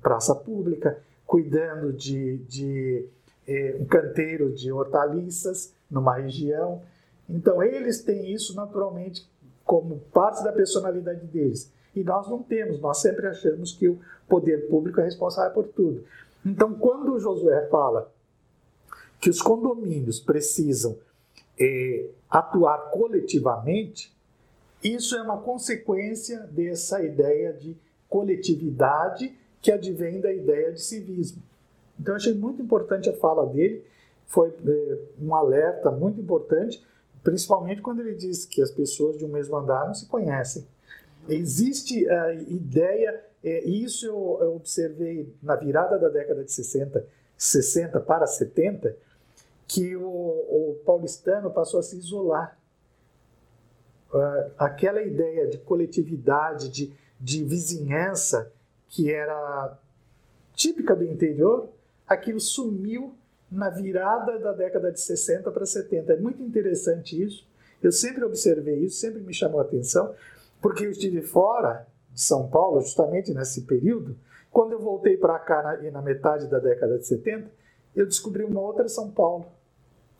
praça 0.00 0.34
pública, 0.34 0.98
cuidando 1.26 1.92
de, 1.92 2.38
de 2.38 3.06
é, 3.46 3.76
um 3.78 3.84
canteiro 3.84 4.52
de 4.52 4.72
hortaliças 4.72 5.72
numa 5.90 6.14
região. 6.14 6.82
Então, 7.28 7.62
eles 7.62 8.02
têm 8.02 8.32
isso 8.32 8.54
naturalmente 8.54 9.26
como 9.64 9.98
parte 10.12 10.42
da 10.42 10.52
personalidade 10.52 11.26
deles. 11.26 11.70
E 11.94 12.02
nós 12.02 12.28
não 12.28 12.42
temos, 12.42 12.80
nós 12.80 12.98
sempre 12.98 13.26
achamos 13.26 13.72
que 13.72 13.88
o 13.88 13.98
poder 14.28 14.68
público 14.68 15.00
é 15.00 15.04
responsável 15.04 15.52
por 15.52 15.68
tudo. 15.68 16.04
Então, 16.44 16.74
quando 16.74 17.12
o 17.12 17.20
Josué 17.20 17.66
fala 17.68 18.10
que 19.20 19.30
os 19.30 19.40
condomínios 19.40 20.18
precisam 20.18 20.96
é, 21.58 22.06
atuar 22.30 22.90
coletivamente, 22.90 24.12
isso 24.82 25.16
é 25.16 25.22
uma 25.22 25.38
consequência 25.38 26.40
dessa 26.40 27.02
ideia 27.02 27.52
de 27.52 27.76
coletividade 28.08 29.36
que 29.60 29.70
advém 29.70 30.20
da 30.20 30.32
ideia 30.32 30.72
de 30.72 30.82
civismo. 30.82 31.42
Então, 31.98 32.16
achei 32.16 32.34
muito 32.34 32.60
importante 32.60 33.08
a 33.08 33.16
fala 33.16 33.46
dele, 33.46 33.84
foi 34.26 34.48
é, 34.48 34.98
um 35.20 35.34
alerta 35.34 35.90
muito 35.90 36.20
importante, 36.20 36.84
principalmente 37.22 37.80
quando 37.80 38.00
ele 38.00 38.14
diz 38.14 38.44
que 38.44 38.60
as 38.60 38.70
pessoas 38.70 39.16
de 39.16 39.24
um 39.24 39.28
mesmo 39.28 39.56
andar 39.56 39.86
não 39.86 39.94
se 39.94 40.06
conhecem. 40.06 40.66
Existe 41.28 42.08
a 42.10 42.34
ideia, 42.34 43.22
é, 43.44 43.64
isso 43.64 44.06
eu, 44.06 44.38
eu 44.40 44.56
observei 44.56 45.32
na 45.40 45.54
virada 45.54 45.96
da 45.98 46.08
década 46.08 46.42
de 46.42 46.52
60, 46.52 47.06
60 47.36 48.00
para 48.00 48.26
70, 48.26 48.96
que 49.72 49.96
o, 49.96 50.04
o 50.04 50.82
paulistano 50.84 51.50
passou 51.50 51.80
a 51.80 51.82
se 51.82 51.96
isolar. 51.96 52.58
Uh, 54.12 54.52
aquela 54.58 55.00
ideia 55.00 55.48
de 55.48 55.56
coletividade, 55.56 56.68
de, 56.68 56.92
de 57.18 57.42
vizinhança, 57.42 58.52
que 58.90 59.10
era 59.10 59.78
típica 60.52 60.94
do 60.94 61.04
interior, 61.04 61.70
aquilo 62.06 62.38
sumiu 62.38 63.14
na 63.50 63.70
virada 63.70 64.38
da 64.38 64.52
década 64.52 64.92
de 64.92 65.00
60 65.00 65.50
para 65.50 65.64
70. 65.64 66.12
É 66.12 66.16
muito 66.18 66.42
interessante 66.42 67.20
isso. 67.20 67.48
Eu 67.82 67.90
sempre 67.90 68.22
observei 68.24 68.80
isso, 68.80 69.00
sempre 69.00 69.22
me 69.22 69.32
chamou 69.32 69.58
a 69.58 69.64
atenção, 69.64 70.14
porque 70.60 70.84
eu 70.84 70.90
estive 70.90 71.22
fora 71.22 71.86
de 72.12 72.20
São 72.20 72.46
Paulo 72.46 72.82
justamente 72.82 73.32
nesse 73.32 73.62
período. 73.62 74.18
Quando 74.50 74.72
eu 74.72 74.80
voltei 74.80 75.16
para 75.16 75.38
cá 75.38 75.62
na, 75.62 75.90
na 75.90 76.02
metade 76.02 76.46
da 76.46 76.58
década 76.58 76.98
de 76.98 77.06
70, 77.06 77.50
eu 77.96 78.04
descobri 78.04 78.44
uma 78.44 78.60
outra 78.60 78.86
São 78.86 79.10
Paulo 79.10 79.46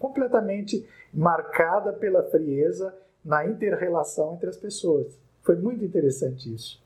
completamente 0.03 0.84
marcada 1.14 1.92
pela 1.92 2.24
frieza 2.24 2.92
na 3.24 3.46
interrelação 3.46 4.34
entre 4.34 4.48
as 4.48 4.57
pessoas. 4.57 5.07
Foi 5.44 5.55
muito 5.55 5.84
interessante 5.84 6.53
isso. 6.53 6.82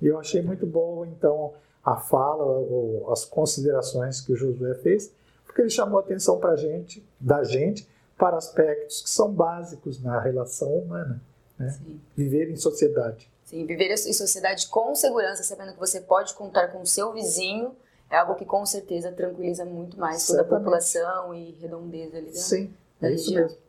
E 0.00 0.06
eu 0.06 0.18
achei 0.20 0.40
muito 0.40 0.64
bom, 0.64 1.04
então, 1.04 1.54
a 1.84 1.96
fala 1.96 2.44
ou 2.44 3.10
as 3.12 3.24
considerações 3.24 4.20
que 4.20 4.32
o 4.32 4.36
Josué 4.36 4.74
fez, 4.76 5.12
porque 5.44 5.60
ele 5.60 5.70
chamou 5.70 5.98
a 5.98 6.02
atenção 6.02 6.38
para 6.38 6.54
gente, 6.54 7.04
da 7.18 7.42
gente, 7.42 7.88
para 8.16 8.36
aspectos 8.36 9.02
que 9.02 9.10
são 9.10 9.32
básicos 9.32 10.00
na 10.00 10.20
relação 10.20 10.68
humana. 10.68 11.20
Né? 11.58 11.76
Viver 12.14 12.48
em 12.50 12.56
sociedade. 12.56 13.28
Sim, 13.44 13.66
viver 13.66 13.92
em 13.92 14.12
sociedade 14.12 14.68
com 14.68 14.94
segurança, 14.94 15.42
sabendo 15.42 15.72
que 15.72 15.78
você 15.78 16.00
pode 16.00 16.34
contar 16.34 16.68
com 16.68 16.82
o 16.82 16.86
seu 16.86 17.12
vizinho 17.12 17.74
é 18.10 18.16
algo 18.16 18.34
que 18.34 18.44
com 18.44 18.64
certeza 18.64 19.12
tranquiliza 19.12 19.64
muito 19.64 19.98
mais 19.98 20.22
Certamente. 20.22 20.48
toda 20.48 20.56
a 20.56 20.60
população 20.60 21.34
e 21.34 21.50
redondeza 21.52 22.16
ali 22.18 22.30
da, 22.30 22.38
Sim, 22.38 22.74
da 23.00 23.08
é 23.08 23.10
região. 23.10 23.46
Isso 23.46 23.54
mesmo. 23.54 23.66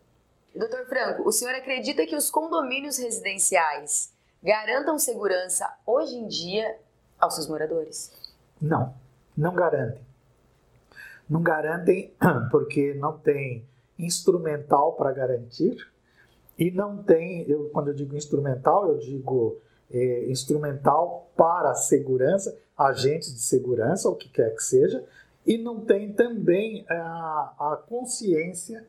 Doutor 0.55 0.85
Franco, 0.87 1.27
o 1.27 1.31
senhor 1.31 1.53
acredita 1.53 2.05
que 2.05 2.15
os 2.15 2.29
condomínios 2.29 2.97
residenciais 2.97 4.11
garantam 4.41 4.97
segurança 4.97 5.71
hoje 5.85 6.15
em 6.15 6.27
dia 6.27 6.77
aos 7.19 7.35
seus 7.35 7.47
moradores? 7.47 8.11
Não, 8.61 8.93
não 9.35 9.53
garantem. 9.53 10.01
Não 11.29 11.41
garantem 11.41 12.13
porque 12.49 12.93
não 12.95 13.17
tem 13.17 13.67
instrumental 13.99 14.93
para 14.93 15.11
garantir 15.11 15.87
e 16.57 16.71
não 16.71 17.03
tem, 17.03 17.47
eu, 17.49 17.69
quando 17.69 17.89
eu 17.89 17.93
digo 17.93 18.15
instrumental, 18.15 18.87
eu 18.89 18.97
digo 18.97 19.57
é, 19.91 20.29
instrumental 20.29 21.29
para 21.35 21.71
a 21.71 21.75
segurança, 21.75 22.57
agentes 22.77 23.33
de 23.33 23.41
segurança, 23.41 24.09
o 24.09 24.15
que 24.15 24.29
quer 24.29 24.53
que 24.55 24.63
seja, 24.63 25.03
e 25.45 25.57
não 25.57 25.79
tem 25.79 26.11
também 26.11 26.85
a, 26.89 27.53
a 27.57 27.83
consciência 27.87 28.85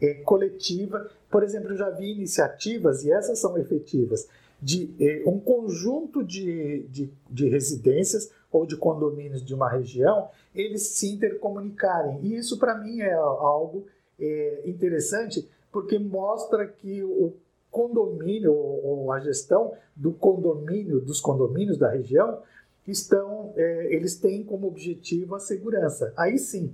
é, 0.00 0.14
coletiva. 0.14 1.08
Por 1.30 1.42
exemplo, 1.42 1.70
eu 1.70 1.76
já 1.76 1.90
vi 1.90 2.12
iniciativas, 2.12 3.04
e 3.04 3.12
essas 3.12 3.38
são 3.38 3.56
efetivas, 3.56 4.28
de 4.60 4.94
é, 4.98 5.22
um 5.26 5.38
conjunto 5.38 6.24
de, 6.24 6.84
de, 6.88 7.12
de 7.30 7.48
residências 7.48 8.30
ou 8.50 8.66
de 8.66 8.76
condomínios 8.76 9.44
de 9.44 9.54
uma 9.54 9.68
região, 9.68 10.28
eles 10.54 10.88
se 10.88 11.12
intercomunicarem. 11.12 12.20
E 12.22 12.36
isso, 12.36 12.58
para 12.58 12.78
mim, 12.78 13.00
é 13.00 13.12
algo 13.12 13.86
é, 14.18 14.62
interessante, 14.64 15.48
porque 15.70 15.98
mostra 15.98 16.66
que 16.66 17.02
o 17.02 17.34
condomínio 17.74 18.54
ou, 18.54 19.10
a 19.10 19.18
gestão 19.18 19.72
do 19.96 20.12
condomínio, 20.12 21.00
dos 21.00 21.20
condomínios 21.20 21.76
da 21.76 21.90
região, 21.90 22.38
estão, 22.86 23.52
é, 23.56 23.92
eles 23.92 24.16
têm 24.16 24.44
como 24.44 24.68
objetivo 24.68 25.34
a 25.34 25.40
segurança. 25.40 26.12
Aí 26.16 26.38
sim. 26.38 26.72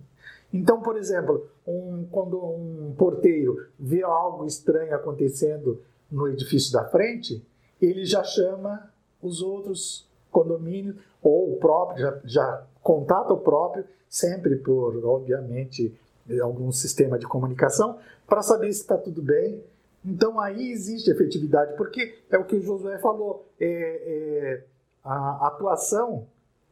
Então, 0.53 0.82
por 0.82 0.98
exemplo, 0.98 1.48
um, 1.66 2.05
quando 2.11 2.36
um 2.38 2.94
porteiro 2.98 3.66
vê 3.78 4.03
algo 4.03 4.44
estranho 4.44 4.94
acontecendo 4.94 5.80
no 6.11 6.28
edifício 6.28 6.70
da 6.72 6.84
frente, 6.84 7.42
ele 7.80 8.05
já 8.05 8.22
chama 8.22 8.92
os 9.22 9.40
outros 9.40 10.07
condomínios 10.30 10.96
ou 11.22 11.55
o 11.55 11.57
próprio, 11.57 12.03
já, 12.03 12.20
já 12.24 12.66
contata 12.82 13.32
o 13.32 13.38
próprio, 13.38 13.84
sempre 14.09 14.57
por, 14.57 15.03
obviamente, 15.05 15.94
algum 16.42 16.70
sistema 16.70 17.18
de 17.18 17.26
comunicação, 17.26 17.98
para 18.26 18.42
saber 18.42 18.72
se 18.72 18.80
está 18.80 18.98
tudo 18.98 19.22
bem, 19.22 19.62
então 20.05 20.40
aí 20.40 20.70
existe 20.70 21.11
efetividade, 21.11 21.76
porque 21.76 22.18
é 22.30 22.38
o 22.38 22.44
que 22.44 22.57
o 22.57 22.62
Josué 22.62 22.98
falou, 22.98 23.46
é, 23.61 23.66
é, 23.66 24.64
a 25.05 25.46
atuação 25.46 26.26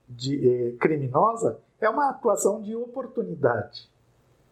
de, 0.09 0.49
é, 0.49 0.72
criminosa 0.72 1.59
é 1.81 1.89
uma 1.89 2.11
atuação 2.11 2.61
de 2.62 2.74
oportunidade. 2.74 3.89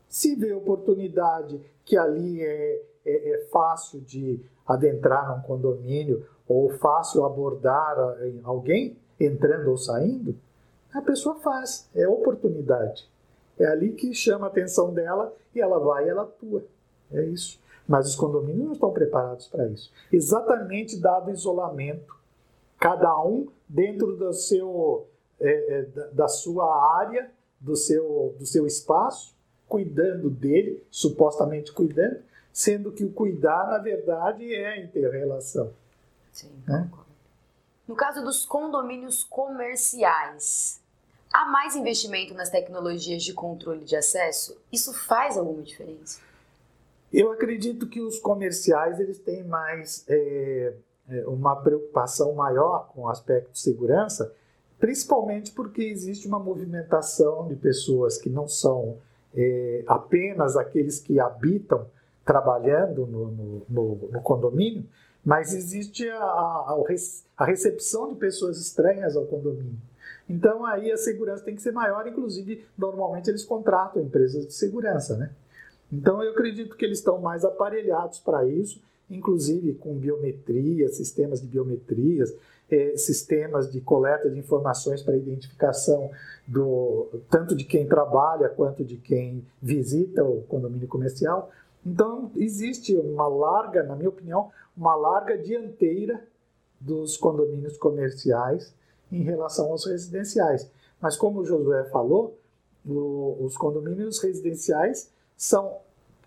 Se 0.09 0.35
vê 0.35 0.53
oportunidade 0.53 1.61
que 1.85 1.97
ali 1.97 2.43
é, 2.43 2.83
é, 3.05 3.31
é 3.31 3.47
fácil 3.51 4.01
de 4.01 4.41
adentrar 4.67 5.35
num 5.35 5.43
condomínio 5.43 6.27
ou 6.47 6.71
fácil 6.71 7.25
abordar 7.25 7.97
alguém 8.45 8.97
entrando 9.19 9.71
ou 9.71 9.77
saindo, 9.77 10.37
a 10.93 11.01
pessoa 11.03 11.37
faz, 11.37 11.89
é 11.95 12.07
oportunidade. 12.07 13.09
É 13.59 13.67
ali 13.67 13.93
que 13.93 14.15
chama 14.15 14.47
a 14.47 14.49
atenção 14.49 14.93
dela 14.93 15.35
e 15.55 15.61
ela 15.61 15.79
vai 15.79 16.07
e 16.07 16.09
ela 16.09 16.23
atua. 16.23 16.65
É 17.13 17.25
isso. 17.25 17.59
Mas 17.87 18.09
os 18.09 18.17
condomínios 18.17 18.65
não 18.65 18.73
estão 18.73 18.93
preparados 18.93 19.47
para 19.47 19.69
isso. 19.69 19.93
Exatamente 20.13 20.99
dado 20.99 21.29
o 21.29 21.33
isolamento, 21.33 22.17
cada 22.79 23.23
um 23.23 23.49
dentro 23.69 24.17
do 24.17 24.33
seu, 24.33 25.07
é, 25.41 25.79
é, 25.79 25.83
da 26.13 26.29
sua 26.29 26.99
área, 26.99 27.31
do 27.61 27.77
seu, 27.77 28.35
do 28.39 28.47
seu 28.47 28.67
espaço, 28.67 29.35
cuidando 29.69 30.31
dele, 30.31 30.85
supostamente 30.91 31.73
cuidando, 31.73 32.21
sendo 32.53 32.93
que 32.93 33.05
o 33.05 33.13
cuidar, 33.13 33.69
na 33.69 33.79
verdade, 33.79 34.53
é 34.55 34.69
a 34.69 34.79
interrelação. 34.79 35.73
Sim, 36.33 36.51
né? 36.67 36.91
No 37.87 37.95
caso 37.95 38.23
dos 38.25 38.45
condomínios 38.45 39.23
comerciais, 39.23 40.81
há 41.33 41.45
mais 41.47 41.77
investimento 41.77 42.35
nas 42.35 42.51
tecnologias 42.51 43.23
de 43.23 43.33
controle 43.33 43.85
de 43.85 43.95
acesso? 43.95 44.61
Isso 44.73 44.93
faz 44.93 45.37
alguma 45.37 45.63
diferença? 45.63 46.21
Eu 47.19 47.33
acredito 47.33 47.87
que 47.87 47.99
os 47.99 48.19
comerciais 48.19 49.01
eles 49.01 49.19
têm 49.19 49.43
mais 49.43 50.05
é, 50.07 50.75
é, 51.09 51.27
uma 51.27 51.57
preocupação 51.57 52.35
maior 52.35 52.91
com 52.93 53.05
o 53.05 53.09
aspecto 53.09 53.53
de 53.53 53.59
segurança, 53.59 54.35
principalmente 54.79 55.51
porque 55.53 55.83
existe 55.83 56.29
uma 56.29 56.39
movimentação 56.39 57.49
de 57.49 57.57
pessoas 57.57 58.19
que 58.19 58.29
não 58.29 58.47
são 58.47 58.99
é, 59.35 59.83
apenas 59.87 60.59
aqueles 60.59 60.99
que 60.99 61.19
habitam 61.19 61.87
trabalhando 62.23 63.07
no, 63.07 63.31
no, 63.31 63.63
no, 63.67 63.95
no 64.13 64.21
condomínio, 64.21 64.85
mas 65.25 65.55
existe 65.55 66.07
a, 66.11 66.23
a, 66.23 66.85
a, 67.39 67.45
recepção 67.47 68.11
de 68.11 68.17
pessoas 68.17 68.61
estranhas 68.61 69.17
ao 69.17 69.25
condomínio. 69.25 69.79
Então 70.29 70.67
aí 70.67 70.93
a 70.93 70.99
segurança 70.99 71.43
tem 71.43 71.55
que 71.55 71.63
ser 71.63 71.73
maior, 71.73 72.07
inclusive 72.07 72.67
normalmente 72.77 73.31
eles 73.31 73.43
contratam 73.43 74.03
empresas 74.03 74.47
de 74.47 74.53
segurança, 74.53 75.17
né? 75.17 75.31
Então 75.93 76.23
eu 76.23 76.33
acredito 76.33 76.77
que 76.77 76.85
eles 76.85 76.99
estão 76.99 77.21
mais 77.21 77.45
aparelhados 77.45 78.19
para 78.19 78.47
isso, 78.47 78.81
inclusive 79.09 79.75
com 79.75 79.95
biometria, 79.95 80.89
sistemas 80.89 81.41
de 81.41 81.47
biometrias, 81.47 82.35
eh, 82.69 82.97
sistemas 82.97 83.71
de 83.71 83.81
coleta 83.81 84.29
de 84.29 84.39
informações 84.39 85.03
para 85.03 85.17
identificação 85.17 86.11
do 86.47 87.09
tanto 87.31 87.55
de 87.55 87.65
quem 87.65 87.87
trabalha 87.87 88.49
quanto 88.49 88.85
de 88.85 88.97
quem 88.97 89.47
visita 89.63 90.25
o 90.25 90.43
condomínio 90.43 90.89
comercial. 90.89 91.51
Então 91.85 92.31
existe 92.35 92.97
uma 92.97 93.29
larga, 93.29 93.85
na 93.85 93.95
minha 93.95 94.09
opinião, 94.09 94.51
uma 94.77 94.97
larga 94.97 95.39
dianteira 95.39 96.21
dos 96.81 97.17
condomínios 97.17 97.77
comerciais 97.79 98.75
em 99.11 99.23
relação 99.23 99.71
aos 99.71 99.87
residenciais. 99.87 100.69
Mas 101.01 101.17
como 101.17 101.41
o 101.41 101.45
Josué 101.45 101.85
falou, 101.85 102.37
o, 102.85 103.37
os 103.41 103.57
condomínios 103.57 104.19
residenciais 104.19 105.11
são 105.37 105.79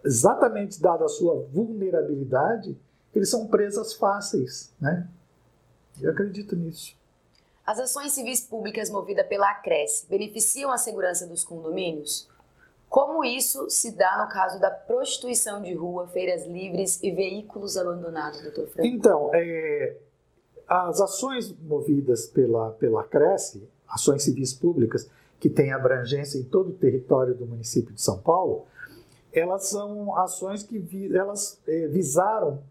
exatamente 0.03 0.81
dada 0.81 1.05
a 1.05 1.09
sua 1.09 1.35
vulnerabilidade, 1.51 2.77
eles 3.13 3.29
são 3.29 3.47
presas 3.47 3.93
fáceis, 3.93 4.71
né? 4.79 5.07
Eu 5.99 6.11
acredito 6.11 6.55
nisso. 6.55 6.95
As 7.65 7.79
ações 7.79 8.13
civis 8.13 8.41
públicas 8.41 8.89
movidas 8.89 9.27
pela 9.27 9.51
Acresce 9.51 10.07
beneficiam 10.07 10.71
a 10.71 10.77
segurança 10.77 11.27
dos 11.27 11.43
condomínios? 11.43 12.27
Como 12.89 13.23
isso 13.23 13.69
se 13.69 13.91
dá 13.91 14.23
no 14.23 14.31
caso 14.31 14.59
da 14.59 14.71
prostituição 14.71 15.61
de 15.61 15.75
rua, 15.75 16.07
feiras 16.07 16.47
livres 16.47 16.99
e 17.03 17.11
veículos 17.11 17.77
abandonados, 17.77 18.41
doutor 18.41 18.67
Franco? 18.67 18.87
Então, 18.87 19.29
é, 19.35 19.95
as 20.67 20.99
ações 20.99 21.53
movidas 21.61 22.25
pela, 22.25 22.71
pela 22.71 23.03
Cresce, 23.03 23.69
ações 23.87 24.23
civis 24.23 24.53
públicas, 24.53 25.07
que 25.39 25.49
têm 25.49 25.71
abrangência 25.71 26.39
em 26.39 26.43
todo 26.43 26.69
o 26.69 26.73
território 26.73 27.35
do 27.35 27.45
município 27.45 27.93
de 27.93 28.01
São 28.01 28.17
Paulo, 28.17 28.65
elas 29.33 29.67
são 29.67 30.15
ações 30.17 30.63
que 30.63 30.77
vi, 30.79 31.15
elas 31.15 31.61
é, 31.67 31.87
visaram 31.87 32.61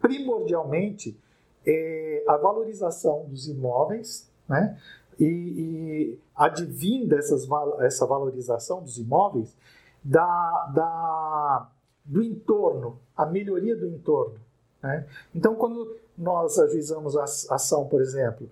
primordialmente 0.00 1.18
é, 1.66 2.24
a 2.28 2.36
valorização 2.36 3.24
dos 3.26 3.48
imóveis, 3.48 4.30
né? 4.48 4.78
E, 5.20 5.24
e 5.24 6.18
advinda 6.34 7.16
essas, 7.16 7.46
essa 7.80 8.06
valorização 8.06 8.82
dos 8.82 8.98
imóveis 8.98 9.54
da, 10.02 10.70
da, 10.74 11.68
do 12.04 12.22
entorno, 12.22 12.98
a 13.16 13.24
melhoria 13.26 13.76
do 13.76 13.86
entorno. 13.86 14.40
Né? 14.82 15.06
Então, 15.34 15.54
quando 15.54 15.96
nós 16.16 16.58
ajuizamos 16.58 17.16
a 17.16 17.24
ação, 17.54 17.86
por 17.86 18.00
exemplo, 18.00 18.50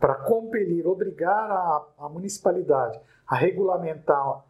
para 0.00 0.14
compelir, 0.14 0.86
obrigar 0.86 1.50
a, 1.50 1.84
a, 1.98 2.08
municipalidade 2.08 2.98
a 3.26 3.36
regulamentar 3.36 4.44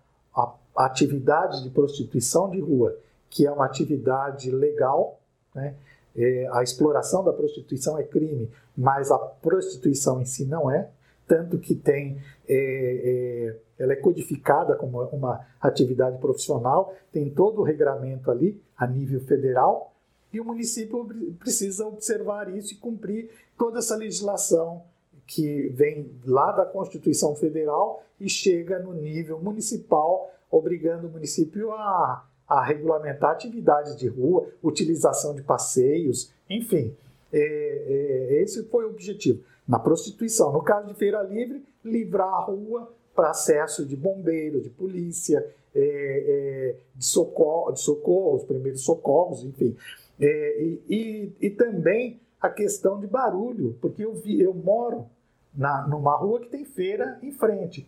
atividade 0.84 1.62
de 1.62 1.70
prostituição 1.70 2.50
de 2.50 2.60
rua, 2.60 2.96
que 3.30 3.46
é 3.46 3.50
uma 3.50 3.64
atividade 3.64 4.50
legal, 4.50 5.18
né? 5.54 5.74
é, 6.16 6.48
a 6.52 6.62
exploração 6.62 7.24
da 7.24 7.32
prostituição 7.32 7.98
é 7.98 8.02
crime, 8.02 8.50
mas 8.76 9.10
a 9.10 9.18
prostituição 9.18 10.20
em 10.20 10.24
si 10.24 10.44
não 10.44 10.70
é, 10.70 10.88
tanto 11.26 11.58
que 11.58 11.74
tem 11.74 12.18
é, 12.48 12.54
é, 12.56 13.56
ela 13.78 13.92
é 13.92 13.96
codificada 13.96 14.74
como 14.76 15.02
uma 15.04 15.44
atividade 15.60 16.18
profissional, 16.18 16.94
tem 17.12 17.28
todo 17.28 17.60
o 17.60 17.64
regramento 17.64 18.30
ali 18.30 18.60
a 18.76 18.86
nível 18.86 19.20
federal, 19.20 19.92
e 20.32 20.40
o 20.40 20.44
município 20.44 21.06
precisa 21.38 21.86
observar 21.86 22.54
isso 22.54 22.74
e 22.74 22.76
cumprir 22.76 23.30
toda 23.56 23.78
essa 23.78 23.96
legislação 23.96 24.82
que 25.26 25.68
vem 25.68 26.10
lá 26.24 26.52
da 26.52 26.64
Constituição 26.64 27.34
Federal 27.34 28.02
e 28.20 28.28
chega 28.28 28.78
no 28.78 28.92
nível 28.92 29.40
municipal, 29.40 30.30
obrigando 30.51 31.07
o 31.07 31.11
município 31.11 31.72
a, 31.72 32.24
a 32.49 32.64
regulamentar 32.64 33.30
atividades 33.30 33.97
de 33.97 34.09
rua, 34.09 34.49
utilização 34.62 35.34
de 35.34 35.42
passeios, 35.42 36.32
enfim. 36.49 36.94
É, 37.32 37.38
é, 37.38 38.42
esse 38.42 38.64
foi 38.64 38.84
o 38.84 38.90
objetivo. 38.90 39.42
Na 39.66 39.78
prostituição, 39.78 40.53
no 40.53 40.62
caso 40.62 40.86
de 40.86 40.94
Feira 40.94 41.22
Livre, 41.22 41.64
livrar 41.84 42.28
a 42.28 42.40
rua 42.40 42.92
para 43.14 43.30
acesso 43.30 43.84
de 43.84 43.97
bombeiro, 43.97 44.61
de 44.61 44.70
polícia, 44.70 45.44
é, 45.74 45.80
é 45.80 46.76
de, 46.94 47.05
socorro, 47.05 47.72
de 47.72 47.80
socorros, 47.80 48.44
primeiros 48.44 48.82
socorros, 48.82 49.44
enfim. 49.44 49.76
É, 50.20 50.62
e, 50.62 50.82
e, 50.88 51.32
e, 51.47 51.51
também 51.51 52.20
a 52.40 52.49
questão 52.49 52.99
de 52.99 53.07
barulho, 53.07 53.76
porque 53.80 54.05
eu, 54.05 54.14
vi, 54.14 54.40
eu 54.40 54.55
moro 54.55 55.07
na, 55.55 55.86
numa 55.86 56.16
rua 56.16 56.40
que 56.40 56.49
tem 56.49 56.64
feira 56.64 57.18
em 57.22 57.32
frente. 57.32 57.86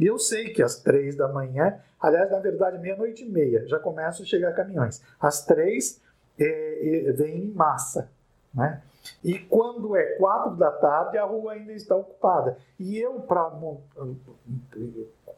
E 0.00 0.06
eu 0.06 0.18
sei 0.18 0.48
que 0.48 0.62
às 0.62 0.80
três 0.80 1.14
da 1.14 1.28
manhã, 1.28 1.78
aliás, 2.00 2.30
na 2.30 2.38
verdade, 2.38 2.78
meia-noite 2.78 3.22
e 3.22 3.28
meia, 3.28 3.68
já 3.68 3.78
começam 3.78 4.24
a 4.24 4.26
chegar 4.26 4.54
caminhões. 4.54 5.02
Às 5.20 5.44
três, 5.44 6.00
é, 6.38 7.08
é, 7.08 7.12
vem 7.12 7.44
em 7.44 7.52
massa. 7.52 8.10
Né? 8.54 8.80
E 9.22 9.38
quando 9.38 9.94
é 9.94 10.16
quatro 10.16 10.56
da 10.56 10.70
tarde, 10.70 11.18
a 11.18 11.24
rua 11.24 11.52
ainda 11.52 11.72
está 11.72 11.94
ocupada. 11.94 12.56
E 12.78 12.98
eu, 12.98 13.20
para 13.20 13.52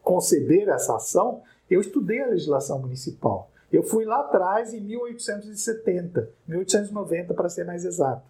conceber 0.00 0.68
essa 0.68 0.94
ação, 0.94 1.42
eu 1.68 1.80
estudei 1.80 2.22
a 2.22 2.28
legislação 2.28 2.78
municipal. 2.78 3.50
Eu 3.72 3.82
fui 3.82 4.04
lá 4.04 4.20
atrás 4.20 4.72
em 4.72 4.80
1870, 4.80 6.30
1890 6.46 7.34
para 7.34 7.48
ser 7.48 7.64
mais 7.64 7.84
exato. 7.84 8.22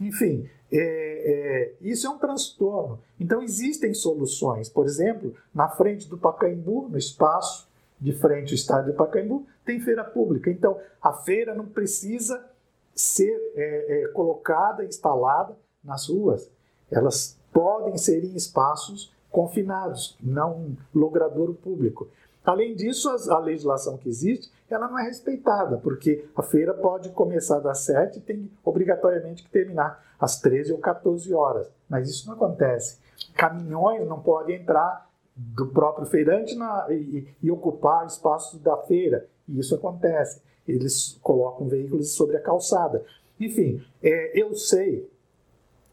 Enfim, 0.00 0.48
é, 0.72 0.78
é, 0.78 1.72
isso 1.80 2.06
é 2.06 2.10
um 2.10 2.18
transtorno. 2.18 3.00
Então 3.18 3.42
existem 3.42 3.94
soluções. 3.94 4.68
Por 4.68 4.86
exemplo, 4.86 5.34
na 5.54 5.68
frente 5.68 6.08
do 6.08 6.18
Pacaembu, 6.18 6.88
no 6.88 6.98
espaço 6.98 7.68
de 7.98 8.12
frente 8.12 8.50
ao 8.50 8.54
estádio 8.54 8.92
do 8.92 8.96
Pacaembu, 8.96 9.46
tem 9.64 9.80
feira 9.80 10.04
pública. 10.04 10.50
Então 10.50 10.78
a 11.00 11.12
feira 11.12 11.54
não 11.54 11.66
precisa 11.66 12.44
ser 12.94 13.34
é, 13.54 14.04
é 14.04 14.08
colocada, 14.08 14.84
instalada 14.84 15.56
nas 15.82 16.08
ruas. 16.08 16.50
Elas 16.90 17.38
podem 17.52 17.96
ser 17.96 18.24
em 18.24 18.34
espaços 18.34 19.12
confinados, 19.30 20.16
não 20.22 20.76
logradouro 20.94 21.54
público. 21.54 22.08
Além 22.46 22.76
disso, 22.76 23.10
a 23.10 23.38
legislação 23.40 23.98
que 23.98 24.08
existe, 24.08 24.52
ela 24.70 24.88
não 24.88 24.96
é 24.96 25.02
respeitada, 25.02 25.78
porque 25.78 26.24
a 26.36 26.42
feira 26.42 26.72
pode 26.72 27.10
começar 27.10 27.58
das 27.58 27.80
7 27.80 28.18
e 28.18 28.22
tem 28.22 28.50
obrigatoriamente 28.64 29.42
que 29.42 29.50
terminar 29.50 30.00
às 30.18 30.40
13 30.40 30.72
ou 30.72 30.78
14 30.78 31.34
horas. 31.34 31.68
Mas 31.88 32.08
isso 32.08 32.28
não 32.28 32.34
acontece. 32.34 32.98
Caminhões 33.34 34.06
não 34.06 34.20
podem 34.20 34.62
entrar 34.62 35.10
do 35.36 35.66
próprio 35.66 36.06
feirante 36.06 36.54
na, 36.54 36.86
e, 36.88 37.26
e, 37.42 37.50
ocupar 37.50 38.06
espaços 38.06 38.60
da 38.60 38.76
feira. 38.76 39.26
E 39.48 39.58
isso 39.58 39.74
acontece. 39.74 40.40
Eles 40.66 41.18
colocam 41.22 41.68
veículos 41.68 42.14
sobre 42.14 42.36
a 42.36 42.40
calçada. 42.40 43.04
Enfim, 43.40 43.84
é, 44.00 44.40
eu 44.40 44.54
sei, 44.54 45.10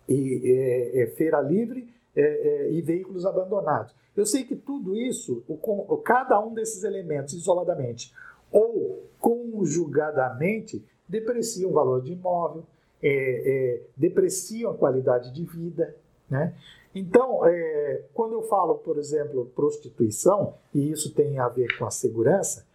e, 0.07 0.41
é, 0.45 1.01
é 1.01 1.07
feira 1.07 1.41
livre 1.41 1.91
é, 2.15 2.21
é, 2.21 2.71
e 2.71 2.81
veículos 2.81 3.25
abandonados. 3.25 3.95
Eu 4.15 4.25
sei 4.25 4.43
que 4.43 4.55
tudo 4.55 4.95
isso, 4.95 5.43
o, 5.47 5.97
cada 5.97 6.39
um 6.39 6.53
desses 6.53 6.83
elementos 6.83 7.33
isoladamente 7.33 8.13
ou 8.51 9.09
conjugadamente, 9.19 10.85
depreciam 11.09 11.71
o 11.71 11.73
valor 11.73 12.01
de 12.03 12.13
imóvel, 12.13 12.63
é, 13.01 13.09
é, 13.09 13.81
depreciam 13.97 14.71
a 14.71 14.77
qualidade 14.77 15.33
de 15.33 15.43
vida. 15.43 15.95
Né? 16.29 16.53
Então, 16.93 17.45
é, 17.45 18.03
quando 18.13 18.33
eu 18.33 18.43
falo, 18.43 18.75
por 18.75 18.97
exemplo, 18.97 19.51
prostituição, 19.55 20.53
e 20.73 20.91
isso 20.91 21.13
tem 21.13 21.39
a 21.39 21.49
ver 21.49 21.77
com 21.77 21.85
a 21.85 21.91
segurança, 21.91 22.65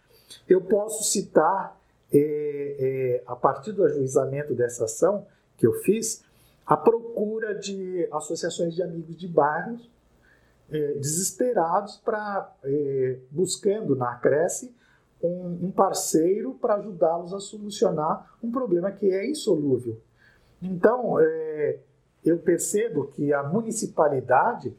eu 0.47 0.61
posso 0.61 1.03
citar, 1.03 1.79
é, 2.13 3.23
a 3.25 3.35
partir 3.35 3.71
do 3.71 3.83
ajuizamento 3.83 4.53
dessa 4.53 4.85
ação 4.85 5.25
que 5.57 5.65
eu 5.65 5.73
fiz, 5.81 6.23
a 6.69 6.77
procura 6.77 7.55
de 7.55 8.07
associações 8.11 8.75
de 8.75 8.83
amigos 8.83 9.17
de 9.17 9.27
bairros 9.27 9.89
é, 10.69 10.93
desesperados 10.93 11.97
para 11.97 12.55
é, 12.63 13.17
buscando 13.31 13.95
na 13.95 14.13
Cresce 14.17 14.71
um, 15.19 15.65
um 15.65 15.71
parceiro 15.71 16.53
para 16.53 16.75
ajudá-los 16.75 17.33
a 17.33 17.39
solucionar 17.39 18.37
um 18.43 18.51
problema 18.51 18.91
que 18.91 19.11
é 19.11 19.27
insolúvel. 19.27 19.99
Então, 20.61 21.19
é, 21.19 21.79
eu 22.23 22.37
percebo 22.37 23.07
que 23.07 23.33
a 23.33 23.41
municipalidade 23.41 24.75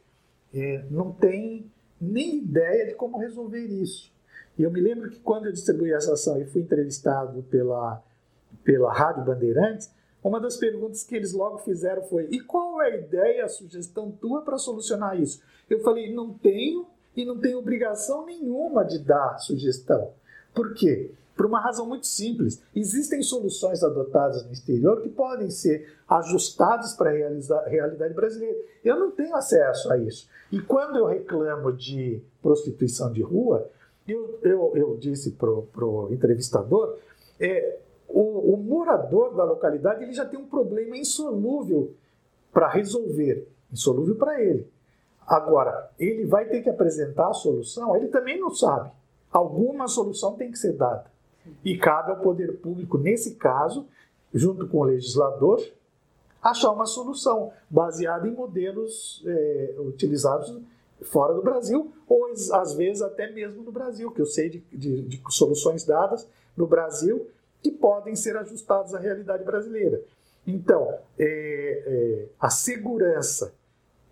não 0.91 1.12
tem 1.12 1.70
nem 2.01 2.38
ideia 2.38 2.86
de 2.86 2.95
como 2.95 3.18
resolver 3.18 3.66
isso. 3.66 4.12
E 4.59 4.62
eu 4.62 4.70
me 4.70 4.80
lembro 4.80 5.09
que 5.11 5.20
quando 5.20 5.47
eu 5.47 5.53
distribuí 5.53 5.93
essa 5.93 6.12
ação 6.12 6.41
e 6.41 6.45
fui 6.45 6.62
entrevistado 6.62 7.43
pela, 7.45 8.03
pela 8.64 8.93
Rádio 8.93 9.24
Bandeirantes, 9.24 9.91
uma 10.22 10.40
das 10.40 10.56
perguntas 10.56 11.02
que 11.02 11.16
eles 11.16 11.32
logo 11.32 11.58
fizeram 11.58 12.02
foi: 12.02 12.28
e 12.30 12.40
qual 12.40 12.80
é 12.82 12.92
a 12.92 12.96
ideia, 12.96 13.44
a 13.44 13.48
sugestão 13.48 14.10
tua 14.10 14.42
para 14.42 14.58
solucionar 14.58 15.20
isso? 15.20 15.42
Eu 15.68 15.80
falei: 15.80 16.14
não 16.14 16.32
tenho 16.32 16.86
e 17.16 17.24
não 17.24 17.38
tenho 17.38 17.58
obrigação 17.58 18.26
nenhuma 18.26 18.84
de 18.84 18.98
dar 18.98 19.38
sugestão. 19.38 20.12
Por 20.54 20.74
quê? 20.74 21.10
Por 21.36 21.46
uma 21.46 21.60
razão 21.60 21.86
muito 21.86 22.06
simples. 22.06 22.62
Existem 22.74 23.22
soluções 23.22 23.82
adotadas 23.82 24.44
no 24.44 24.52
exterior 24.52 25.00
que 25.00 25.08
podem 25.08 25.48
ser 25.48 25.96
ajustadas 26.06 26.94
para 26.94 27.10
a 27.10 27.68
realidade 27.68 28.12
brasileira. 28.12 28.58
Eu 28.84 28.98
não 28.98 29.10
tenho 29.10 29.34
acesso 29.34 29.90
a 29.90 29.96
isso. 29.96 30.28
E 30.52 30.60
quando 30.60 30.96
eu 30.96 31.06
reclamo 31.06 31.72
de 31.72 32.20
prostituição 32.42 33.10
de 33.10 33.22
rua, 33.22 33.70
eu, 34.06 34.38
eu, 34.42 34.72
eu 34.74 34.96
disse 34.98 35.30
para 35.30 35.48
o 35.48 36.08
entrevistador, 36.10 36.98
é, 37.38 37.78
o, 38.12 38.54
o 38.54 38.56
morador 38.56 39.34
da 39.34 39.44
localidade 39.44 40.02
ele 40.02 40.12
já 40.12 40.24
tem 40.24 40.38
um 40.38 40.46
problema 40.46 40.96
insolúvel 40.96 41.92
para 42.52 42.68
resolver, 42.68 43.46
insolúvel 43.72 44.16
para 44.16 44.42
ele. 44.42 44.66
Agora, 45.26 45.90
ele 45.98 46.26
vai 46.26 46.46
ter 46.46 46.61
que 46.61 46.68
apresentar 46.68 47.28
a 47.28 47.34
solução, 47.34 47.96
ele 47.96 48.08
também 48.08 48.38
não 48.38 48.50
sabe. 48.50 48.90
Alguma 49.30 49.86
solução 49.86 50.34
tem 50.34 50.50
que 50.50 50.58
ser 50.58 50.72
dada. 50.72 51.04
E 51.64 51.76
cabe 51.78 52.11
ao 52.11 52.18
poder 52.18 52.58
público, 52.58 52.98
nesse 52.98 53.36
caso, 53.36 53.86
junto 54.34 54.66
com 54.66 54.78
o 54.78 54.84
legislador, 54.84 55.62
achar 56.42 56.72
uma 56.72 56.86
solução 56.86 57.52
baseada 57.68 58.26
em 58.26 58.32
modelos 58.32 59.22
é, 59.24 59.76
utilizados 59.78 60.58
fora 61.02 61.32
do 61.32 61.42
Brasil, 61.42 61.92
ou 62.08 62.26
às 62.52 62.74
vezes 62.74 63.02
até 63.02 63.30
mesmo 63.30 63.62
no 63.62 63.72
Brasil, 63.72 64.11
que 64.11 64.20
eu 64.20 64.26
sei 64.26 64.50
de, 64.50 64.58
de, 64.72 65.02
de 65.02 65.22
soluções 65.28 65.84
dadas 65.84 66.26
no 66.56 66.66
Brasil 66.66 67.26
que 67.62 67.70
podem 67.70 68.16
ser 68.16 68.36
ajustadas 68.36 68.94
à 68.94 68.98
realidade 68.98 69.44
brasileira. 69.44 70.02
Então, 70.46 70.98
é, 71.18 71.82
é, 71.86 72.26
a 72.38 72.50
segurança 72.50 73.54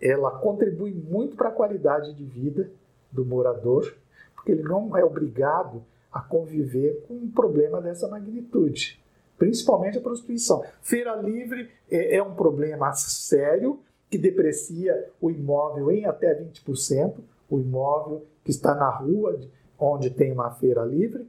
ela 0.01 0.31
contribui 0.31 0.93
muito 0.93 1.35
para 1.35 1.49
a 1.49 1.51
qualidade 1.51 2.13
de 2.13 2.23
vida 2.23 2.71
do 3.11 3.25
morador, 3.25 3.93
porque 4.35 4.51
ele 4.51 4.63
não 4.63 4.95
é 4.95 5.03
obrigado 5.03 5.83
a 6.11 6.21
conviver 6.21 7.03
com 7.07 7.15
um 7.15 7.29
problema 7.29 7.81
dessa 7.81 8.07
magnitude, 8.07 8.99
principalmente 9.37 9.97
a 9.97 10.01
prostituição. 10.01 10.63
Feira 10.81 11.15
livre 11.15 11.69
é, 11.89 12.15
é 12.15 12.23
um 12.23 12.33
problema 12.33 12.93
sério 12.93 13.79
que 14.09 14.17
deprecia 14.17 15.09
o 15.21 15.29
imóvel 15.29 15.91
em 15.91 16.05
até 16.05 16.33
20%, 16.33 17.15
o 17.49 17.59
imóvel 17.59 18.25
que 18.43 18.51
está 18.51 18.73
na 18.73 18.89
rua 18.89 19.39
onde 19.77 20.09
tem 20.09 20.31
uma 20.31 20.51
feira 20.51 20.83
livre. 20.83 21.27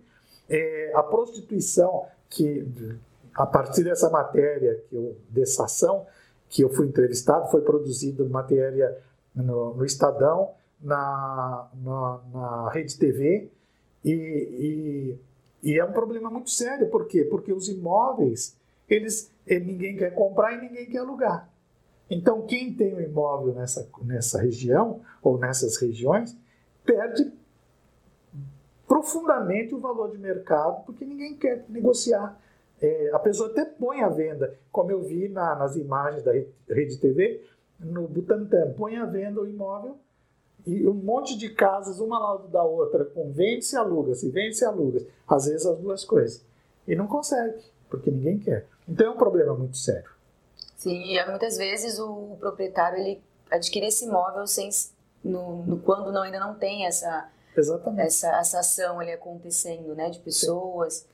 É, 0.51 0.93
a 0.95 1.03
prostituição, 1.03 2.07
que 2.29 2.67
a 3.35 3.47
partir 3.47 3.85
dessa 3.85 4.11
matéria, 4.11 4.83
que 4.89 4.95
eu, 4.97 5.17
dessa 5.31 5.65
ação, 5.65 6.07
que 6.49 6.63
eu 6.63 6.69
fui 6.69 6.89
entrevistado, 6.89 7.51
foi 7.51 7.61
produzida 7.63 8.25
matéria 8.25 8.99
no, 9.35 9.75
no 9.75 9.85
Estadão, 9.85 10.51
na, 10.83 11.69
na, 11.83 12.21
na 12.33 12.71
Rede 12.71 12.99
TV, 12.99 13.49
e, 14.05 15.19
e, 15.63 15.71
e, 15.71 15.79
é 15.79 15.85
um 15.85 15.93
problema 15.93 16.31
muito 16.31 16.51
sério, 16.51 16.89
por 16.89 17.07
quê? 17.07 17.25
Porque 17.25 17.53
os 17.53 17.69
imóveis, 17.69 18.57
eles, 18.89 19.31
eh, 19.47 19.61
ninguém 19.61 19.97
quer 19.97 20.15
comprar 20.15 20.55
e 20.55 20.61
ninguém 20.61 20.87
quer 20.87 20.99
alugar. 20.99 21.49
Então, 22.11 22.43
quem 22.43 22.75
tem 22.75 22.95
um 22.95 23.01
imóvel 23.01 23.55
nessa, 23.55 23.89
nessa 24.03 24.41
região, 24.41 25.01
ou 25.23 25.39
nessas 25.39 25.77
regiões, 25.77 26.37
perde 26.85 27.31
profundamente 28.91 29.73
o 29.73 29.79
valor 29.79 30.11
de 30.11 30.19
mercado, 30.19 30.85
porque 30.85 31.05
ninguém 31.05 31.37
quer 31.37 31.65
negociar. 31.69 32.37
É, 32.83 33.11
a 33.13 33.21
pessoa 33.21 33.49
até 33.49 33.65
põe 33.65 34.01
à 34.01 34.09
venda, 34.09 34.59
como 34.73 34.91
eu 34.91 35.01
vi 35.01 35.29
na, 35.29 35.55
nas 35.55 35.77
imagens 35.77 36.25
da 36.25 36.33
Rede 36.69 36.97
TV, 36.99 37.41
no 37.79 38.09
Butantã, 38.09 38.75
põe 38.77 38.97
à 38.97 39.07
venda 39.07 39.41
o 39.41 39.47
imóvel 39.47 39.97
e 40.67 40.89
um 40.89 40.95
monte 40.95 41.39
de 41.39 41.51
casas, 41.51 42.01
uma 42.01 42.19
lado 42.19 42.49
da 42.49 42.65
outra, 42.65 43.05
com 43.05 43.31
vende-se 43.31 43.77
aluga-se, 43.77 44.29
vende-se 44.29 44.65
aluga-se. 44.65 45.07
Às 45.29 45.47
vezes 45.47 45.65
as 45.67 45.79
duas 45.79 46.05
coisas. 46.05 46.45
E 46.85 46.97
não 46.97 47.07
consegue, 47.07 47.63
porque 47.89 48.11
ninguém 48.11 48.41
quer. 48.41 48.67
Então 48.89 49.07
é 49.07 49.11
um 49.11 49.17
problema 49.17 49.55
muito 49.55 49.77
sério. 49.77 50.11
Sim, 50.77 51.15
e 51.15 51.27
muitas 51.27 51.57
vezes 51.57 52.01
o 52.01 52.37
proprietário 52.41 52.99
ele 52.99 53.23
adquire 53.53 53.87
esse 53.87 54.05
imóvel 54.05 54.49
sem, 54.49 54.69
no, 55.23 55.65
no 55.65 55.79
quando 55.79 56.11
não, 56.11 56.23
ainda 56.23 56.41
não 56.41 56.57
tem 56.57 56.87
essa, 56.87 57.31
Exatamente. 57.61 58.07
essa, 58.07 58.29
essa 58.39 58.61
ação 58.61 59.01
ali 59.01 59.13
acontecendo, 59.13 59.95
né, 59.95 60.11
de 60.11 60.19
pessoas. 60.19 60.95
Sim. 60.95 61.11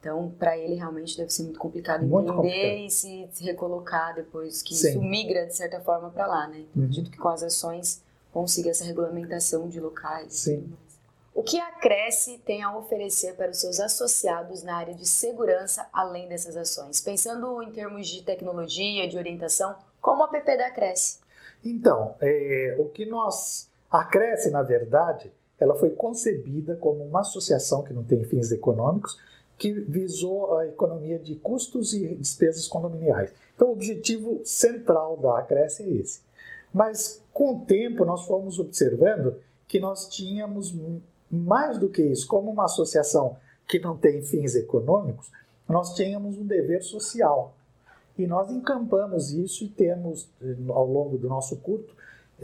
Então, 0.00 0.30
para 0.38 0.56
ele 0.56 0.74
realmente 0.74 1.16
deve 1.16 1.30
ser 1.30 1.42
muito 1.42 1.58
complicado 1.58 2.06
muito 2.06 2.32
entender 2.32 2.36
complicado. 2.36 2.86
e 2.86 2.90
se, 2.90 3.28
se, 3.32 3.44
recolocar 3.44 4.14
depois 4.14 4.62
que 4.62 4.74
Sim. 4.74 4.88
isso 4.88 5.02
migra 5.02 5.46
de 5.46 5.54
certa 5.54 5.78
forma 5.80 6.10
para 6.10 6.26
lá, 6.26 6.48
né? 6.48 6.64
Uhum. 6.74 6.90
Que 6.90 7.18
com 7.18 7.28
as 7.28 7.42
ações 7.42 8.02
consiga 8.32 8.70
essa 8.70 8.82
regulamentação 8.84 9.68
de 9.68 9.78
locais. 9.78 10.32
Sim. 10.32 10.72
O 11.34 11.42
que 11.42 11.58
a 11.58 11.70
Cresce 11.72 12.38
tem 12.38 12.62
a 12.62 12.76
oferecer 12.76 13.34
para 13.34 13.50
os 13.50 13.60
seus 13.60 13.78
associados 13.78 14.62
na 14.62 14.76
área 14.76 14.94
de 14.94 15.06
segurança, 15.06 15.86
além 15.92 16.28
dessas 16.28 16.56
ações? 16.56 17.00
Pensando 17.00 17.62
em 17.62 17.70
termos 17.70 18.08
de 18.08 18.22
tecnologia, 18.22 19.08
de 19.08 19.16
orientação, 19.16 19.76
como 20.00 20.24
a 20.24 20.28
PP 20.28 20.56
da 20.56 20.70
Cresce? 20.70 21.18
Então, 21.64 22.14
é, 22.20 22.76
o 22.78 22.86
que 22.88 23.06
nós. 23.06 23.70
A 23.90 24.04
Cresce, 24.04 24.50
na 24.50 24.62
verdade, 24.62 25.32
ela 25.60 25.74
foi 25.74 25.90
concebida 25.90 26.74
como 26.74 27.04
uma 27.04 27.20
associação 27.20 27.82
que 27.82 27.92
não 27.92 28.02
tem 28.02 28.24
fins 28.24 28.50
econômicos, 28.50 29.18
que 29.58 29.72
visou 29.72 30.56
a 30.56 30.66
economia 30.66 31.18
de 31.18 31.34
custos 31.36 31.92
e 31.92 32.14
despesas 32.14 32.66
condominiais. 32.66 33.30
Então, 33.54 33.68
o 33.68 33.72
objetivo 33.72 34.40
central 34.42 35.18
da 35.18 35.38
Acresce 35.38 35.82
é 35.82 35.90
esse. 35.90 36.22
Mas, 36.72 37.22
com 37.30 37.56
o 37.56 37.60
tempo, 37.66 38.06
nós 38.06 38.24
fomos 38.24 38.58
observando 38.58 39.36
que 39.68 39.78
nós 39.78 40.08
tínhamos 40.08 40.74
mais 41.30 41.78
do 41.78 41.90
que 41.90 42.02
isso, 42.02 42.26
como 42.26 42.50
uma 42.50 42.64
associação 42.64 43.36
que 43.68 43.78
não 43.78 43.96
tem 43.96 44.22
fins 44.22 44.54
econômicos, 44.54 45.30
nós 45.68 45.94
tínhamos 45.94 46.38
um 46.38 46.46
dever 46.46 46.82
social. 46.82 47.54
E 48.16 48.26
nós 48.26 48.50
encampamos 48.50 49.30
isso 49.30 49.64
e 49.64 49.68
temos, 49.68 50.28
ao 50.68 50.86
longo 50.86 51.18
do 51.18 51.28
nosso 51.28 51.56
curto 51.56 51.94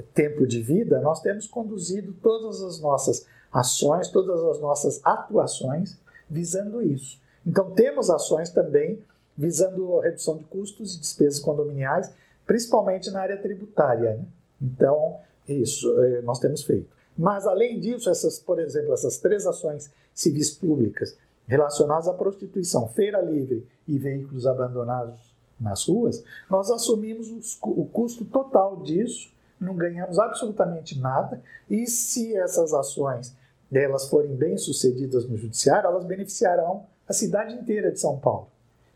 tempo 0.03 0.47
de 0.47 0.63
vida, 0.63 1.01
nós 1.01 1.21
temos 1.21 1.47
conduzido 1.47 2.13
todas 2.23 2.63
as 2.63 2.81
nossas 2.81 3.27
ações, 3.53 4.09
todas 4.09 4.43
as 4.45 4.61
nossas 4.61 5.01
atuações 5.05 5.99
visando 6.29 6.83
isso. 6.83 7.21
Então, 7.47 7.71
temos 7.71 8.11
ações 8.11 8.51
também 8.51 8.99
visando 9.37 10.01
a 10.01 10.05
redução 10.05 10.37
de 10.37 10.45
custos 10.45 10.97
e 10.97 11.01
despesas 11.01 11.39
condominiais, 11.39 12.11
principalmente 12.47 13.11
na 13.11 13.21
área 13.21 13.37
tributária. 13.37 14.15
Né? 14.15 14.25
Então, 14.61 15.19
isso 15.47 15.89
eh, 16.01 16.23
nós 16.23 16.39
temos 16.39 16.65
feito. 16.65 16.89
Mas, 17.17 17.47
além 17.47 17.79
disso, 17.79 18.11
essas, 18.11 18.39
por 18.39 18.59
exemplo, 18.59 18.93
essas 18.93 19.19
três 19.19 19.47
ações 19.47 19.91
civis 20.15 20.51
públicas 20.51 21.17
relacionadas 21.47 22.09
à 22.09 22.13
prostituição, 22.13 22.89
feira 22.89 23.21
livre 23.21 23.67
e 23.87 23.99
veículos 23.99 24.47
abandonados 24.47 25.35
nas 25.59 25.87
ruas, 25.89 26.23
nós 26.51 26.71
assumimos 26.71 27.31
os, 27.31 27.59
o 27.63 27.85
custo 27.87 28.25
total 28.25 28.83
disso, 28.83 29.31
não 29.61 29.75
ganhamos 29.75 30.19
absolutamente 30.19 30.99
nada, 30.99 31.43
e 31.69 31.87
se 31.87 32.37
essas 32.37 32.73
ações 32.73 33.35
elas 33.73 34.09
forem 34.09 34.35
bem 34.35 34.57
sucedidas 34.57 35.29
no 35.29 35.37
judiciário, 35.37 35.89
elas 35.89 36.05
beneficiarão 36.05 36.87
a 37.09 37.13
cidade 37.13 37.55
inteira 37.55 37.91
de 37.91 38.01
São 38.01 38.19
Paulo. 38.19 38.49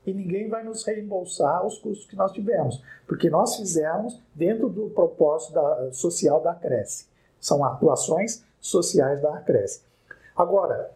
E 0.07 0.15
ninguém 0.15 0.49
vai 0.49 0.65
nos 0.65 0.85
reembolsar 0.85 1.67
os 1.67 1.79
custos 1.79 2.07
que 2.07 2.17
nós 2.17 2.33
tivemos, 2.33 2.83
porque 3.07 3.29
nós 3.29 3.57
fizemos 3.57 4.21
dentro 4.35 4.69
do 4.69 4.89
propósito 4.91 5.53
da, 5.53 5.93
social 5.93 6.41
da 6.41 6.55
Cresce. 6.55 7.07
São 7.41 7.65
atuações 7.65 8.43
sociais 8.61 9.21
da 9.21 9.39
Cresce. 9.39 9.83
Agora, 10.37 10.91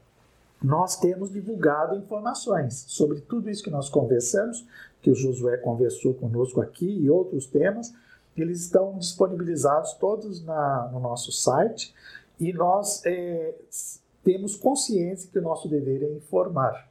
nós 0.62 0.96
temos 0.96 1.30
divulgado 1.30 1.96
informações 1.96 2.86
sobre 2.88 3.20
tudo 3.20 3.50
isso 3.50 3.62
que 3.62 3.70
nós 3.70 3.90
conversamos, 3.90 4.66
que 5.02 5.10
o 5.10 5.14
Josué 5.14 5.58
conversou 5.58 6.14
conosco 6.14 6.62
aqui 6.62 6.86
e 6.86 7.10
outros 7.10 7.46
temas. 7.46 7.92
Eles 8.36 8.62
estão 8.62 8.98
disponibilizados 8.98 9.92
todos 9.94 10.44
na, 10.44 10.88
no 10.92 11.00
nosso 11.00 11.30
site 11.30 11.94
e 12.38 12.52
nós 12.52 13.04
é, 13.04 13.54
temos 14.22 14.56
consciência 14.56 15.30
que 15.30 15.38
o 15.38 15.42
nosso 15.42 15.68
dever 15.68 16.02
é 16.02 16.12
informar. 16.12 16.88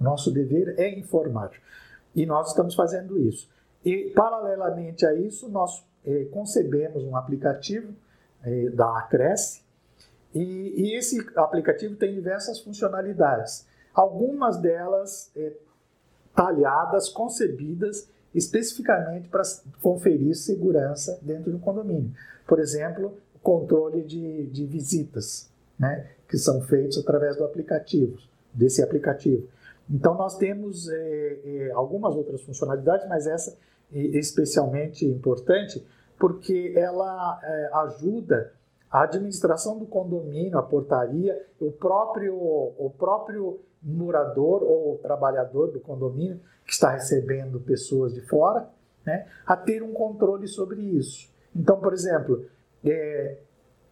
Nosso 0.00 0.30
dever 0.30 0.78
é 0.78 0.98
informar. 0.98 1.50
E 2.14 2.26
nós 2.26 2.48
estamos 2.48 2.74
fazendo 2.74 3.18
isso. 3.18 3.48
E, 3.84 4.12
paralelamente 4.14 5.04
a 5.04 5.14
isso, 5.14 5.48
nós 5.48 5.84
é, 6.04 6.24
concebemos 6.26 7.02
um 7.04 7.16
aplicativo 7.16 7.92
é, 8.42 8.70
da 8.70 8.98
Acresce, 8.98 9.62
e, 10.34 10.40
e, 10.40 10.96
esse 10.96 11.18
aplicativo 11.36 11.94
tem 11.96 12.14
diversas 12.14 12.58
funcionalidades. 12.58 13.66
Algumas 13.92 14.56
delas 14.56 15.30
é, 15.36 15.52
talhadas, 16.34 17.08
concebidas 17.10 18.08
especificamente 18.34 19.28
para 19.28 19.42
conferir 19.80 20.34
segurança 20.34 21.18
dentro 21.22 21.50
do 21.50 21.58
condomínio. 21.58 22.12
Por 22.46 22.58
exemplo, 22.58 23.16
controle 23.42 24.02
de, 24.02 24.46
de 24.46 24.66
visitas, 24.66 25.50
né, 25.78 26.06
que 26.28 26.38
são 26.38 26.60
feitos 26.62 26.98
através 26.98 27.36
do 27.36 27.44
aplicativo, 27.44 28.16
desse 28.52 28.82
aplicativo. 28.82 29.46
Então, 29.90 30.14
nós 30.14 30.36
temos 30.38 30.88
é, 30.88 31.38
é, 31.44 31.70
algumas 31.72 32.14
outras 32.14 32.40
funcionalidades, 32.42 33.06
mas 33.08 33.26
essa 33.26 33.56
é 33.92 33.98
especialmente 34.18 35.04
importante 35.04 35.84
porque 36.18 36.72
ela 36.76 37.40
é, 37.42 37.70
ajuda 37.74 38.52
a 38.90 39.02
administração 39.02 39.78
do 39.78 39.86
condomínio, 39.86 40.58
a 40.58 40.62
portaria, 40.62 41.46
o 41.58 41.72
próprio, 41.72 42.34
o 42.34 42.92
próprio 42.96 43.60
morador 43.82 44.62
ou 44.62 44.98
trabalhador 44.98 45.70
do 45.70 45.80
condomínio 45.80 46.40
que 46.64 46.72
está 46.72 46.90
recebendo 46.90 47.60
pessoas 47.60 48.14
de 48.14 48.20
fora, 48.20 48.68
né, 49.04 49.26
a 49.44 49.56
ter 49.56 49.82
um 49.82 49.92
controle 49.92 50.46
sobre 50.46 50.80
isso. 50.80 51.28
Então, 51.54 51.80
por 51.80 51.92
exemplo, 51.92 52.46
é, 52.84 53.38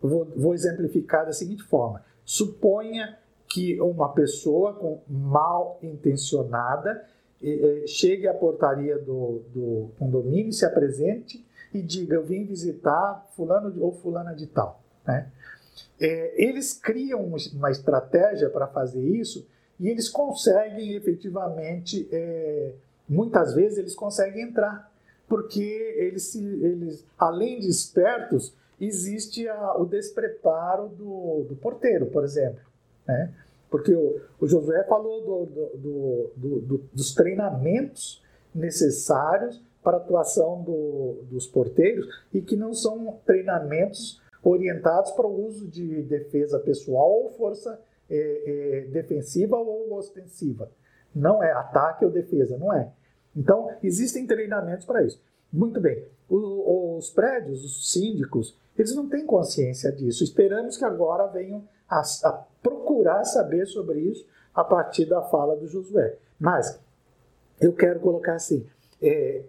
vou, 0.01 0.25
vou 0.37 0.55
exemplificar 0.55 1.27
da 1.27 1.33
seguinte 1.33 1.63
forma: 1.65 2.05
suponha 2.25 3.19
que 3.49 3.81
uma 3.81 4.13
pessoa 4.13 4.75
com 4.75 5.01
mal 5.09 5.79
intencionada 5.83 7.05
eh, 7.43 7.85
chegue 7.87 8.29
à 8.29 8.35
portaria 8.35 8.97
do, 8.99 9.43
do 9.53 9.91
condomínio, 9.99 10.53
se 10.53 10.65
apresente 10.65 11.45
e 11.75 11.83
diga: 11.83 12.15
Eu 12.15 12.25
vim 12.25 12.45
visitar 12.45 13.27
Fulano 13.35 13.75
ou 13.83 13.93
Fulana 13.93 14.35
de 14.35 14.47
Tal. 14.47 14.81
Né? 15.07 15.31
É, 16.01 16.43
eles 16.43 16.73
criam 16.73 17.25
uma 17.53 17.71
estratégia 17.71 18.49
para 18.49 18.67
fazer 18.67 19.03
isso 19.03 19.47
e 19.81 19.89
eles 19.89 20.11
conseguem 20.11 20.93
efetivamente, 20.95 22.07
é, 22.13 22.75
muitas 23.09 23.55
vezes, 23.55 23.79
eles 23.79 23.95
conseguem 23.95 24.43
entrar, 24.43 24.93
porque 25.27 25.95
eles, 25.97 26.35
eles 26.35 27.05
além 27.19 27.59
de 27.59 27.69
espertos, 27.69 28.55
existe 28.79 29.49
a, 29.49 29.77
o 29.79 29.87
despreparo 29.87 30.89
do, 30.89 31.47
do, 31.49 31.57
porteiro, 31.57 32.07
por 32.07 32.25
exemplo. 32.25 32.61
Né? 33.07 33.33
Porque 33.71 33.95
o, 33.95 34.21
o 34.39 34.47
Josué 34.47 34.85
falou 34.85 35.47
do, 35.47 36.31
do, 36.37 36.81
dos 36.93 37.15
treinamentos 37.15 38.23
necessários 38.55 39.63
para 39.83 39.97
a 39.97 40.01
atuação 40.01 40.63
dos 41.31 41.47
porteiros 41.47 42.07
e 42.35 42.43
que 42.43 42.55
não 42.55 42.75
são 42.75 43.19
treinamentos 43.25 44.21
orientados 44.43 45.13
para 45.13 45.27
o 45.27 45.47
uso 45.47 45.67
de 45.69 46.03
defesa 46.03 46.59
pessoal 46.59 47.11
ou 47.11 47.31
força 47.31 47.81
é, 48.11 48.43
é, 48.47 48.81
defensiva 48.91 49.57
ou 49.57 49.95
ostensiva. 49.95 50.71
Não 51.15 51.43
é 51.43 51.53
ataque 51.53 52.05
ou 52.05 52.11
defesa, 52.11 52.59
não 52.59 52.73
é. 52.73 52.91
Então, 53.37 53.71
existem 53.83 54.27
treinamentos 54.27 54.85
para 54.85 55.03
isso. 55.03 55.21
Muito 55.53 55.81
bem. 55.81 56.05
O, 56.29 56.97
os 56.97 57.11
prédios, 57.11 57.65
os 57.65 57.93
síndicos, 57.93 58.57
eles 58.77 58.95
não 58.95 59.09
têm 59.09 59.25
consciência 59.27 59.91
disso. 59.91 60.23
Esperamos 60.25 60.77
que 60.77 60.85
agora 60.85 61.27
venham 61.27 61.65
a, 61.89 62.01
a 62.01 62.45
procurar 62.63 63.25
saber 63.25 63.67
sobre 63.67 64.01
isso 64.01 64.27
a 64.55 64.63
partir 64.65 65.07
da 65.07 65.23
fala 65.23 65.57
do 65.57 65.67
Josué. 65.67 66.17
Mas 66.39 66.81
eu 67.61 67.73
quero 67.73 68.01
colocar 68.01 68.35
assim: 68.35 68.67
é, 69.03 69.43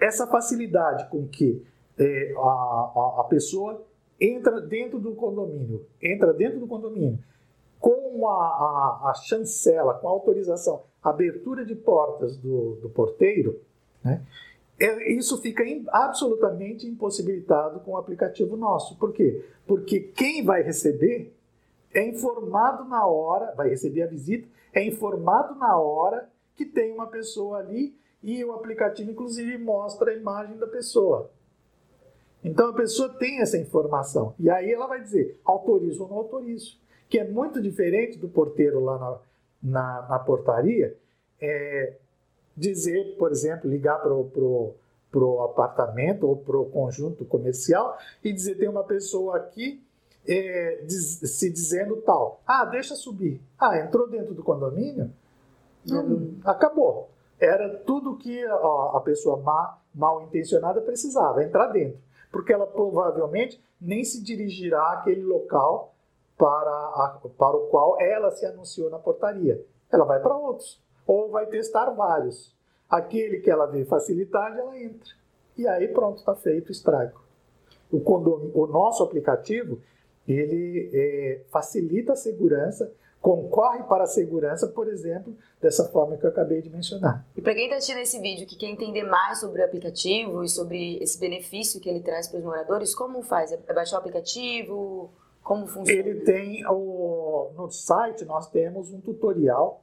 essa 0.00 0.26
facilidade 0.26 1.08
com 1.08 1.26
que 1.26 1.64
é, 1.98 2.34
a, 2.36 2.40
a, 2.40 3.16
a, 3.20 3.24
pessoa 3.24 3.84
entra 4.20 4.60
dentro 4.60 4.98
do 4.98 5.14
condomínio, 5.14 5.84
entra 6.00 6.32
dentro 6.32 6.58
do 6.58 6.66
condomínio, 6.66 7.18
com 7.82 8.28
a, 8.28 8.46
a, 8.46 9.10
a 9.10 9.14
chancela, 9.14 9.94
com 9.94 10.06
a 10.06 10.10
autorização, 10.12 10.84
abertura 11.02 11.66
de 11.66 11.74
portas 11.74 12.36
do, 12.36 12.76
do 12.76 12.88
porteiro, 12.88 13.60
né, 14.04 14.24
é, 14.78 15.12
isso 15.12 15.36
fica 15.42 15.64
in, 15.64 15.84
absolutamente 15.88 16.86
impossibilitado 16.86 17.80
com 17.80 17.92
o 17.92 17.96
aplicativo 17.96 18.56
nosso. 18.56 18.96
Por 18.96 19.12
quê? 19.12 19.44
Porque 19.66 19.98
quem 19.98 20.44
vai 20.44 20.62
receber 20.62 21.34
é 21.92 22.06
informado 22.06 22.84
na 22.84 23.04
hora, 23.04 23.52
vai 23.56 23.68
receber 23.68 24.02
a 24.02 24.06
visita, 24.06 24.46
é 24.72 24.86
informado 24.86 25.56
na 25.56 25.76
hora 25.76 26.30
que 26.54 26.64
tem 26.64 26.92
uma 26.92 27.08
pessoa 27.08 27.58
ali 27.58 27.96
e 28.22 28.44
o 28.44 28.52
aplicativo, 28.52 29.10
inclusive, 29.10 29.58
mostra 29.58 30.12
a 30.12 30.14
imagem 30.14 30.56
da 30.56 30.68
pessoa. 30.68 31.30
Então 32.44 32.70
a 32.70 32.72
pessoa 32.72 33.08
tem 33.08 33.40
essa 33.40 33.58
informação. 33.58 34.34
E 34.38 34.48
aí 34.48 34.72
ela 34.72 34.86
vai 34.86 35.00
dizer: 35.00 35.40
autorizo 35.44 36.04
ou 36.04 36.08
não 36.08 36.16
autorizo. 36.18 36.81
Que 37.12 37.18
é 37.18 37.28
muito 37.28 37.60
diferente 37.60 38.18
do 38.18 38.28
porteiro 38.28 38.80
lá 38.80 38.98
na, 38.98 39.18
na, 39.62 40.08
na 40.08 40.18
portaria, 40.18 40.96
é, 41.38 41.96
dizer, 42.56 43.16
por 43.18 43.30
exemplo, 43.30 43.70
ligar 43.70 44.00
para 44.00 44.14
o 44.14 44.74
pro 45.10 45.42
apartamento 45.42 46.26
ou 46.26 46.38
para 46.38 46.56
o 46.56 46.64
conjunto 46.64 47.24
comercial 47.26 47.98
e 48.24 48.32
dizer: 48.32 48.54
tem 48.54 48.68
uma 48.68 48.82
pessoa 48.82 49.36
aqui 49.36 49.84
é, 50.26 50.82
diz, 50.86 51.18
se 51.18 51.50
dizendo 51.50 51.96
tal. 51.96 52.40
Ah, 52.46 52.64
deixa 52.64 52.94
subir. 52.94 53.40
Ah, 53.58 53.78
entrou 53.78 54.08
dentro 54.08 54.34
do 54.34 54.42
condomínio? 54.42 55.12
Hum. 55.90 56.38
Acabou. 56.44 57.10
Era 57.38 57.68
tudo 57.78 58.16
que 58.16 58.46
ó, 58.46 58.96
a 58.96 59.00
pessoa 59.00 59.36
má, 59.38 59.78
mal 59.94 60.22
intencionada 60.22 60.80
precisava, 60.80 61.42
entrar 61.42 61.66
dentro. 61.68 61.98
Porque 62.30 62.52
ela 62.52 62.66
provavelmente 62.66 63.62
nem 63.80 64.04
se 64.04 64.22
dirigirá 64.22 64.92
àquele 64.92 65.22
local 65.22 65.91
para, 66.42 66.70
a, 66.72 67.20
para 67.38 67.56
o 67.56 67.68
qual 67.68 68.00
ela 68.00 68.32
se 68.32 68.44
anunciou 68.44 68.90
na 68.90 68.98
portaria. 68.98 69.64
Ela 69.92 70.04
vai 70.04 70.18
para 70.18 70.36
outros. 70.36 70.82
Ou 71.06 71.30
vai 71.30 71.46
testar 71.46 71.88
vários. 71.90 72.52
Aquele 72.90 73.38
que 73.38 73.48
ela 73.48 73.66
vê 73.66 73.84
facilidade, 73.84 74.58
ela 74.58 74.76
entra. 74.76 75.08
E 75.56 75.68
aí 75.68 75.86
pronto, 75.86 76.18
está 76.18 76.34
feito 76.34 76.70
o 76.70 76.72
estrago. 76.72 77.20
O, 77.92 78.00
o 78.60 78.66
nosso 78.66 79.04
aplicativo, 79.04 79.78
ele 80.26 80.90
é, 80.92 81.42
facilita 81.48 82.14
a 82.14 82.16
segurança, 82.16 82.92
concorre 83.20 83.84
para 83.84 84.02
a 84.02 84.08
segurança, 84.08 84.66
por 84.66 84.88
exemplo, 84.88 85.36
dessa 85.60 85.88
forma 85.90 86.16
que 86.16 86.26
eu 86.26 86.30
acabei 86.30 86.60
de 86.60 86.70
mencionar. 86.70 87.24
E 87.36 87.40
para 87.40 87.54
quem 87.54 87.66
está 87.66 87.76
assistindo 87.76 88.00
esse 88.00 88.18
vídeo 88.18 88.48
que 88.48 88.56
quer 88.56 88.66
entender 88.66 89.04
mais 89.04 89.38
sobre 89.38 89.62
o 89.62 89.64
aplicativo 89.64 90.42
e 90.42 90.48
sobre 90.48 90.96
esse 91.00 91.20
benefício 91.20 91.80
que 91.80 91.88
ele 91.88 92.00
traz 92.00 92.26
para 92.26 92.40
os 92.40 92.44
moradores, 92.44 92.96
como 92.96 93.22
faz? 93.22 93.52
É 93.52 93.72
baixar 93.72 93.98
o 93.98 94.00
aplicativo? 94.00 95.08
Como 95.42 95.66
funciona? 95.66 95.98
Ele 95.98 96.20
tem 96.20 96.64
o, 96.66 97.50
no 97.56 97.70
site 97.70 98.24
nós 98.24 98.48
temos 98.48 98.92
um 98.92 99.00
tutorial 99.00 99.82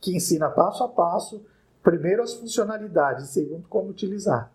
que 0.00 0.14
ensina 0.14 0.50
passo 0.50 0.84
a 0.84 0.88
passo, 0.88 1.44
primeiro 1.82 2.22
as 2.22 2.34
funcionalidades, 2.34 3.28
segundo 3.28 3.66
como 3.68 3.88
utilizar. 3.88 4.50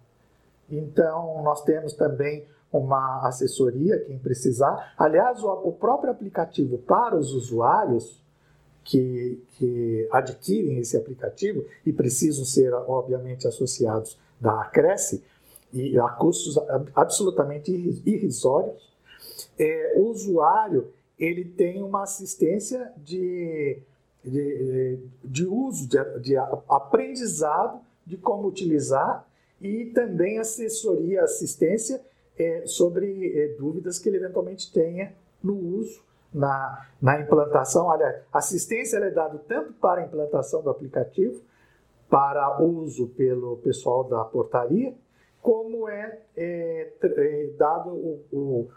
Então 0.69 1.41
nós 1.43 1.63
temos 1.63 1.93
também 1.93 2.45
uma 2.71 3.25
assessoria, 3.27 3.99
quem 3.99 4.19
precisar. 4.19 4.93
Aliás, 4.97 5.41
o, 5.43 5.51
o 5.63 5.71
próprio 5.71 6.11
aplicativo 6.11 6.77
para 6.79 7.15
os 7.15 7.33
usuários 7.33 8.21
que, 8.83 9.41
que, 9.57 10.07
adquirem 10.11 10.77
esse 10.79 10.95
aplicativo 10.95 11.65
e 11.85 11.91
precisam 11.91 12.45
ser, 12.45 12.73
obviamente, 12.73 13.47
associados 13.47 14.17
da 14.39 14.61
Acresce, 14.61 15.23
e 15.73 15.99
a 15.99 16.07
custos 16.09 16.57
absolutamente 16.95 17.71
irrisórios, 18.05 18.96
é, 19.59 19.93
o 19.97 20.09
usuário 20.09 20.93
ele 21.17 21.45
tem 21.45 21.81
uma 21.81 22.03
assistência 22.03 22.91
de, 22.97 23.79
de, 24.23 24.99
de 25.23 25.45
uso, 25.45 25.87
de, 25.87 26.19
de 26.19 26.37
aprendizado 26.69 27.81
de 28.05 28.17
como 28.17 28.47
utilizar 28.47 29.27
e 29.59 29.85
também 29.87 30.39
assessoria, 30.39 31.23
assistência 31.23 32.01
é, 32.37 32.63
sobre 32.65 33.37
é, 33.37 33.47
dúvidas 33.57 33.97
que 33.99 34.07
ele 34.07 34.17
eventualmente 34.17 34.71
tenha 34.71 35.13
no 35.43 35.55
uso, 35.55 36.03
na, 36.33 36.87
na 37.01 37.19
implantação. 37.19 37.87
Olha, 37.87 38.23
assistência 38.31 38.97
é 38.97 39.09
dada 39.09 39.39
tanto 39.47 39.73
para 39.73 40.01
a 40.01 40.05
implantação 40.05 40.61
do 40.61 40.69
aplicativo, 40.69 41.41
para 42.09 42.61
uso 42.61 43.07
pelo 43.09 43.57
pessoal 43.57 44.03
da 44.03 44.23
portaria, 44.23 44.93
como 45.41 45.89
é, 45.89 46.19
é, 46.35 46.93
é 47.01 47.49
dado 47.57 47.89
o, 47.89 48.21
o, 48.31 48.69